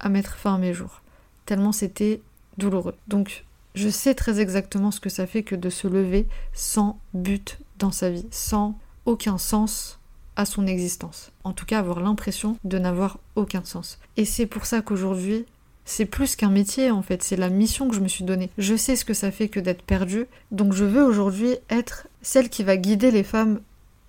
à 0.00 0.08
mettre 0.08 0.34
fin 0.34 0.56
à 0.56 0.58
mes 0.58 0.74
jours, 0.74 1.02
tellement 1.46 1.72
c'était 1.72 2.20
douloureux. 2.58 2.94
Donc, 3.06 3.44
je 3.74 3.88
sais 3.88 4.14
très 4.14 4.40
exactement 4.40 4.90
ce 4.90 5.00
que 5.00 5.08
ça 5.08 5.26
fait 5.26 5.42
que 5.42 5.54
de 5.54 5.70
se 5.70 5.86
lever 5.86 6.26
sans 6.52 6.98
but 7.14 7.58
dans 7.78 7.92
sa 7.92 8.10
vie, 8.10 8.26
sans 8.30 8.76
aucun 9.06 9.38
sens 9.38 9.98
à 10.36 10.44
son 10.44 10.66
existence. 10.66 11.32
En 11.44 11.52
tout 11.52 11.66
cas, 11.66 11.78
avoir 11.78 12.00
l'impression 12.00 12.56
de 12.64 12.78
n'avoir 12.78 13.18
aucun 13.36 13.64
sens. 13.64 13.98
Et 14.16 14.24
c'est 14.24 14.46
pour 14.46 14.66
ça 14.66 14.82
qu'aujourd'hui, 14.82 15.44
c'est 15.84 16.06
plus 16.06 16.36
qu'un 16.36 16.50
métier 16.50 16.90
en 16.90 17.02
fait, 17.02 17.22
c'est 17.22 17.36
la 17.36 17.48
mission 17.48 17.88
que 17.88 17.94
je 17.94 18.00
me 18.00 18.08
suis 18.08 18.24
donnée. 18.24 18.50
Je 18.58 18.76
sais 18.76 18.96
ce 18.96 19.04
que 19.04 19.14
ça 19.14 19.30
fait 19.30 19.48
que 19.48 19.60
d'être 19.60 19.82
perdue, 19.82 20.26
donc 20.50 20.72
je 20.72 20.84
veux 20.84 21.02
aujourd'hui 21.02 21.56
être 21.70 22.06
celle 22.22 22.48
qui 22.48 22.62
va 22.62 22.76
guider 22.76 23.10
les 23.10 23.24
femmes 23.24 23.60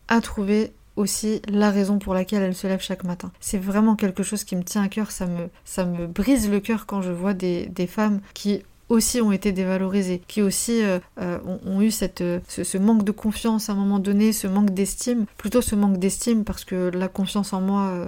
à 0.07 0.21
trouver 0.21 0.71
aussi 0.95 1.41
la 1.47 1.71
raison 1.71 1.97
pour 1.97 2.13
laquelle 2.13 2.43
elles 2.43 2.55
se 2.55 2.67
lèvent 2.67 2.81
chaque 2.81 3.03
matin. 3.03 3.31
C'est 3.39 3.57
vraiment 3.57 3.95
quelque 3.95 4.21
chose 4.21 4.43
qui 4.43 4.55
me 4.55 4.63
tient 4.63 4.83
à 4.83 4.89
cœur, 4.89 5.11
ça 5.11 5.25
me, 5.25 5.49
ça 5.65 5.85
me 5.85 6.05
brise 6.05 6.49
le 6.49 6.59
cœur 6.59 6.85
quand 6.85 7.01
je 7.01 7.11
vois 7.11 7.33
des, 7.33 7.65
des 7.67 7.87
femmes 7.87 8.21
qui 8.35 8.63
aussi 8.93 9.21
ont 9.21 9.31
été 9.31 9.51
dévalorisés, 9.51 10.21
qui 10.27 10.41
aussi 10.41 10.83
euh, 10.83 10.99
euh, 11.19 11.39
ont, 11.65 11.81
eu 11.81 11.91
cette, 11.91 12.21
euh, 12.21 12.39
ce, 12.47 12.77
manque 12.77 13.03
de 13.03 13.11
confiance 13.11 13.69
à 13.69 13.73
un 13.73 13.75
moment 13.75 13.99
donné, 13.99 14.31
ce 14.31 14.47
manque 14.47 14.71
d'estime, 14.71 15.25
plutôt 15.37 15.61
ce 15.61 15.75
manque 15.75 15.97
d'estime 15.97 16.43
parce 16.43 16.63
que 16.63 16.91
la 16.93 17.07
confiance 17.07 17.53
en 17.53 17.61
moi, 17.61 18.07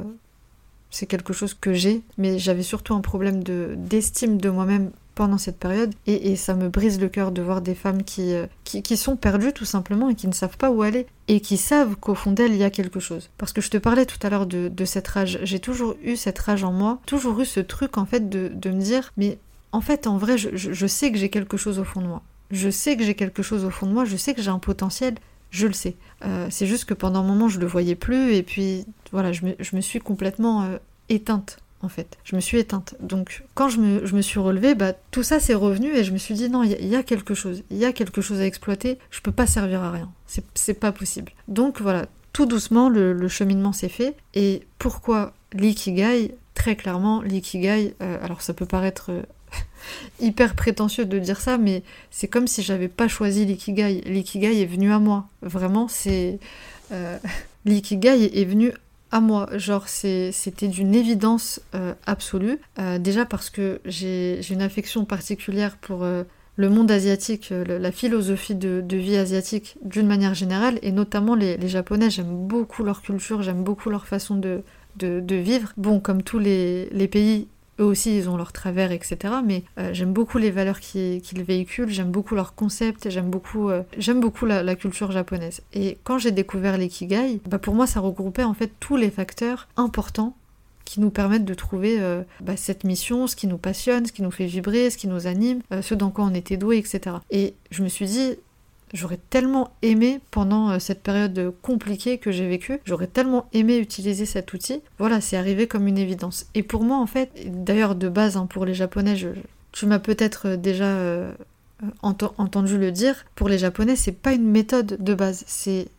c'est 0.91 1.05
quelque 1.05 1.33
chose 1.33 1.53
que 1.53 1.73
j'ai, 1.73 2.01
mais 2.17 2.39
j'avais 2.39 2.63
surtout 2.63 2.93
un 2.93 3.01
problème 3.01 3.43
d'estime 3.43 4.37
de, 4.37 4.49
moi-même 4.49 4.91
pendant 5.15 5.37
cette 5.37 5.57
période 5.57 5.93
et, 6.07 6.35
ça 6.35 6.55
me 6.55 6.67
brise 6.67 6.99
le 6.99 7.07
cœur 7.07 7.31
de 7.31 7.41
voir 7.41 7.61
des 7.61 7.73
femmes 7.75 8.03
qui, 8.03 8.33
qui, 8.63 8.97
sont 8.97 9.15
perdues 9.15 9.53
tout 9.53 9.65
simplement 9.65 10.09
et 10.09 10.15
qui 10.15 10.27
ne 10.27 10.33
savent 10.33 10.57
pas 10.57 10.69
où 10.69 10.81
aller 10.81 11.07
et 11.27 11.39
qui 11.39 11.57
savent 11.57 11.95
qu'au 11.95 12.15
fond 12.15 12.31
d'elles 12.31 12.53
il 12.53 12.59
y 12.59 12.63
a 12.63 12.69
quelque 12.69 12.99
chose. 12.99 13.29
Parce 13.37 13.53
que 13.53 13.61
je 13.61 13.69
te 13.69 13.77
parlais 13.77 14.05
tout 14.05 14.19
à 14.23 14.29
l'heure 14.29 14.45
de, 14.45 14.67
de, 14.67 14.85
cette 14.85 15.07
rage, 15.07 15.39
j'ai 15.43 15.59
toujours 15.59 15.95
eu 16.03 16.15
cette 16.15 16.39
rage 16.39 16.63
en 16.63 16.73
moi, 16.73 16.99
toujours 17.05 17.39
eu 17.39 17.45
ce 17.45 17.61
truc 17.61 17.97
en 17.97 18.05
fait 18.05 18.29
de, 18.29 18.51
de 18.53 18.69
me 18.69 18.81
dire 18.81 19.13
mais 19.17 19.39
en 19.75 19.81
fait, 19.81 20.07
en 20.07 20.17
vrai, 20.17 20.37
je, 20.37 20.87
sais 20.87 21.11
que 21.11 21.17
j'ai 21.17 21.29
quelque 21.29 21.57
chose 21.57 21.79
au 21.79 21.83
fond 21.83 21.99
de 21.99 22.07
moi. 22.07 22.21
Je 22.49 22.69
sais 22.69 22.95
que 22.95 23.03
j'ai 23.03 23.13
quelque 23.13 23.43
chose 23.43 23.65
au 23.65 23.69
fond 23.69 23.87
de 23.87 23.91
moi, 23.91 24.05
je 24.05 24.15
sais 24.15 24.33
que 24.33 24.41
j'ai 24.41 24.49
un 24.49 24.57
potentiel, 24.57 25.15
je 25.51 25.67
le 25.67 25.73
sais. 25.73 25.97
Euh, 26.23 26.47
c'est 26.49 26.65
juste 26.65 26.85
que 26.85 26.93
pendant 26.93 27.19
un 27.19 27.27
moment, 27.27 27.49
je 27.49 27.59
le 27.59 27.65
voyais 27.65 27.95
plus, 27.95 28.35
et 28.35 28.41
puis 28.41 28.85
voilà, 29.11 29.33
je 29.33 29.41
me, 29.43 29.81
suis 29.81 29.99
complètement 29.99 30.63
euh, 30.63 30.77
éteinte, 31.09 31.57
en 31.81 31.89
fait. 31.89 32.17
Je 32.23 32.37
me 32.37 32.39
suis 32.39 32.57
éteinte. 32.57 32.95
Donc, 33.01 33.43
quand 33.53 33.67
je 33.67 33.81
me, 33.81 34.21
suis 34.21 34.39
relevée, 34.39 34.75
bah, 34.75 34.93
tout 35.11 35.23
ça 35.23 35.41
s'est 35.41 35.55
revenu, 35.55 35.93
et 35.93 36.05
je 36.05 36.13
me 36.13 36.17
suis 36.19 36.35
dit, 36.35 36.49
non, 36.49 36.63
il 36.63 36.87
y, 36.87 36.95
a 36.95 37.03
quelque 37.03 37.33
chose, 37.33 37.63
il 37.69 37.75
y 37.75 37.83
a 37.83 37.91
quelque 37.91 38.21
chose 38.21 38.39
à 38.39 38.45
exploiter, 38.45 38.97
je 39.11 39.19
peux 39.19 39.33
pas 39.33 39.47
servir 39.47 39.83
à 39.83 39.91
rien, 39.91 40.09
c'est 40.53 40.79
pas 40.79 40.93
possible. 40.93 41.33
Donc 41.49 41.81
voilà, 41.81 42.05
tout 42.31 42.45
doucement, 42.45 42.87
le, 42.87 43.27
cheminement 43.27 43.73
s'est 43.73 43.89
fait, 43.89 44.15
et 44.35 44.65
pourquoi 44.79 45.33
l'ikigai? 45.51 46.33
Très 46.53 46.77
clairement, 46.77 47.21
l'ikigai, 47.21 47.95
euh, 48.01 48.17
alors 48.23 48.41
ça 48.41 48.53
peut 48.53 48.65
paraître 48.65 49.11
hyper 50.19 50.55
prétentieux 50.55 51.05
de 51.05 51.19
dire 51.19 51.39
ça, 51.39 51.57
mais 51.57 51.83
c'est 52.11 52.27
comme 52.27 52.47
si 52.47 52.63
j'avais 52.63 52.87
pas 52.87 53.07
choisi 53.07 53.45
l'ikigai. 53.45 54.01
L'ikigai 54.05 54.61
est 54.61 54.65
venu 54.65 54.91
à 54.91 54.99
moi. 54.99 55.27
Vraiment, 55.41 55.87
c'est. 55.87 56.39
Euh, 56.91 57.17
l'ikigai 57.65 58.39
est 58.39 58.45
venu 58.45 58.71
à 59.11 59.19
moi. 59.19 59.49
Genre, 59.57 59.87
c'était 59.87 60.67
d'une 60.67 60.95
évidence 60.95 61.61
euh, 61.73 61.93
absolue. 62.05 62.59
Euh, 62.79 62.99
déjà 62.99 63.25
parce 63.25 63.49
que 63.49 63.81
j'ai 63.85 64.41
une 64.49 64.61
affection 64.61 65.05
particulière 65.05 65.77
pour 65.77 66.05
le 66.57 66.69
monde 66.69 66.89
asiatique, 66.89 67.51
la 67.51 67.91
philosophie 67.91 68.55
de, 68.55 68.83
vie 68.95 69.17
asiatique 69.17 69.77
d'une 69.83 70.07
manière 70.07 70.33
générale, 70.33 70.79
et 70.81 70.91
notamment 70.91 71.35
les, 71.35 71.67
Japonais. 71.67 72.09
J'aime 72.09 72.47
beaucoup 72.47 72.83
leur 72.83 73.01
culture, 73.01 73.41
j'aime 73.41 73.63
beaucoup 73.63 73.89
leur 73.89 74.07
façon 74.07 74.35
de, 74.35 74.63
de, 74.97 75.35
vivre. 75.35 75.73
Bon, 75.77 75.99
comme 75.99 76.23
tous 76.23 76.39
les, 76.39 76.87
les 76.91 77.07
pays 77.07 77.47
eux 77.79 77.83
aussi, 77.83 78.17
ils 78.17 78.29
ont 78.29 78.37
leur 78.37 78.53
travers, 78.53 78.91
etc. 78.91 79.17
Mais 79.45 79.63
euh, 79.79 79.93
j'aime 79.93 80.13
beaucoup 80.13 80.37
les 80.37 80.51
valeurs 80.51 80.79
qu'ils 80.79 81.21
véhiculent, 81.43 81.89
j'aime 81.89 82.11
beaucoup 82.11 82.35
leurs 82.35 82.55
concepts, 82.55 83.09
j'aime 83.09 83.29
beaucoup, 83.29 83.69
euh, 83.69 83.83
la, 84.43 84.75
culture 84.75 85.11
japonaise. 85.11 85.61
Et 85.73 85.97
quand 86.03 86.17
j'ai 86.17 86.31
découvert 86.31 86.77
l'ikigai, 86.77 87.41
bah 87.49 87.59
pour 87.59 87.75
moi, 87.75 87.87
ça 87.87 87.99
regroupait 87.99 88.43
en 88.43 88.53
fait 88.53 88.71
tous 88.79 88.95
les 88.95 89.09
facteurs 89.09 89.67
importants 89.77 90.35
qui 90.83 90.99
nous 90.99 91.09
permettent 91.09 91.45
de 91.45 91.53
trouver 91.55 91.99
euh, 91.99 92.21
bah, 92.41 92.55
cette 92.55 92.83
mission, 92.83 93.27
ce 93.27 93.35
qui 93.35 93.47
nous 93.47 93.57
passionne, 93.57 94.05
ce 94.05 94.11
qui 94.11 94.21
nous 94.21 94.31
fait 94.31 94.45
vibrer, 94.45 94.89
ce 94.89 94.97
qui 94.97 95.07
nous 95.07 95.27
anime, 95.27 95.61
ce 95.81 95.95
dans 95.95 96.11
quoi 96.11 96.25
on 96.25 96.33
était 96.33 96.57
doué, 96.57 96.77
etc. 96.77 97.17
Et 97.31 97.55
je 97.71 97.83
me 97.83 97.89
suis 97.89 98.05
dit, 98.05 98.35
J'aurais 98.95 99.19
tellement 99.29 99.71
aimé, 99.81 100.21
pendant 100.31 100.69
euh, 100.69 100.79
cette 100.79 101.03
période 101.03 101.53
compliquée 101.61 102.17
que 102.17 102.31
j'ai 102.31 102.47
vécue, 102.47 102.79
j'aurais 102.85 103.07
tellement 103.07 103.49
aimé 103.51 103.77
utiliser 103.77 104.25
cet 104.25 104.53
outil. 104.53 104.81
Voilà, 104.99 105.19
c'est 105.19 105.35
arrivé 105.35 105.67
comme 105.67 105.87
une 105.87 105.97
évidence. 105.97 106.45
Et 106.55 106.63
pour 106.63 106.81
moi, 106.85 106.97
en 106.97 107.05
fait, 107.05 107.29
d'ailleurs 107.45 107.95
de 107.95 108.07
base, 108.07 108.37
hein, 108.37 108.45
pour 108.45 108.63
les 108.63 108.73
Japonais, 108.73 109.15
tu 109.73 109.85
m'as 109.85 109.99
peut-être 109.99 110.47
euh, 110.47 110.55
déjà 110.55 110.85
euh, 110.85 111.33
entendu 112.01 112.77
le 112.77 112.93
dire, 112.93 113.25
pour 113.35 113.49
les 113.49 113.57
Japonais, 113.57 113.97
c'est 113.97 114.13
pas 114.13 114.31
une 114.31 114.49
méthode 114.49 114.95
de 114.97 115.13
base, 115.13 115.43
c'est 115.45 115.89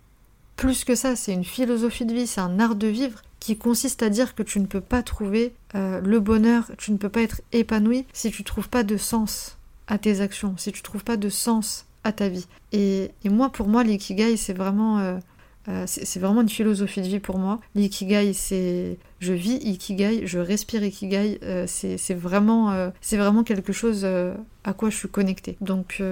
plus 0.57 0.85
que 0.85 0.95
ça, 0.95 1.17
c'est 1.17 1.35
une 1.35 1.45
philosophie 1.45 2.07
de 2.07 2.15
vie, 2.15 2.27
c'est 2.27 2.41
un 2.41 2.59
art 2.59 2.77
de 2.77 2.87
vivre 2.87 3.21
qui 3.41 3.59
consiste 3.59 4.03
à 4.03 4.09
dire 4.09 4.35
que 4.35 4.43
tu 4.43 4.59
ne 4.59 4.65
peux 4.65 4.81
pas 4.81 5.03
trouver 5.03 5.53
le 5.75 6.19
bonheur, 6.19 6.71
tu 6.79 6.93
ne 6.93 6.97
peux 6.97 7.11
pas 7.11 7.21
être 7.21 7.43
épanoui 7.53 8.07
si 8.15 8.31
tu 8.31 8.43
trouves 8.43 8.71
pas 8.71 8.83
de 8.83 8.97
sens 8.97 9.59
à 9.87 9.99
tes 9.99 10.23
actions, 10.23 10.55
si 10.57 10.73
tu 10.73 10.81
trouves 10.81 11.05
pas 11.05 11.19
de 11.19 11.29
sens 11.29 11.86
ta 12.13 12.29
vie. 12.29 12.47
Et, 12.73 13.11
moi, 13.25 13.51
pour 13.51 13.69
moi, 13.69 13.85
l'ikigai, 13.85 14.37
c'est 14.37 14.53
vraiment, 14.53 14.99
euh, 14.99 15.19
euh, 15.69 15.85
c'est 15.87 16.21
vraiment 16.21 16.43
une 16.43 16.49
philosophie 16.49 17.01
de 17.01 17.07
vie 17.07 17.21
pour 17.21 17.39
moi. 17.39 17.61
L'ikigai, 17.75 18.33
c'est 18.33 18.99
je 19.21 19.33
vis 19.33 19.57
ikigai, 19.63 20.27
je 20.27 20.39
respire 20.39 20.85
ikigai. 20.85 21.39
Euh, 21.43 21.67
c'est 21.67 22.15
vraiment, 22.15 22.91
c'est 23.01 23.17
vraiment 23.17 23.45
quelque 23.45 23.73
chose 23.73 24.05
à 24.05 24.73
quoi 24.73 24.91
je 24.91 24.97
suis 24.97 25.09
connectée. 25.09 25.57
Donc, 25.61 26.03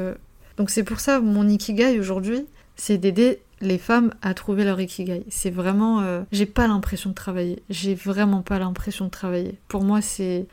donc 0.57 0.71
c'est 0.71 0.85
pour 0.85 1.01
ça 1.01 1.21
mon 1.21 1.49
ikigai 1.49 1.99
aujourd'hui, 1.99 2.47
c'est 2.77 2.99
d'aider 2.99 3.41
les 3.61 3.79
femmes 3.79 4.13
à 4.23 4.35
trouver 4.35 4.65
leur 4.65 4.81
ikigai. 4.81 5.25
C'est 5.29 5.51
vraiment, 5.51 6.25
j'ai 6.33 6.47
pas 6.47 6.67
l'impression 6.67 7.11
de 7.11 7.15
travailler. 7.15 7.63
J'ai 7.71 7.95
vraiment 7.95 8.43
pas 8.43 8.59
l'impression 8.59 9.07
de 9.07 9.11
travailler. 9.11 9.59
Pour 9.69 9.85
moi, 9.85 10.01
c'est 10.01 10.47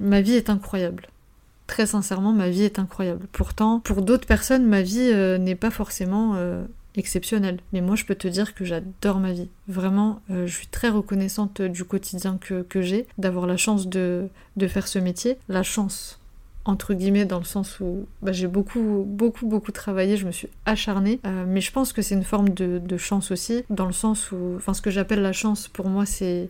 ma 0.00 0.20
vie 0.20 0.34
est 0.34 0.50
incroyable 0.50 1.08
très 1.66 1.86
sincèrement, 1.86 2.32
ma 2.32 2.48
vie 2.48 2.62
est 2.62 2.78
incroyable. 2.78 3.26
Pourtant, 3.32 3.80
pour 3.80 4.02
d'autres 4.02 4.26
personnes, 4.26 4.66
ma 4.66 4.82
vie 4.82 5.10
euh, 5.12 5.38
n'est 5.38 5.54
pas 5.54 5.70
forcément 5.70 6.34
euh, 6.36 6.64
exceptionnelle. 6.94 7.58
Mais 7.72 7.80
moi, 7.80 7.96
je 7.96 8.04
peux 8.04 8.14
te 8.14 8.28
dire 8.28 8.54
que 8.54 8.64
j'adore 8.64 9.18
ma 9.18 9.32
vie. 9.32 9.48
Vraiment, 9.68 10.20
euh, 10.30 10.46
je 10.46 10.54
suis 10.54 10.68
très 10.68 10.88
reconnaissante 10.88 11.62
du 11.62 11.84
quotidien 11.84 12.38
que, 12.38 12.82
j'ai, 12.82 13.06
d'avoir 13.18 13.46
la 13.46 13.56
chance 13.56 13.88
de, 13.88 14.28
faire 14.68 14.88
ce 14.88 14.98
métier. 14.98 15.38
La 15.48 15.62
chance, 15.62 16.20
entre 16.64 16.94
guillemets, 16.94 17.24
dans 17.24 17.38
le 17.38 17.44
sens 17.44 17.80
où 17.80 18.06
bah, 18.22 18.32
j'ai 18.32 18.46
beaucoup, 18.46 19.04
beaucoup, 19.06 19.46
beaucoup 19.46 19.72
travaillé, 19.72 20.16
je 20.16 20.26
me 20.26 20.32
suis 20.32 20.48
acharnée. 20.64 21.20
mais 21.46 21.60
je 21.60 21.72
pense 21.72 21.92
que 21.92 22.02
c'est 22.02 22.14
une 22.14 22.24
forme 22.24 22.50
de, 22.50 22.96
chance 22.96 23.30
aussi, 23.30 23.64
dans 23.70 23.86
le 23.86 23.92
sens 23.92 24.30
où, 24.32 24.54
enfin, 24.56 24.72
ce 24.72 24.82
que 24.82 24.90
j'appelle 24.90 25.22
la 25.22 25.32
chance, 25.32 25.68
pour 25.68 25.88
moi, 25.88 26.06
c'est 26.06 26.48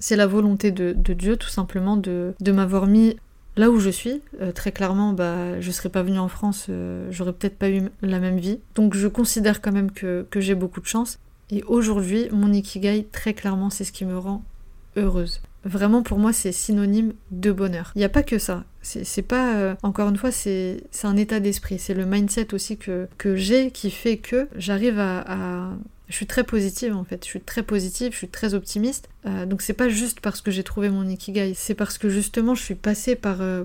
c'est 0.00 0.14
la 0.14 0.28
volonté 0.28 0.70
de, 0.70 0.92
Dieu 0.92 1.36
tout 1.36 1.48
simplement 1.48 1.96
de, 1.96 2.32
de 2.38 2.52
m'avoir 2.52 2.86
mis 2.86 3.16
là 3.58 3.70
où 3.70 3.80
je 3.80 3.90
suis, 3.90 4.22
euh, 4.40 4.52
très 4.52 4.72
clairement, 4.72 5.12
bah, 5.12 5.60
je 5.60 5.70
serais 5.70 5.88
pas 5.88 6.02
venue 6.02 6.18
en 6.18 6.28
France, 6.28 6.66
euh, 6.70 7.08
j'aurais 7.10 7.32
peut-être 7.32 7.58
pas 7.58 7.68
eu 7.68 7.82
la 8.00 8.20
même 8.20 8.38
vie. 8.38 8.60
Donc 8.74 8.94
je 8.94 9.08
considère 9.08 9.60
quand 9.60 9.72
même 9.72 9.90
que, 9.90 10.26
j'ai 10.36 10.54
beaucoup 10.54 10.80
de 10.80 10.86
chance. 10.86 11.18
Et 11.50 11.62
aujourd'hui, 11.64 12.28
mon 12.30 12.52
ikigai, 12.52 13.06
très 13.10 13.34
clairement, 13.34 13.70
c'est 13.70 13.84
ce 13.84 13.92
qui 13.92 14.04
me 14.04 14.16
rend 14.16 14.44
heureuse. 14.96 15.40
Vraiment, 15.64 16.02
pour 16.02 16.18
moi, 16.18 16.32
c'est 16.32 16.52
synonyme 16.52 17.14
de 17.32 17.50
bonheur. 17.50 17.90
Il 17.96 17.98
n'y 17.98 18.04
a 18.04 18.08
pas 18.08 18.22
que 18.22 18.38
ça. 18.38 18.64
C'est 18.80 19.22
pas, 19.22 19.56
euh, 19.56 19.74
encore 19.82 20.08
une 20.08 20.16
fois, 20.16 20.30
c'est 20.30 20.80
un 21.02 21.16
état 21.16 21.40
d'esprit. 21.40 21.78
C'est 21.78 21.94
le 21.94 22.06
mindset 22.06 22.54
aussi 22.54 22.76
que, 22.76 23.08
que 23.18 23.34
j'ai 23.34 23.70
qui 23.70 23.90
fait 23.90 24.18
que 24.18 24.48
j'arrive 24.56 24.98
à 24.98 25.72
je 26.08 26.14
suis 26.14 26.26
très 26.26 26.44
positive 26.44 26.96
en 26.96 27.04
fait, 27.04 27.24
je 27.24 27.28
suis 27.28 27.40
très 27.40 27.62
positive, 27.62 28.12
je 28.12 28.16
suis 28.16 28.28
très 28.28 28.54
optimiste. 28.54 29.08
Euh, 29.26 29.46
donc 29.46 29.62
c'est 29.62 29.74
pas 29.74 29.88
juste 29.88 30.20
parce 30.20 30.40
que 30.40 30.50
j'ai 30.50 30.64
trouvé 30.64 30.88
mon 30.88 31.06
ikigai, 31.06 31.54
c'est 31.54 31.74
parce 31.74 31.98
que 31.98 32.08
justement 32.08 32.54
je 32.54 32.62
suis 32.62 32.74
passée 32.74 33.14
par, 33.14 33.42
euh, 33.42 33.64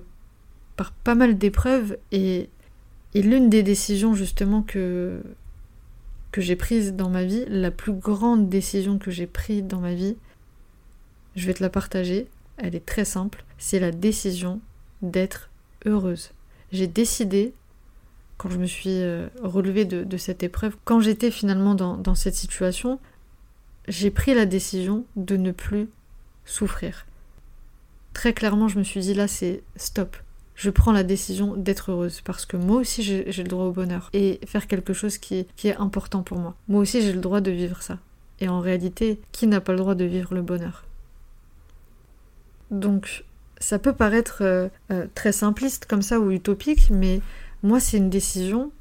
par 0.76 0.92
pas 0.92 1.16
mal 1.16 1.38
d'épreuves 1.38 1.98
et, 2.12 2.50
et 3.14 3.22
l'une 3.22 3.50
des 3.50 3.64
décisions 3.64 4.14
justement 4.14 4.62
que, 4.62 5.22
que 6.32 6.42
j'ai 6.42 6.58
prises 6.58 6.94
dans 6.94 7.10
ma 7.10 7.24
vie, 7.24 7.46
la 7.48 7.72
plus 7.72 7.94
grande 7.94 8.50
décision 8.50 8.98
que 8.98 9.10
j'ai 9.10 9.28
prise 9.28 9.64
dans 9.64 9.80
ma 9.80 9.94
vie, 9.94 10.18
je 11.36 11.48
vais 11.48 11.54
te 11.54 11.64
la 11.64 11.70
partager, 11.70 12.28
elle 12.58 12.76
est 12.76 12.86
très 12.86 13.06
simple, 13.06 13.46
c'est 13.58 13.80
la 13.80 13.92
décision 13.92 14.60
d'être 15.02 15.50
heureuse. 15.86 16.32
J'ai 16.72 16.88
décidé 16.88 17.54
quand 18.38 18.50
je 18.50 18.58
me 18.58 18.66
suis 18.66 19.02
euh, 19.02 19.28
relevée 19.42 19.86
de, 19.86 20.18
cette 20.18 20.44
épreuve, 20.44 20.76
quand 20.84 21.00
j'étais 21.00 21.32
finalement 21.32 21.76
dans, 21.76 22.16
cette 22.16 22.36
situation, 22.36 23.00
j'ai 23.88 24.12
pris 24.12 24.34
la 24.34 24.46
décision 24.46 25.06
de 25.16 25.38
ne 25.38 25.52
plus 25.52 25.90
souffrir. 26.46 27.06
Très 28.14 28.34
clairement, 28.34 28.68
je 28.68 28.78
me 28.80 28.84
suis 28.84 29.00
dit 29.00 29.14
là, 29.14 29.28
c'est 29.28 29.64
stop. 29.76 30.18
Je 30.56 30.70
prends 30.70 30.92
la 30.92 31.04
décision 31.04 31.56
d'être 31.56 31.92
heureuse 31.92 32.22
parce 32.22 32.46
que 32.46 32.58
moi 32.58 32.78
aussi 32.78 33.02
j'ai 33.02 33.24
le 33.26 33.50
droit 33.50 33.66
au 33.66 33.72
bonheur 33.72 34.12
et 34.14 34.40
faire 34.46 34.68
quelque 34.68 34.94
chose 34.94 35.18
qui, 35.18 35.48
est 35.64 35.76
important 35.78 36.22
pour 36.22 36.38
moi. 36.38 36.56
Moi 36.68 36.82
aussi 36.82 37.02
j'ai 37.02 37.12
le 37.12 37.22
droit 37.22 37.42
de 37.42 37.50
vivre 37.50 37.82
ça. 37.82 37.98
Et 38.40 38.48
en 38.50 38.60
réalité, 38.60 39.20
qui 39.32 39.48
n'a 39.48 39.62
pas 39.62 39.72
le 39.72 39.80
droit 39.80 39.96
de 39.96 40.06
vivre 40.06 40.36
le 40.36 40.42
bonheur? 40.42 40.84
Donc, 42.72 43.24
ça 43.60 43.80
peut 43.80 43.94
paraître 43.94 44.40
euh, 44.42 44.68
euh, 44.92 45.08
très 45.16 45.32
simpliste 45.32 45.86
comme 45.86 46.02
ça 46.02 46.20
ou 46.20 46.32
utopique, 46.32 46.90
mais 46.90 47.22
moi, 47.64 47.80
c'est 47.80 47.98
une 47.98 48.10
décision 48.10 48.72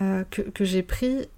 euh, 0.00 0.24
que, 0.30 0.64
j'ai 0.64 0.82
prise 0.82 1.28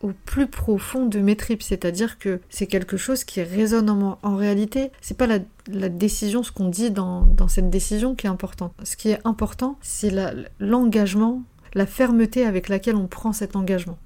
au 0.00 0.12
plus 0.24 0.46
profond 0.46 1.04
de 1.04 1.18
mes 1.18 1.36
tripes, 1.36 1.62
c'est-à-dire 1.62 2.18
que 2.18 2.40
c'est 2.48 2.66
quelque 2.66 2.96
chose 2.96 3.24
qui 3.24 3.42
résonne 3.42 3.90
en 3.90 3.96
moi. 3.96 4.18
En 4.22 4.36
réalité, 4.36 4.92
c'est 5.02 5.16
pas 5.16 5.26
la, 5.26 5.88
décision, 5.88 6.42
ce 6.42 6.52
qu'on 6.52 6.68
dit 6.68 6.90
dans, 6.90 7.26
cette 7.48 7.68
décision 7.68 8.14
qui 8.14 8.26
est 8.26 8.30
important. 8.30 8.72
Ce 8.84 8.96
qui 8.96 9.10
est 9.10 9.18
important, 9.24 9.76
c'est 9.82 10.12
l'engagement, 10.60 11.42
la, 11.74 11.84
fermeté 11.84 12.46
avec 12.46 12.68
laquelle 12.68 12.96
on 12.96 13.08
prend 13.08 13.32
cet 13.32 13.56
engagement. 13.56 13.98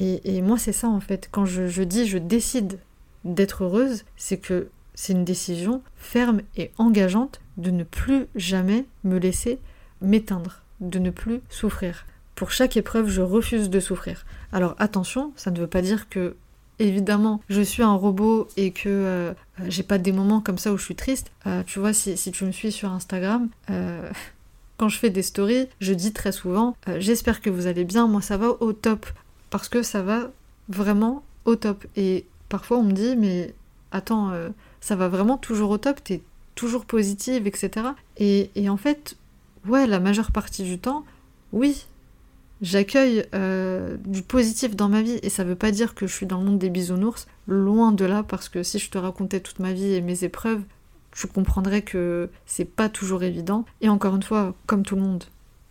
Et, 0.00 0.42
moi, 0.42 0.58
c'est 0.58 0.72
ça 0.72 0.88
en 0.88 1.00
fait. 1.00 1.28
Quand 1.30 1.44
je, 1.44 1.66
je 1.66 1.82
dis 1.82 2.06
je 2.06 2.18
décide 2.18 2.78
d'être 3.24 3.64
heureuse, 3.64 4.04
c'est 4.16 4.38
que 4.38 4.68
c'est 4.94 5.12
une 5.12 5.24
décision 5.24 5.82
ferme 5.96 6.42
et 6.56 6.70
engageante 6.76 7.40
de 7.56 7.70
ne 7.70 7.84
plus 7.84 8.26
jamais 8.34 8.84
me 9.04 9.18
laisser 9.18 9.58
m'éteindre 10.02 10.62
de 10.80 10.98
ne 10.98 11.10
plus 11.10 11.40
souffrir. 11.48 12.06
Pour 12.34 12.50
chaque 12.50 12.76
épreuve, 12.76 13.08
je 13.08 13.20
refuse 13.20 13.68
de 13.68 13.80
souffrir. 13.80 14.24
Alors 14.52 14.76
attention, 14.78 15.32
ça 15.36 15.50
ne 15.50 15.58
veut 15.58 15.66
pas 15.66 15.82
dire 15.82 16.08
que 16.08 16.36
évidemment 16.78 17.40
je 17.48 17.60
suis 17.60 17.82
un 17.82 17.94
robot 17.94 18.46
et 18.56 18.70
que 18.70 18.88
euh, 18.88 19.32
j'ai 19.66 19.82
pas 19.82 19.98
des 19.98 20.12
moments 20.12 20.40
comme 20.40 20.58
ça 20.58 20.72
où 20.72 20.78
je 20.78 20.84
suis 20.84 20.94
triste. 20.94 21.32
Euh, 21.46 21.62
tu 21.66 21.80
vois, 21.80 21.92
si, 21.92 22.14
tu 22.30 22.44
me 22.44 22.52
suis 22.52 22.70
sur 22.70 22.92
Instagram, 22.92 23.48
euh, 23.70 24.08
quand 24.76 24.88
je 24.88 24.98
fais 24.98 25.10
des 25.10 25.22
stories, 25.22 25.66
je 25.80 25.92
dis 25.92 26.12
très 26.12 26.32
souvent 26.32 26.76
j'espère 26.98 27.40
que 27.40 27.50
vous 27.50 27.66
allez 27.66 27.84
bien, 27.84 28.06
moi 28.06 28.22
ça 28.22 28.36
va 28.36 28.50
au 28.60 28.72
top. 28.72 29.06
Parce 29.50 29.68
que 29.68 29.82
ça 29.82 30.02
va 30.02 30.30
vraiment 30.68 31.24
au 31.44 31.56
top. 31.56 31.86
Et 31.96 32.26
parfois 32.48 32.78
on 32.78 32.84
me 32.84 32.92
dit 32.92 33.16
mais 33.16 33.54
attends, 33.90 34.32
ça 34.80 34.94
va 34.94 35.08
vraiment 35.08 35.38
toujours 35.38 35.70
au 35.70 35.78
top, 35.78 36.04
t'es 36.04 36.22
toujours 36.54 36.84
positive, 36.84 37.46
etc. 37.46 37.70
Et, 38.16 38.50
et 38.54 38.68
en 38.68 38.76
fait, 38.76 39.16
ouais, 39.66 39.86
la 39.86 40.00
majeure 40.00 40.32
partie 40.32 40.62
du 40.62 40.78
temps, 40.78 41.04
oui, 41.52 41.86
j'accueille 42.60 43.24
euh, 43.34 43.96
du 44.04 44.22
positif 44.22 44.76
dans 44.76 44.88
ma 44.88 45.02
vie 45.02 45.18
et 45.22 45.30
ça 45.30 45.44
veut 45.44 45.54
pas 45.54 45.70
dire 45.70 45.94
que 45.94 46.06
je 46.06 46.12
suis 46.12 46.26
dans 46.26 46.38
le 46.38 46.44
monde 46.44 46.58
des 46.58 46.70
bisounours, 46.70 47.26
loin 47.46 47.92
de 47.92 48.04
là 48.04 48.22
parce 48.22 48.48
que 48.48 48.62
si 48.62 48.78
je 48.78 48.90
te 48.90 48.98
racontais 48.98 49.40
toute 49.40 49.58
ma 49.58 49.72
vie 49.72 49.94
et 49.94 50.00
mes 50.00 50.24
épreuves, 50.24 50.62
tu 51.12 51.26
comprendrais 51.26 51.82
que 51.82 52.30
c'est 52.46 52.64
pas 52.64 52.88
toujours 52.88 53.22
évident. 53.22 53.64
Et 53.80 53.88
encore 53.88 54.14
une 54.14 54.22
fois, 54.22 54.54
comme 54.66 54.84
tout 54.84 54.94
le 54.94 55.02
monde, 55.02 55.24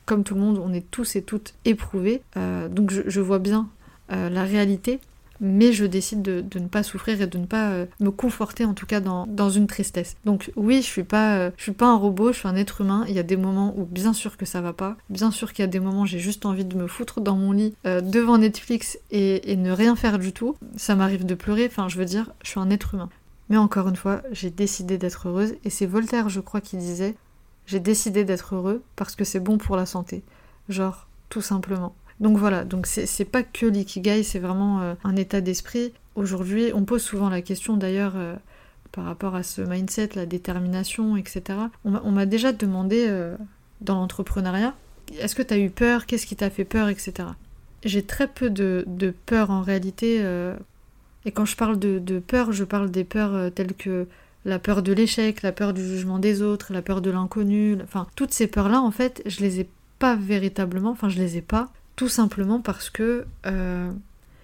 comme 0.06 0.24
tout 0.24 0.36
le 0.36 0.42
monde, 0.42 0.60
on 0.64 0.74
est 0.74 0.90
tous 0.90 1.16
et 1.16 1.22
toutes 1.22 1.54
éprouvés, 1.66 2.22
euh, 2.36 2.68
donc 2.70 2.92
je, 2.92 3.22
vois 3.22 3.40
bien 3.40 3.70
euh, 4.12 4.30
la 4.30 4.44
réalité. 4.44 5.00
Mais 5.42 5.72
je 5.74 5.86
décide 5.86 6.22
de, 6.22 6.60
ne 6.60 6.68
pas 6.68 6.84
souffrir 6.84 7.22
et 7.22 7.28
de 7.28 7.38
ne 7.38 7.46
pas 7.46 7.70
euh, 7.72 7.86
me 8.00 8.12
conforter 8.12 8.66
en 8.66 8.74
tout 8.74 8.86
cas 8.86 9.00
dans, 9.00 9.50
une 9.50 9.68
tristesse. 9.68 10.16
Donc 10.26 10.52
oui, 10.56 10.78
je 10.78 10.88
suis 10.88 11.04
pas 11.04 11.38
euh, 11.38 11.52
je 11.58 11.64
suis 11.64 11.72
pas 11.72 11.88
un 11.88 11.96
robot, 11.96 12.34
je 12.34 12.40
suis 12.40 12.48
un 12.48 12.56
être 12.56 12.82
humain. 12.82 13.06
Il 13.08 13.16
y 13.16 13.20
a 13.20 13.24
des 13.24 13.38
moments 13.38 13.74
où 13.78 13.86
bien 13.86 14.14
sûr 14.14 14.38
que 14.38 14.46
ça 14.46 14.62
va 14.62 14.74
pas, 14.74 14.98
bien 15.10 15.32
sûr 15.32 15.54
qu'il 15.54 15.64
y 15.64 15.68
a 15.68 15.72
des 15.72 15.80
moments 15.80 16.02
où 16.02 16.06
j'ai 16.06 16.20
juste 16.20 16.46
envie 16.46 16.66
de 16.66 16.76
me 16.76 16.88
foutre 16.88 17.22
dans 17.22 17.36
mon 17.36 17.52
lit 17.52 17.76
euh, 17.86 18.02
devant 18.02 18.38
Netflix 18.38 19.00
et, 19.12 19.52
et 19.52 19.56
ne 19.56 19.72
rien 19.72 19.96
faire 19.96 20.20
du 20.20 20.34
tout. 20.34 20.56
Ça 20.76 20.96
m'arrive 20.96 21.26
de 21.26 21.36
pleurer, 21.36 21.68
enfin 21.70 21.88
je 21.88 21.98
veux 21.98 22.06
dire, 22.06 22.32
je 22.44 22.50
suis 22.50 22.60
un 22.60 22.70
être 22.70 22.94
humain. 22.94 23.10
Mais 23.50 23.58
encore 23.58 23.88
une 23.88 23.96
fois, 23.96 24.22
j'ai 24.32 24.50
décidé 24.50 24.98
d'être 24.98 25.30
heureuse 25.30 25.56
et 25.64 25.70
c'est 25.70 25.86
Voltaire, 25.86 26.28
je 26.28 26.42
crois, 26.42 26.60
qui 26.60 26.76
disait 26.76 27.16
j'ai 27.68 27.82
décidé 27.82 28.24
d'être 28.24 28.56
heureux 28.56 28.82
parce 28.96 29.16
que 29.16 29.26
c'est 29.26 29.42
bon 29.42 29.58
pour 29.58 29.76
la 29.76 29.86
santé. 29.86 30.24
Genre, 30.70 31.08
tout 31.30 31.42
simplement. 31.42 31.94
Donc 32.20 32.38
voilà, 32.38 32.64
donc 32.64 32.88
c'est 32.88 33.26
pas 33.26 33.44
que 33.44 33.66
l'ikigai, 33.66 34.24
c'est 34.24 34.40
vraiment 34.40 34.82
euh, 34.82 34.94
un 35.04 35.16
état 35.16 35.40
d'esprit. 35.40 35.94
Aujourd'hui, 36.16 36.72
on 36.74 36.84
pose 36.84 37.04
souvent 37.04 37.30
la 37.30 37.42
question 37.42 37.78
d'ailleurs 37.78 38.14
euh, 38.16 38.36
par 38.92 39.04
rapport 39.04 39.36
à 39.36 39.44
ce 39.44 39.62
mindset, 39.62 40.10
la 40.16 40.26
détermination, 40.26 41.16
etc. 41.16 41.44
On 41.84 42.12
m'a 42.12 42.26
déjà 42.26 42.54
demandé 42.54 43.06
euh, 43.08 43.36
dans 43.82 43.96
l'entrepreneuriat, 43.96 44.74
est-ce 45.20 45.36
que 45.36 45.44
tu 45.44 45.54
as 45.54 45.60
eu 45.60 45.70
peur, 45.70 46.08
qu'est-ce 46.08 46.26
qui 46.26 46.36
t'a 46.36 46.50
fait 46.50 46.66
peur, 46.66 46.90
etc. 46.90 47.30
J'ai 47.86 48.04
très 48.04 48.28
peu 48.28 48.50
de, 48.50 49.14
peur 49.28 49.52
en 49.52 49.62
réalité. 49.62 50.18
et 51.26 51.32
quand 51.32 51.46
je 51.46 51.56
parle 51.56 51.78
de, 51.78 52.20
peur, 52.20 52.52
je 52.52 52.64
parle 52.64 52.90
des 52.90 53.04
peurs 53.04 53.54
telles 53.54 53.76
que 53.76 54.08
la 54.44 54.58
peur 54.58 54.82
de 54.82 54.92
l'échec, 54.92 55.44
la 55.44 55.52
peur 55.52 55.74
du 55.74 55.86
jugement 55.86 56.18
des 56.18 56.42
autres, 56.42 56.74
la 56.74 56.82
peur 56.82 57.02
de 57.02 57.12
l'inconnu, 57.12 57.78
enfin 57.84 58.08
toutes 58.16 58.34
ces 58.34 58.48
peurs-là 58.48 58.82
en 58.82 58.92
fait, 58.92 59.22
je 59.28 59.42
les 59.42 59.60
ai 59.60 59.70
pas 60.00 60.16
véritablement, 60.16 60.90
enfin 60.90 61.10
je 61.10 61.20
les 61.20 61.38
ai 61.38 61.42
pas, 61.42 61.70
tout 61.98 62.08
simplement 62.08 62.62
parce 62.62 62.90
que 62.90 63.26
euh, 63.48 63.92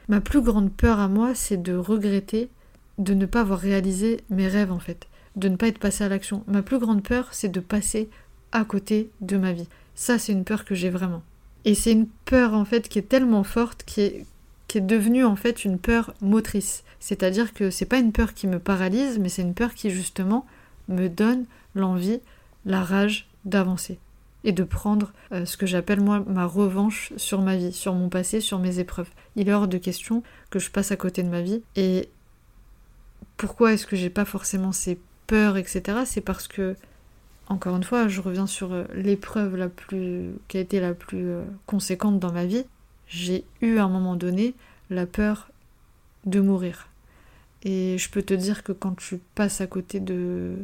ma 0.10 0.20
plus 0.20 0.42
grande 0.42 0.74
peur 0.74 1.00
à 1.00 1.08
moi, 1.08 1.34
c'est 1.36 1.62
de 1.62 1.76
regretter 1.76 2.50
de 2.98 3.14
ne 3.14 3.26
pas 3.26 3.42
avoir 3.42 3.60
réalisé 3.60 4.20
mes 4.30 4.48
rêves 4.48 4.72
en 4.72 4.80
fait, 4.80 5.08
de 5.38 5.48
ne 5.48 5.56
pas 5.56 5.68
être 5.68 5.80
passé 5.80 6.04
à 6.04 6.10
l'action. 6.10 6.44
Ma 6.48 6.64
plus 6.64 6.80
grande 6.80 7.04
peur, 7.04 7.30
c'est 7.32 7.50
de 7.50 7.60
passer 7.60 8.10
à 8.52 8.66
côté 8.66 9.10
de 9.22 9.38
ma 9.38 9.54
vie. 9.54 9.68
Ça, 9.96 10.20
c'est 10.20 10.34
une 10.34 10.44
peur 10.44 10.66
que 10.66 10.76
j'ai 10.76 10.90
vraiment. 10.90 11.22
Et 11.64 11.76
c'est 11.76 11.92
une 11.92 12.08
peur 12.26 12.54
en 12.54 12.66
fait 12.66 12.90
qui 12.90 13.00
est 13.00 13.04
tellement 13.08 13.44
forte, 13.44 13.84
qui 13.86 14.02
est, 14.02 14.26
qui 14.68 14.80
est 14.80 14.82
devenue 14.82 15.24
en 15.24 15.36
fait 15.36 15.64
une 15.64 15.78
peur 15.78 16.14
motrice. 16.22 16.84
C'est-à-dire 17.00 17.54
que 17.54 17.70
c'est 17.70 17.86
pas 17.86 18.00
une 18.00 18.12
peur 18.12 18.34
qui 18.34 18.48
me 18.48 18.60
paralyse, 18.60 19.20
mais 19.20 19.30
c'est 19.30 19.44
une 19.44 19.54
peur 19.54 19.76
qui 19.76 19.92
justement 19.92 20.46
me 20.88 21.08
donne 21.08 21.46
l'envie, 21.76 22.20
la 22.66 22.84
rage 22.84 23.28
d'avancer 23.46 24.00
et 24.44 24.52
de 24.52 24.64
prendre 24.64 25.14
euh, 25.32 25.46
ce 25.46 25.58
que 25.58 25.66
j'appelle 25.66 26.02
moi 26.02 26.24
ma 26.28 26.46
revanche 26.46 27.14
sur 27.18 27.42
ma 27.42 27.56
vie, 27.56 27.72
sur 27.72 27.94
mon 27.94 28.10
passé, 28.10 28.42
sur 28.42 28.60
mes 28.60 28.80
épreuves. 28.80 29.10
Il 29.36 29.50
est 29.50 29.54
hors 29.54 29.68
de 29.68 29.78
question 29.78 30.24
que 30.50 30.60
je 30.60 30.70
passe 30.70 30.92
à 30.92 30.96
côté 30.96 31.24
de 31.24 31.30
ma 31.30 31.42
vie. 31.42 31.62
Et 31.76 32.10
pourquoi 33.38 33.74
est-ce 33.74 33.88
que 33.88 33.96
j'ai 33.96 34.10
pas 34.10 34.26
forcément 34.26 34.72
ces 34.72 35.00
peurs, 35.28 35.58
etc. 35.58 36.00
C'est 36.06 36.22
parce 36.22 36.48
que, 36.48 36.76
encore 37.48 37.76
une 37.76 37.84
fois, 37.84 38.08
je 38.08 38.22
reviens 38.22 38.48
sur 38.48 38.74
euh, 38.74 38.84
l'épreuve 38.94 39.56
la 39.56 39.70
plus 39.70 40.32
qui 40.48 40.58
a 40.58 40.62
été 40.62 40.80
la 40.80 40.94
plus 40.94 41.30
euh, 41.30 41.44
conséquente 41.66 42.20
dans 42.20 42.32
ma 42.32 42.46
vie. 42.46 42.66
J'ai 43.08 43.46
eu 43.62 43.78
à 43.78 43.86
un 43.86 43.90
moment 43.90 44.16
donné 44.16 44.54
la 44.90 45.06
peur 45.06 45.50
de 46.26 46.40
mourir. 46.40 46.88
Et 47.64 47.98
je 47.98 48.10
peux 48.10 48.22
te 48.22 48.34
dire 48.34 48.64
que 48.64 48.72
quand 48.74 48.96
tu 48.98 49.20
passes 49.36 49.62
à 49.62 49.68
côté 49.68 50.00
de, 50.00 50.56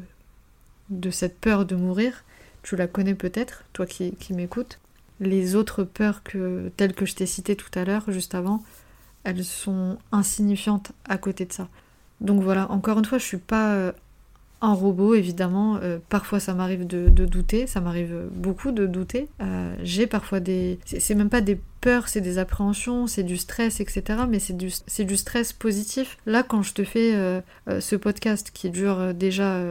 de 0.89 1.09
cette 1.11 1.39
peur 1.39 1.65
de 1.65 1.75
mourir, 1.75 2.23
tu 2.63 2.75
la 2.75 2.87
connais 2.87 3.15
peut-être, 3.15 3.63
toi 3.73 3.85
qui, 3.85 4.11
qui 4.15 4.33
m'écoutes. 4.33 4.79
Les 5.19 5.55
autres 5.55 5.83
peurs 5.83 6.23
que, 6.23 6.71
telles 6.77 6.93
que 6.93 7.05
je 7.05 7.15
t'ai 7.15 7.25
citées 7.25 7.55
tout 7.55 7.71
à 7.77 7.83
l'heure, 7.83 8.03
juste 8.07 8.35
avant, 8.35 8.63
elles 9.23 9.43
sont 9.43 9.97
insignifiantes 10.11 10.91
à 11.07 11.17
côté 11.17 11.45
de 11.45 11.53
ça. 11.53 11.67
Donc 12.21 12.41
voilà, 12.41 12.69
encore 12.71 12.99
une 12.99 13.05
fois, 13.05 13.17
je 13.17 13.25
suis 13.25 13.37
pas 13.37 13.73
euh, 13.73 13.91
un 14.61 14.73
robot, 14.73 15.13
évidemment. 15.13 15.77
Euh, 15.81 15.99
parfois, 16.09 16.39
ça 16.39 16.53
m'arrive 16.53 16.85
de, 16.85 17.07
douter, 17.25 17.67
ça 17.67 17.81
m'arrive 17.81 18.27
beaucoup 18.31 18.71
de 18.71 18.85
douter. 18.85 19.29
Euh, 19.41 19.73
j'ai 19.83 20.07
parfois 20.07 20.39
des. 20.39 20.79
C'est 20.85 21.15
même 21.15 21.29
pas 21.29 21.41
des 21.41 21.59
peurs, 21.81 22.07
c'est 22.09 22.21
des 22.21 22.37
appréhensions, 22.37 23.07
c'est 23.07 23.23
du 23.23 23.37
stress, 23.37 23.79
etc. 23.79 24.21
Mais 24.29 24.39
c'est 24.39 24.57
du, 24.57 24.71
du 24.99 25.17
stress 25.17 25.53
positif. 25.53 26.17
Là, 26.25 26.43
quand 26.43 26.61
je 26.61 26.73
te 26.73 26.83
fais 26.83 27.41
ce 27.67 27.95
podcast 27.95 28.51
qui 28.53 28.69
dure 28.69 29.13
déjà 29.13 29.61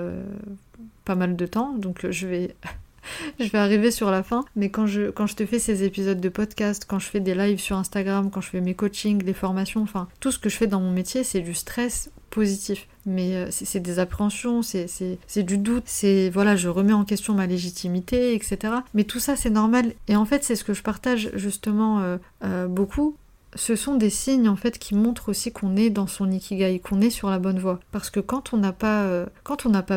pas 1.08 1.14
mal 1.14 1.36
de 1.36 1.46
temps, 1.46 1.72
donc 1.72 2.06
je 2.10 2.26
vais 2.26 2.54
je 3.40 3.48
vais 3.48 3.58
arriver 3.58 3.90
sur 3.90 4.10
la 4.10 4.22
fin, 4.22 4.44
mais 4.56 4.68
quand 4.68 4.86
je, 4.86 5.10
quand 5.10 5.26
je 5.26 5.36
te 5.36 5.46
fais 5.46 5.58
ces 5.58 5.84
épisodes 5.84 6.20
de 6.20 6.28
podcast, 6.28 6.84
quand 6.86 6.98
je 6.98 7.06
fais 7.06 7.20
des 7.20 7.34
lives 7.34 7.60
sur 7.60 7.76
Instagram, 7.76 8.30
quand 8.30 8.42
je 8.42 8.50
fais 8.50 8.60
mes 8.60 8.74
coachings, 8.74 9.24
les 9.24 9.32
formations, 9.32 9.80
enfin, 9.80 10.06
tout 10.20 10.30
ce 10.30 10.38
que 10.38 10.50
je 10.50 10.56
fais 10.56 10.66
dans 10.66 10.80
mon 10.80 10.90
métier, 10.90 11.24
c'est 11.24 11.40
du 11.40 11.54
stress 11.54 12.10
positif. 12.28 12.86
Mais 13.06 13.36
euh, 13.36 13.48
c'est 13.50 13.80
des 13.80 13.98
appréhensions, 14.00 14.60
c'est 14.60 15.42
du 15.42 15.56
doute, 15.56 15.84
c'est 15.86 16.28
voilà, 16.28 16.56
je 16.56 16.68
remets 16.68 16.92
en 16.92 17.06
question 17.06 17.32
ma 17.32 17.46
légitimité, 17.46 18.34
etc. 18.34 18.74
Mais 18.92 19.04
tout 19.04 19.20
ça, 19.20 19.34
c'est 19.34 19.48
normal. 19.48 19.94
Et 20.08 20.16
en 20.16 20.26
fait, 20.26 20.44
c'est 20.44 20.56
ce 20.56 20.64
que 20.64 20.74
je 20.74 20.82
partage 20.82 21.30
justement 21.34 22.00
euh, 22.00 22.18
euh, 22.44 22.66
beaucoup 22.66 23.16
ce 23.54 23.76
sont 23.76 23.94
des 23.94 24.10
signes 24.10 24.48
en 24.48 24.56
fait 24.56 24.78
qui 24.78 24.94
montrent 24.94 25.30
aussi 25.30 25.52
qu'on 25.52 25.76
est 25.76 25.90
dans 25.90 26.06
son 26.06 26.30
ikigai, 26.30 26.80
qu'on 26.80 27.00
est 27.00 27.10
sur 27.10 27.30
la 27.30 27.38
bonne 27.38 27.58
voie. 27.58 27.80
Parce 27.92 28.10
que 28.10 28.20
quand 28.20 28.52
on 28.52 28.58
n'a 28.58 28.72
pas, 28.72 29.04
euh, 29.04 29.26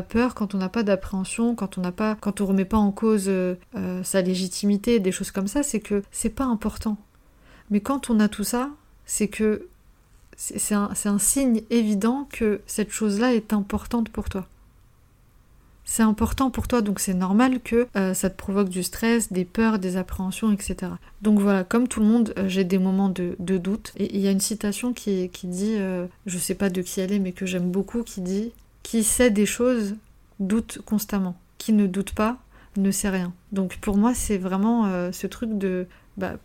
peur, 0.02 0.36
quand 0.36 0.56
on 0.56 0.58
n'a 0.58 0.70
pas 0.70 0.84
d'appréhension, 0.84 1.56
quand 1.56 1.78
on 1.78 1.82
n'a 1.82 1.92
remet 2.44 2.66
pas 2.66 2.78
en 2.78 2.92
cause 2.92 3.26
euh, 3.28 3.56
euh, 3.76 4.04
sa 4.04 4.22
légitimité, 4.22 5.00
des 5.00 5.12
choses 5.12 5.32
comme 5.32 5.48
ça, 5.48 5.64
c'est 5.64 5.82
que 5.82 6.04
c'est 6.12 6.30
pas 6.30 6.46
important. 6.46 6.98
Mais 7.70 7.82
quand 7.82 8.10
on 8.10 8.20
a 8.20 8.28
tout 8.28 8.44
ça, 8.44 8.70
c'est 9.06 9.28
que 9.28 9.68
c'est 10.38 10.74
un 10.74 11.20
signe 11.20 11.62
évident 11.70 12.28
que 12.32 12.62
cette 12.66 12.90
chose-là 12.90 13.36
est 13.36 13.54
importante 13.54 14.10
pour 14.10 14.28
toi 14.28 14.48
c'est 15.92 16.04
important 16.04 16.52
pour 16.52 16.70
toi, 16.70 16.80
donc 16.80 17.02
c'est 17.02 17.14
normal 17.14 17.60
que 17.60 17.86
euh, 17.98 18.14
ça 18.14 18.30
te 18.30 18.38
provoque 18.38 18.70
du 18.70 18.82
stress, 18.82 19.34
des 19.34 19.44
peurs, 19.44 19.78
des 19.78 19.98
appréhensions, 19.98 20.50
etc. 20.50 20.94
Donc 21.22 21.42
voilà, 21.42 21.66
comme 21.66 21.90
tout 21.90 22.00
le 22.00 22.06
monde, 22.06 22.34
euh, 22.38 22.48
j'ai 22.48 22.64
des 22.64 22.78
moments 22.78 23.10
de, 23.10 23.36
doute. 23.40 23.92
Et 23.98 24.16
il 24.16 24.22
y 24.22 24.28
a 24.30 24.32
une 24.32 24.40
citation 24.40 24.94
qui, 24.94 25.28
qui 25.28 25.48
dit, 25.48 25.76
euh, 25.78 26.08
je 26.28 26.38
sais 26.38 26.56
pas 26.56 26.70
de 26.70 26.82
qui 26.82 27.02
elle 27.02 27.12
est, 27.12 27.20
mais 27.20 27.34
que 27.34 27.46
j'aime 27.46 27.70
beaucoup, 27.70 28.04
qui 28.04 28.22
dit 28.22 28.54
Qui 28.84 29.04
sait 29.04 29.32
des 29.32 29.46
choses 29.46 29.96
doute 30.40 30.80
constamment. 30.86 31.36
Qui 31.58 31.74
ne 31.74 31.88
doute 31.88 32.14
pas 32.14 32.38
ne 32.78 32.90
sait 32.90 33.10
rien. 33.10 33.34
Donc 33.52 33.76
pour 33.76 33.98
moi, 33.98 34.14
c'est 34.14 34.38
vraiment 34.38 35.12
ce 35.12 35.28
truc 35.28 35.58
de. 35.58 35.88
Bah, 36.16 36.38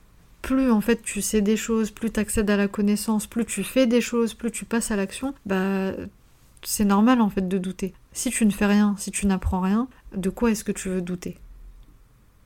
plus 0.43 0.71
en 0.71 0.81
fait 0.81 1.03
tu 1.03 1.23
sais 1.23 1.41
des 1.41 1.57
choses, 1.57 1.91
plus 1.91 2.11
tu 2.11 2.21
accèdes 2.21 2.51
à 2.51 2.57
la 2.57 2.69
connaissance, 2.69 3.27
plus 3.27 3.45
tu 3.45 3.65
fais 3.65 3.87
des 3.87 4.01
choses, 4.01 4.35
plus 4.35 4.53
tu 4.53 4.65
passes 4.65 4.93
à 4.93 4.97
l'action, 4.97 5.35
bah 5.45 5.93
c'est 6.67 6.85
normal 6.85 7.21
en 7.21 7.31
fait 7.31 7.47
de 7.47 7.59
douter. 7.59 7.95
Si 8.13 8.31
tu 8.31 8.45
ne 8.45 8.51
fais 8.51 8.67
rien, 8.67 8.97
si 8.99 9.13
tu 9.13 9.27
n'apprends 9.27 9.61
rien, 9.61 9.87
de 10.17 10.31
quoi 10.31 10.51
est-ce 10.51 10.65
que 10.65 10.73
tu 10.73 10.89
veux 10.89 11.01
douter? 11.01 11.39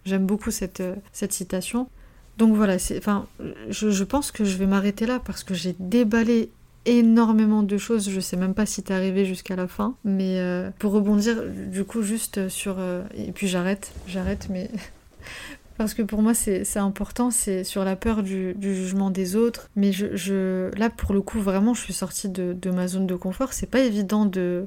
J'aime 0.05 0.27
beaucoup 0.27 0.51
cette, 0.51 0.81
euh, 0.81 0.97
cette 1.11 1.33
citation. 1.33 1.89
Donc 2.37 2.55
voilà, 2.55 2.77
enfin, 2.99 3.27
je, 3.71 3.91
je, 3.91 4.05
pense 4.05 4.31
que 4.31 4.45
je 4.45 4.59
vais 4.59 4.67
m'arrêter 4.67 5.07
là 5.07 5.21
parce 5.25 5.43
que 5.43 5.55
j'ai 5.55 5.75
déballé 5.79 6.51
énormément 6.85 7.63
de 7.63 7.79
choses. 7.79 8.11
Je 8.11 8.21
sais 8.21 8.37
même 8.37 8.53
pas 8.53 8.67
si 8.67 8.83
t'es 8.83 8.93
arrivé 8.93 9.25
jusqu'à 9.25 9.57
la 9.57 9.67
fin, 9.67 9.95
mais 10.05 10.39
euh, 10.39 10.71
pour 10.79 10.93
rebondir 10.93 11.43
du 11.47 11.85
coup 11.85 12.03
juste 12.03 12.51
sur 12.51 12.77
euh, 12.79 13.03
et 13.15 13.33
puis 13.33 13.49
j'arrête, 13.49 13.93
j'arrête, 14.07 14.49
mais 14.51 14.71
parce 15.81 15.95
que 15.95 16.03
pour 16.03 16.21
moi 16.21 16.35
c'est 16.35 16.77
important, 16.77 17.31
c'est 17.31 17.65
sur 17.65 17.87
la 17.87 17.97
peur 17.97 18.23
du, 18.23 18.55
jugement 18.61 19.09
des 19.09 19.35
autres. 19.35 19.71
Mais 19.77 19.93
là 20.77 20.91
pour 20.91 21.15
le 21.15 21.23
coup 21.23 21.41
vraiment 21.41 21.73
je 21.73 21.81
suis 21.81 21.95
sortie 21.95 22.29
de, 22.29 22.71
ma 22.71 22.87
zone 22.87 23.07
de 23.07 23.15
confort. 23.15 23.55
C'est 23.55 23.67
pas 23.67 23.81
évident 23.81 24.27
de... 24.27 24.67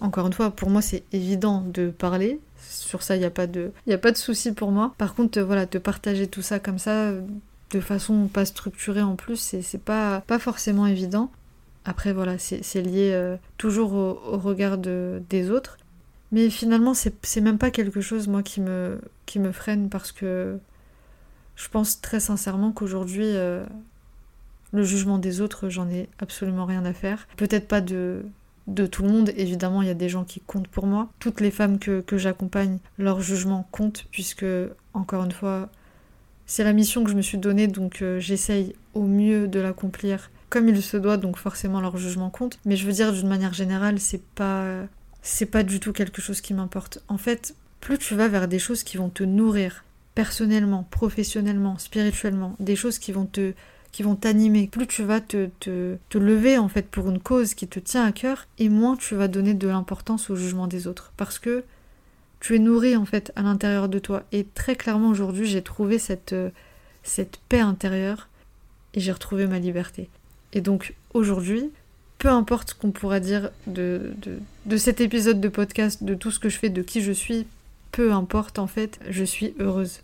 Encore 0.00 0.26
une 0.26 0.32
fois, 0.32 0.50
pour 0.50 0.68
moi 0.68 0.82
c'est 0.82 1.04
évident 1.12 1.62
de 1.64 1.90
parler. 1.90 2.40
Sur 2.58 3.04
ça 3.04 3.14
il 3.14 3.20
n'y 3.20 3.24
a 3.24 3.30
pas 3.30 3.46
de, 3.46 3.70
y 3.86 3.92
a 3.92 3.98
pas 3.98 4.10
de 4.10 4.16
souci 4.16 4.50
pour 4.50 4.72
moi. 4.72 4.94
Par 4.98 5.14
contre 5.14 5.40
voilà, 5.40 5.64
de 5.64 5.78
partager 5.78 6.26
tout 6.26 6.42
ça 6.42 6.58
comme 6.58 6.80
ça 6.80 7.12
de 7.70 7.78
façon 7.78 8.26
pas 8.26 8.44
structurée 8.44 9.02
en 9.02 9.14
plus, 9.14 9.36
c'est 9.62 9.80
pas, 9.80 10.24
pas 10.26 10.40
forcément 10.40 10.88
évident. 10.88 11.30
Après 11.84 12.12
voilà, 12.12 12.36
c'est 12.36 12.82
lié 12.82 13.12
euh, 13.12 13.36
toujours 13.58 13.92
au, 13.92 14.38
regard 14.38 14.76
des 14.76 15.50
autres. 15.52 15.78
Mais 16.30 16.50
finalement, 16.50 16.92
c'est 16.94 17.40
même 17.40 17.58
pas 17.58 17.70
quelque 17.70 18.00
chose, 18.00 18.28
moi, 18.28 18.42
qui 18.42 18.60
me, 18.60 19.00
qui 19.26 19.38
me 19.38 19.52
freine 19.52 19.88
parce 19.88 20.12
que 20.12 20.58
je 21.56 21.68
pense 21.68 22.00
très 22.00 22.20
sincèrement 22.20 22.70
qu'aujourd'hui, 22.72 23.24
euh, 23.24 23.64
le 24.72 24.82
jugement 24.82 25.18
des 25.18 25.40
autres, 25.40 25.68
j'en 25.68 25.88
ai 25.88 26.08
absolument 26.18 26.66
rien 26.66 26.84
à 26.84 26.92
faire. 26.92 27.26
Peut-être 27.36 27.66
pas 27.66 27.80
de, 27.80 28.24
de 28.66 28.86
tout 28.86 29.02
le 29.02 29.08
monde, 29.08 29.32
évidemment, 29.36 29.82
il 29.82 29.88
y 29.88 29.90
a 29.90 29.94
des 29.94 30.10
gens 30.10 30.24
qui 30.24 30.40
comptent 30.40 30.68
pour 30.68 30.86
moi. 30.86 31.08
Toutes 31.18 31.40
les 31.40 31.50
femmes 31.50 31.78
que, 31.78 32.00
que 32.00 32.18
j'accompagne, 32.18 32.78
leur 32.98 33.20
jugement 33.20 33.66
compte, 33.72 34.06
puisque, 34.10 34.46
encore 34.92 35.24
une 35.24 35.32
fois, 35.32 35.70
c'est 36.46 36.64
la 36.64 36.74
mission 36.74 37.04
que 37.04 37.10
je 37.10 37.16
me 37.16 37.22
suis 37.22 37.38
donnée, 37.38 37.66
donc 37.68 38.02
euh, 38.02 38.20
j'essaye 38.20 38.74
au 38.94 39.02
mieux 39.02 39.48
de 39.48 39.60
l'accomplir 39.60 40.30
comme 40.50 40.68
il 40.68 40.82
se 40.82 40.96
doit, 40.96 41.16
donc 41.16 41.36
forcément 41.36 41.80
leur 41.80 41.96
jugement 41.96 42.30
compte. 42.30 42.58
Mais 42.64 42.76
je 42.76 42.86
veux 42.86 42.92
dire, 42.92 43.12
d'une 43.12 43.28
manière 43.28 43.52
générale, 43.52 43.98
c'est 43.98 44.22
pas 44.22 44.86
c'est 45.22 45.46
pas 45.46 45.62
du 45.62 45.80
tout 45.80 45.92
quelque 45.92 46.22
chose 46.22 46.40
qui 46.40 46.54
m'importe. 46.54 47.00
En 47.08 47.18
fait, 47.18 47.54
plus 47.80 47.98
tu 47.98 48.14
vas 48.14 48.28
vers 48.28 48.48
des 48.48 48.58
choses 48.58 48.82
qui 48.82 48.96
vont 48.96 49.10
te 49.10 49.22
nourrir 49.22 49.84
personnellement, 50.14 50.86
professionnellement, 50.90 51.78
spirituellement, 51.78 52.56
des 52.58 52.76
choses 52.76 52.98
qui 52.98 53.12
vont 53.12 53.26
te 53.26 53.52
qui 53.92 54.02
vont 54.02 54.16
t'animer. 54.16 54.68
Plus 54.68 54.86
tu 54.86 55.02
vas 55.02 55.20
te, 55.20 55.48
te, 55.60 55.96
te, 56.10 56.18
lever 56.18 56.58
en 56.58 56.68
fait 56.68 56.86
pour 56.86 57.08
une 57.08 57.20
cause 57.20 57.54
qui 57.54 57.66
te 57.66 57.80
tient 57.80 58.04
à 58.04 58.12
cœur, 58.12 58.46
et 58.58 58.68
moins 58.68 58.96
tu 58.96 59.14
vas 59.14 59.28
donner 59.28 59.54
de 59.54 59.66
l'importance 59.66 60.28
au 60.28 60.36
jugement 60.36 60.66
des 60.66 60.86
autres. 60.86 61.12
Parce 61.16 61.38
que 61.38 61.64
tu 62.40 62.54
es 62.54 62.58
nourri 62.58 62.96
en 62.96 63.04
fait 63.04 63.32
à 63.34 63.42
l'intérieur 63.42 63.88
de 63.88 63.98
toi. 63.98 64.24
Et 64.30 64.44
très 64.44 64.76
clairement 64.76 65.08
aujourd'hui, 65.08 65.46
j'ai 65.46 65.62
trouvé 65.62 65.98
cette, 65.98 66.34
cette 67.02 67.38
paix 67.48 67.60
intérieure 67.60 68.28
et 68.94 69.00
j'ai 69.00 69.12
retrouvé 69.12 69.46
ma 69.46 69.58
liberté. 69.58 70.08
Et 70.52 70.60
donc 70.60 70.94
aujourd'hui, 71.14 71.70
peu 72.18 72.28
importe 72.28 72.70
ce 72.70 72.74
qu'on 72.74 72.90
pourra 72.90 73.20
dire 73.20 73.50
de, 73.66 74.12
cet 74.76 75.00
épisode 75.00 75.40
de 75.40 75.48
podcast, 75.48 76.02
de 76.02 76.14
tout 76.14 76.30
ce 76.30 76.38
que 76.38 76.48
je 76.48 76.58
fais, 76.58 76.68
de 76.68 76.82
qui 76.82 77.00
je 77.00 77.12
suis, 77.12 77.46
peu 77.92 78.12
importe 78.12 78.58
en 78.58 78.66
fait, 78.66 78.98
je 79.08 79.24
suis 79.24 79.54
heureuse. 79.58 80.00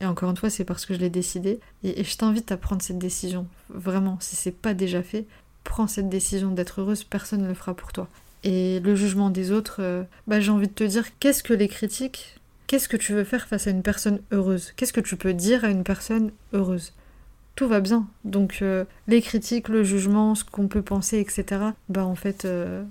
Et 0.00 0.06
encore 0.06 0.30
une 0.30 0.36
fois, 0.36 0.50
c'est 0.50 0.64
parce 0.64 0.84
que 0.84 0.94
je 0.94 0.98
l'ai 0.98 1.10
décidé. 1.10 1.58
Et, 1.82 2.04
je 2.04 2.16
t'invite 2.16 2.52
à 2.52 2.56
prendre 2.56 2.82
cette 2.82 2.98
décision. 2.98 3.46
Vraiment, 3.70 4.18
si 4.20 4.36
c'est 4.36 4.50
pas 4.50 4.74
déjà 4.74 5.02
fait, 5.02 5.24
prends 5.64 5.86
cette 5.86 6.10
décision 6.10 6.50
d'être 6.50 6.80
heureuse, 6.80 7.04
personne 7.04 7.42
ne 7.42 7.48
le 7.48 7.54
fera 7.54 7.74
pour 7.74 7.92
toi. 7.92 8.08
Et 8.44 8.80
le 8.80 8.94
jugement 8.94 9.30
des 9.30 9.52
autres, 9.52 9.76
euh, 9.80 10.02
bah, 10.26 10.40
j'ai 10.40 10.50
envie 10.50 10.68
de 10.68 10.72
te 10.72 10.84
dire, 10.84 11.04
qu'est-ce 11.18 11.42
que 11.42 11.54
les 11.54 11.68
critiques 11.68 12.38
Qu'est-ce 12.66 12.88
que 12.88 12.96
tu 12.96 13.12
veux 13.12 13.24
faire 13.24 13.46
face 13.46 13.68
à 13.68 13.70
une 13.70 13.82
personne 13.82 14.20
heureuse? 14.32 14.72
Qu'est-ce 14.76 14.92
que 14.92 15.00
tu 15.00 15.16
peux 15.16 15.34
dire 15.34 15.64
à 15.64 15.68
une 15.68 15.84
personne 15.84 16.32
heureuse? 16.52 16.92
Tout 17.56 17.66
va 17.66 17.80
bien. 17.80 18.06
Donc 18.24 18.58
euh, 18.62 18.84
les 19.08 19.20
critiques, 19.20 19.68
le 19.68 19.82
jugement, 19.82 20.34
ce 20.34 20.44
qu'on 20.44 20.68
peut 20.68 20.82
penser, 20.82 21.18
etc. 21.18 21.70
Bah 21.88 22.04
en 22.04 22.14
fait, 22.14 22.44
euh, 22.44 22.84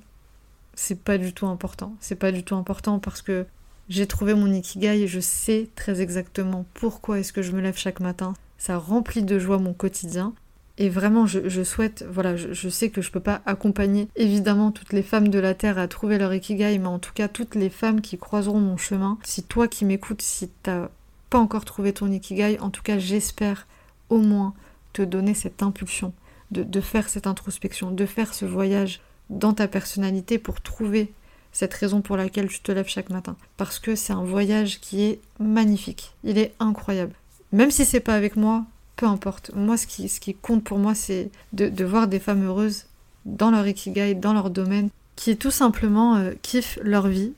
c'est 0.74 0.99
pas 0.99 1.18
du 1.18 1.34
tout 1.34 1.47
important. 1.47 1.95
C'est 2.01 2.16
pas 2.16 2.32
du 2.32 2.43
tout 2.43 2.55
important 2.55 2.99
parce 2.99 3.22
que 3.22 3.45
j'ai 3.88 4.07
trouvé 4.07 4.34
mon 4.34 4.51
ikigai 4.51 5.03
et 5.03 5.07
je 5.07 5.20
sais 5.20 5.70
très 5.76 6.01
exactement 6.01 6.66
pourquoi 6.74 7.20
est-ce 7.20 7.32
que 7.32 7.43
je 7.43 7.51
me 7.51 7.61
lève 7.61 7.78
chaque 7.78 7.99
matin. 7.99 8.34
Ça 8.57 8.78
remplit 8.78 9.24
de 9.24 9.38
joie 9.38 9.59
mon 9.59 9.74
quotidien. 9.74 10.34
Et 10.78 10.89
vraiment, 10.89 11.26
je, 11.26 11.63
souhaite, 11.63 12.05
voilà, 12.09 12.36
je, 12.36 12.70
sais 12.70 12.89
que 12.89 13.01
je 13.01 13.09
peux 13.09 13.22
pas 13.22 13.41
accompagner 13.45 14.09
évidemment 14.18 14.74
toutes 14.74 14.91
les 14.91 15.03
femmes 15.03 15.30
de 15.30 15.39
la 15.39 15.53
Terre 15.53 15.78
à 15.78 15.88
trouver 15.88 16.18
leur 16.18 16.34
ikigai, 16.34 16.78
mais 16.80 16.88
en 16.88 16.99
tout 16.99 17.13
cas 17.13 17.30
toutes 17.30 17.55
les 17.55 17.70
femmes 17.70 18.01
qui 18.01 18.18
croiseront 18.18 18.59
mon 18.59 18.76
chemin. 18.76 19.18
Si 19.24 19.43
toi 19.43 19.70
qui 19.70 19.86
m'écoutes, 19.86 20.22
si 20.22 20.49
t'as 20.63 20.89
pas 21.30 21.38
encore 21.39 21.63
trouvé 21.63 21.93
ton 21.93 22.11
ikigai, 22.11 22.59
en 22.59 22.72
tout 22.72 22.82
cas 22.82 22.97
j'espère 22.99 23.68
au 24.10 24.20
moins 24.20 24.53
te 24.93 25.01
donner 25.01 25.34
cette 25.34 25.64
impulsion 25.64 26.14
de, 26.51 26.82
faire 26.82 27.10
cette 27.10 27.28
introspection, 27.28 27.91
de 27.91 28.06
faire 28.06 28.34
ce 28.34 28.45
voyage 28.45 29.01
dans 29.30 29.53
ta 29.53 29.68
personnalité 29.68 30.38
pour 30.38 30.62
trouver 30.62 31.12
cette 31.51 31.74
raison 31.74 32.01
pour 32.01 32.18
laquelle 32.18 32.47
tu 32.47 32.60
te 32.60 32.72
lèves 32.72 32.88
chaque 32.88 33.10
matin. 33.10 33.36
Parce 33.58 33.80
que 33.80 33.95
c'est 33.95 34.14
un 34.14 34.24
voyage 34.24 34.80
qui 34.80 35.03
est 35.03 35.20
magnifique, 35.39 36.14
il 36.24 36.38
est 36.38 36.53
incroyable. 36.60 37.14
Même 37.51 37.72
si 37.72 37.86
c'est 37.86 37.99
pas 37.99 38.16
avec 38.16 38.36
moi, 38.36 38.66
peu 38.95 39.06
importe. 39.06 39.51
Moi, 39.56 39.78
ce 39.78 39.88
qui, 39.88 40.34
compte 40.36 40.64
pour 40.64 40.78
moi, 40.78 40.95
c'est 40.95 41.30
de, 41.53 41.86
voir 41.86 42.08
des 42.08 42.20
femmes 42.20 42.45
heureuses 42.45 42.86
dans 43.26 43.51
leur 43.51 43.68
ikigai, 43.68 44.16
dans 44.16 44.34
leur 44.34 44.49
domaine, 44.49 44.89
qui 45.16 45.36
tout 45.38 45.51
simplement 45.51 46.16
euh, 46.16 46.34
kiffent 46.41 46.80
leur 46.82 47.08
vie 47.08 47.34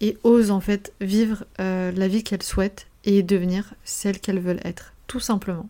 et 0.00 0.18
osent 0.24 0.50
en 0.50 0.60
fait 0.60 0.92
vivre 1.00 1.44
euh, 1.60 1.90
la 1.92 2.08
vie 2.08 2.22
qu'elles 2.22 2.42
souhaitent 2.42 2.86
et 3.04 3.22
devenir 3.22 3.74
celle 3.84 4.20
qu'elles 4.20 4.40
veulent 4.40 4.60
être, 4.64 4.92
tout 5.06 5.20
simplement. 5.20 5.68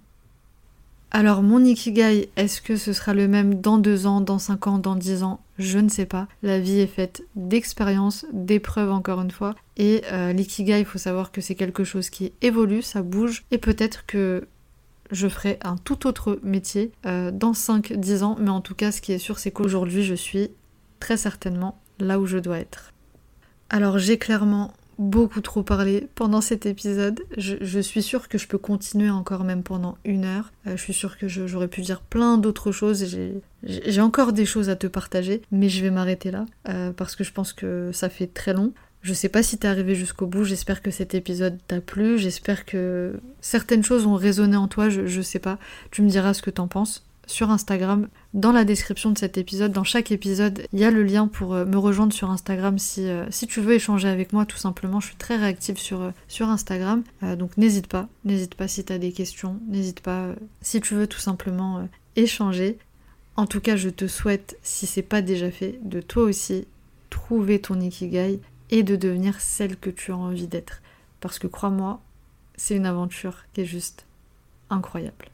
Alors 1.19 1.43
mon 1.43 1.64
ikigai, 1.64 2.29
est-ce 2.37 2.61
que 2.61 2.77
ce 2.77 2.93
sera 2.93 3.14
le 3.14 3.27
même 3.27 3.55
dans 3.55 3.79
deux 3.79 4.07
ans, 4.07 4.21
dans 4.21 4.39
cinq 4.39 4.67
ans, 4.67 4.77
dans 4.77 4.97
dix 4.97 5.23
ans? 5.23 5.41
Je 5.59 5.79
ne 5.79 5.89
sais 5.89 6.05
pas. 6.05 6.29
La 6.43 6.61
vie 6.61 6.79
est 6.79 6.87
faite 6.87 7.23
d'expériences, 7.37 8.27
d'épreuves 8.35 8.91
encore 8.91 9.23
une 9.23 9.31
fois. 9.31 9.55
Et 9.79 10.03
euh, 10.12 10.35
l'ikigai, 10.35 10.81
il 10.81 10.85
faut 10.85 10.99
savoir 10.99 11.33
que 11.33 11.41
c'est 11.41 11.55
quelque 11.55 11.85
chose 11.85 12.11
qui 12.11 12.35
évolue, 12.43 12.83
ça 12.83 13.01
bouge. 13.01 13.45
Et 13.51 13.57
peut-être 13.57 14.05
que 14.05 14.47
je 15.11 15.27
ferai 15.27 15.59
un 15.62 15.79
tout 15.79 16.07
autre 16.07 16.39
métier 16.43 16.93
euh, 17.07 17.31
dans 17.31 17.53
5-10 17.53 18.23
ans. 18.23 18.37
Mais 18.39 18.51
en 18.51 18.61
tout 18.61 18.75
cas, 18.75 18.93
ce 18.93 19.01
qui 19.01 19.12
est 19.12 19.19
sûr, 19.19 19.39
c'est 19.39 19.53
qu'aujourd'hui, 19.53 20.03
je 20.03 20.14
suis 20.14 20.51
très 21.01 21.17
certainement 21.17 21.81
là 21.99 22.21
où 22.21 22.27
je 22.27 22.37
dois 22.37 22.59
être. 22.59 22.93
Alors 23.71 23.99
j'ai 23.99 24.19
clairement 24.19 24.75
beaucoup 24.99 25.40
trop 25.40 25.62
parlé 25.62 26.09
pendant 26.14 26.40
cet 26.40 26.66
épisode. 26.66 27.22
Je, 27.36 27.80
suis 27.80 28.03
sûre 28.03 28.28
que 28.28 28.38
je 28.38 28.49
peux 28.49 28.59
continuer 28.59 29.11
encore 29.11 29.44
même 29.44 29.62
pendant 29.62 29.99
une 30.05 30.24
heure. 30.24 30.53
Euh, 30.66 30.76
je 30.76 30.82
suis 30.82 30.94
sûre 30.94 31.18
que 31.18 31.28
j'aurais 31.28 31.68
pu 31.68 31.82
dire 31.82 32.01
plein 32.01 32.38
d'autres 32.38 32.72
choses. 32.72 33.05
J'ai 33.62 34.01
encore 34.01 34.32
des 34.32 34.47
choses 34.47 34.68
à 34.68 34.76
te 34.76 34.86
partager, 34.86 35.42
mais 35.51 35.68
je 35.68 35.82
vais 35.82 35.90
m'arrêter 35.90 36.30
là 36.30 36.47
euh, 36.68 36.92
parce 36.92 37.16
que 37.16 37.24
je 37.24 37.32
pense 37.32 37.53
que 37.53 37.90
ça 37.92 38.09
fait 38.09 38.26
très 38.26 38.53
long. 38.53 38.72
Je 39.03 39.12
sais 39.12 39.28
pas 39.28 39.42
si 39.42 39.57
t'es 39.57 39.68
arrivé 39.68 39.94
jusqu'au 39.94 40.26
bout, 40.26 40.42
j'espère 40.42 40.82
que 40.82 40.90
cet 40.90 41.14
épisode 41.14 41.59
t'a 41.68 41.80
plu, 41.80 42.18
j'espère 42.18 42.64
que 42.64 43.20
certaines 43.40 43.84
choses 43.84 44.05
ont 44.05 44.16
résonné 44.16 44.57
en 44.57 44.66
toi, 44.66 44.88
je, 44.88 45.07
je 45.07 45.20
sais 45.20 45.38
pas. 45.38 45.59
Tu 45.92 46.03
me 46.03 46.09
diras 46.09 46.34
ce 46.34 46.42
que 46.42 46.51
t'en 46.51 46.66
penses 46.66 47.07
sur 47.27 47.51
Instagram. 47.51 48.09
Dans 48.35 48.53
la 48.53 48.64
description 48.64 49.11
de 49.11 49.18
cet 49.18 49.37
épisode, 49.37 49.72
dans 49.72 49.85
chaque 49.85 50.11
épisode, 50.12 50.66
il 50.72 50.79
y 50.79 50.85
a 50.85 50.91
le 50.91 51.03
lien 51.03 51.27
pour 51.27 51.55
euh, 51.55 51.64
me 51.64 51.77
rejoindre 51.77 52.12
sur 52.12 52.31
Instagram 52.31 52.79
si, 52.79 53.09
euh, 53.09 53.27
si 53.31 53.47
tu 53.47 53.61
veux 53.61 53.74
échanger 53.74 54.09
avec 54.09 54.33
moi 54.33 54.47
tout 54.47 54.57
simplement. 54.57 55.01
Je 55.01 55.09
suis 55.09 55.16
très 55.16 55.37
réactive 55.37 55.79
sur, 55.79 56.01
euh, 56.01 56.11
Instagram. 56.41 57.03
donc 57.39 57.57
n'hésite 57.57 57.89
pas, 57.89 58.09
n'hésite 58.24 58.55
pas 58.55 58.68
si 58.68 58.85
tu 58.85 58.93
as 58.93 58.99
des 58.99 59.11
questions, 59.11 59.59
n'hésite 59.68 60.01
pas 60.01 60.29
si 60.61 60.81
tu 60.81 60.95
veux 60.95 61.07
tout 61.07 61.18
simplement 61.18 61.89
échanger. 62.14 62.79
En 63.37 63.47
tout 63.47 63.61
cas, 63.61 63.77
je 63.77 63.89
te 63.89 64.07
souhaite, 64.07 64.59
si 64.62 64.87
c'est 64.87 65.03
pas 65.03 65.22
déjà 65.22 65.51
fait, 65.51 65.81
de 65.83 66.01
toi 66.01 66.22
aussi 66.24 66.66
trouver 67.11 67.61
ton 67.61 67.81
ikigai 67.81 68.41
et 68.70 68.83
de 68.83 68.97
devenir 68.97 69.41
celle 69.41 69.77
que 69.77 69.91
tu 69.91 70.12
as 70.12 70.16
envie 70.16 70.47
d'être. 70.47 70.83
Parce 71.20 71.39
que 71.39 71.47
crois-moi, 71.47 72.01
c'est 72.57 72.77
une 72.77 72.87
aventure 72.87 73.45
qui 73.53 73.62
est 73.62 73.66
juste 73.66 74.07
incroyable. 74.70 75.27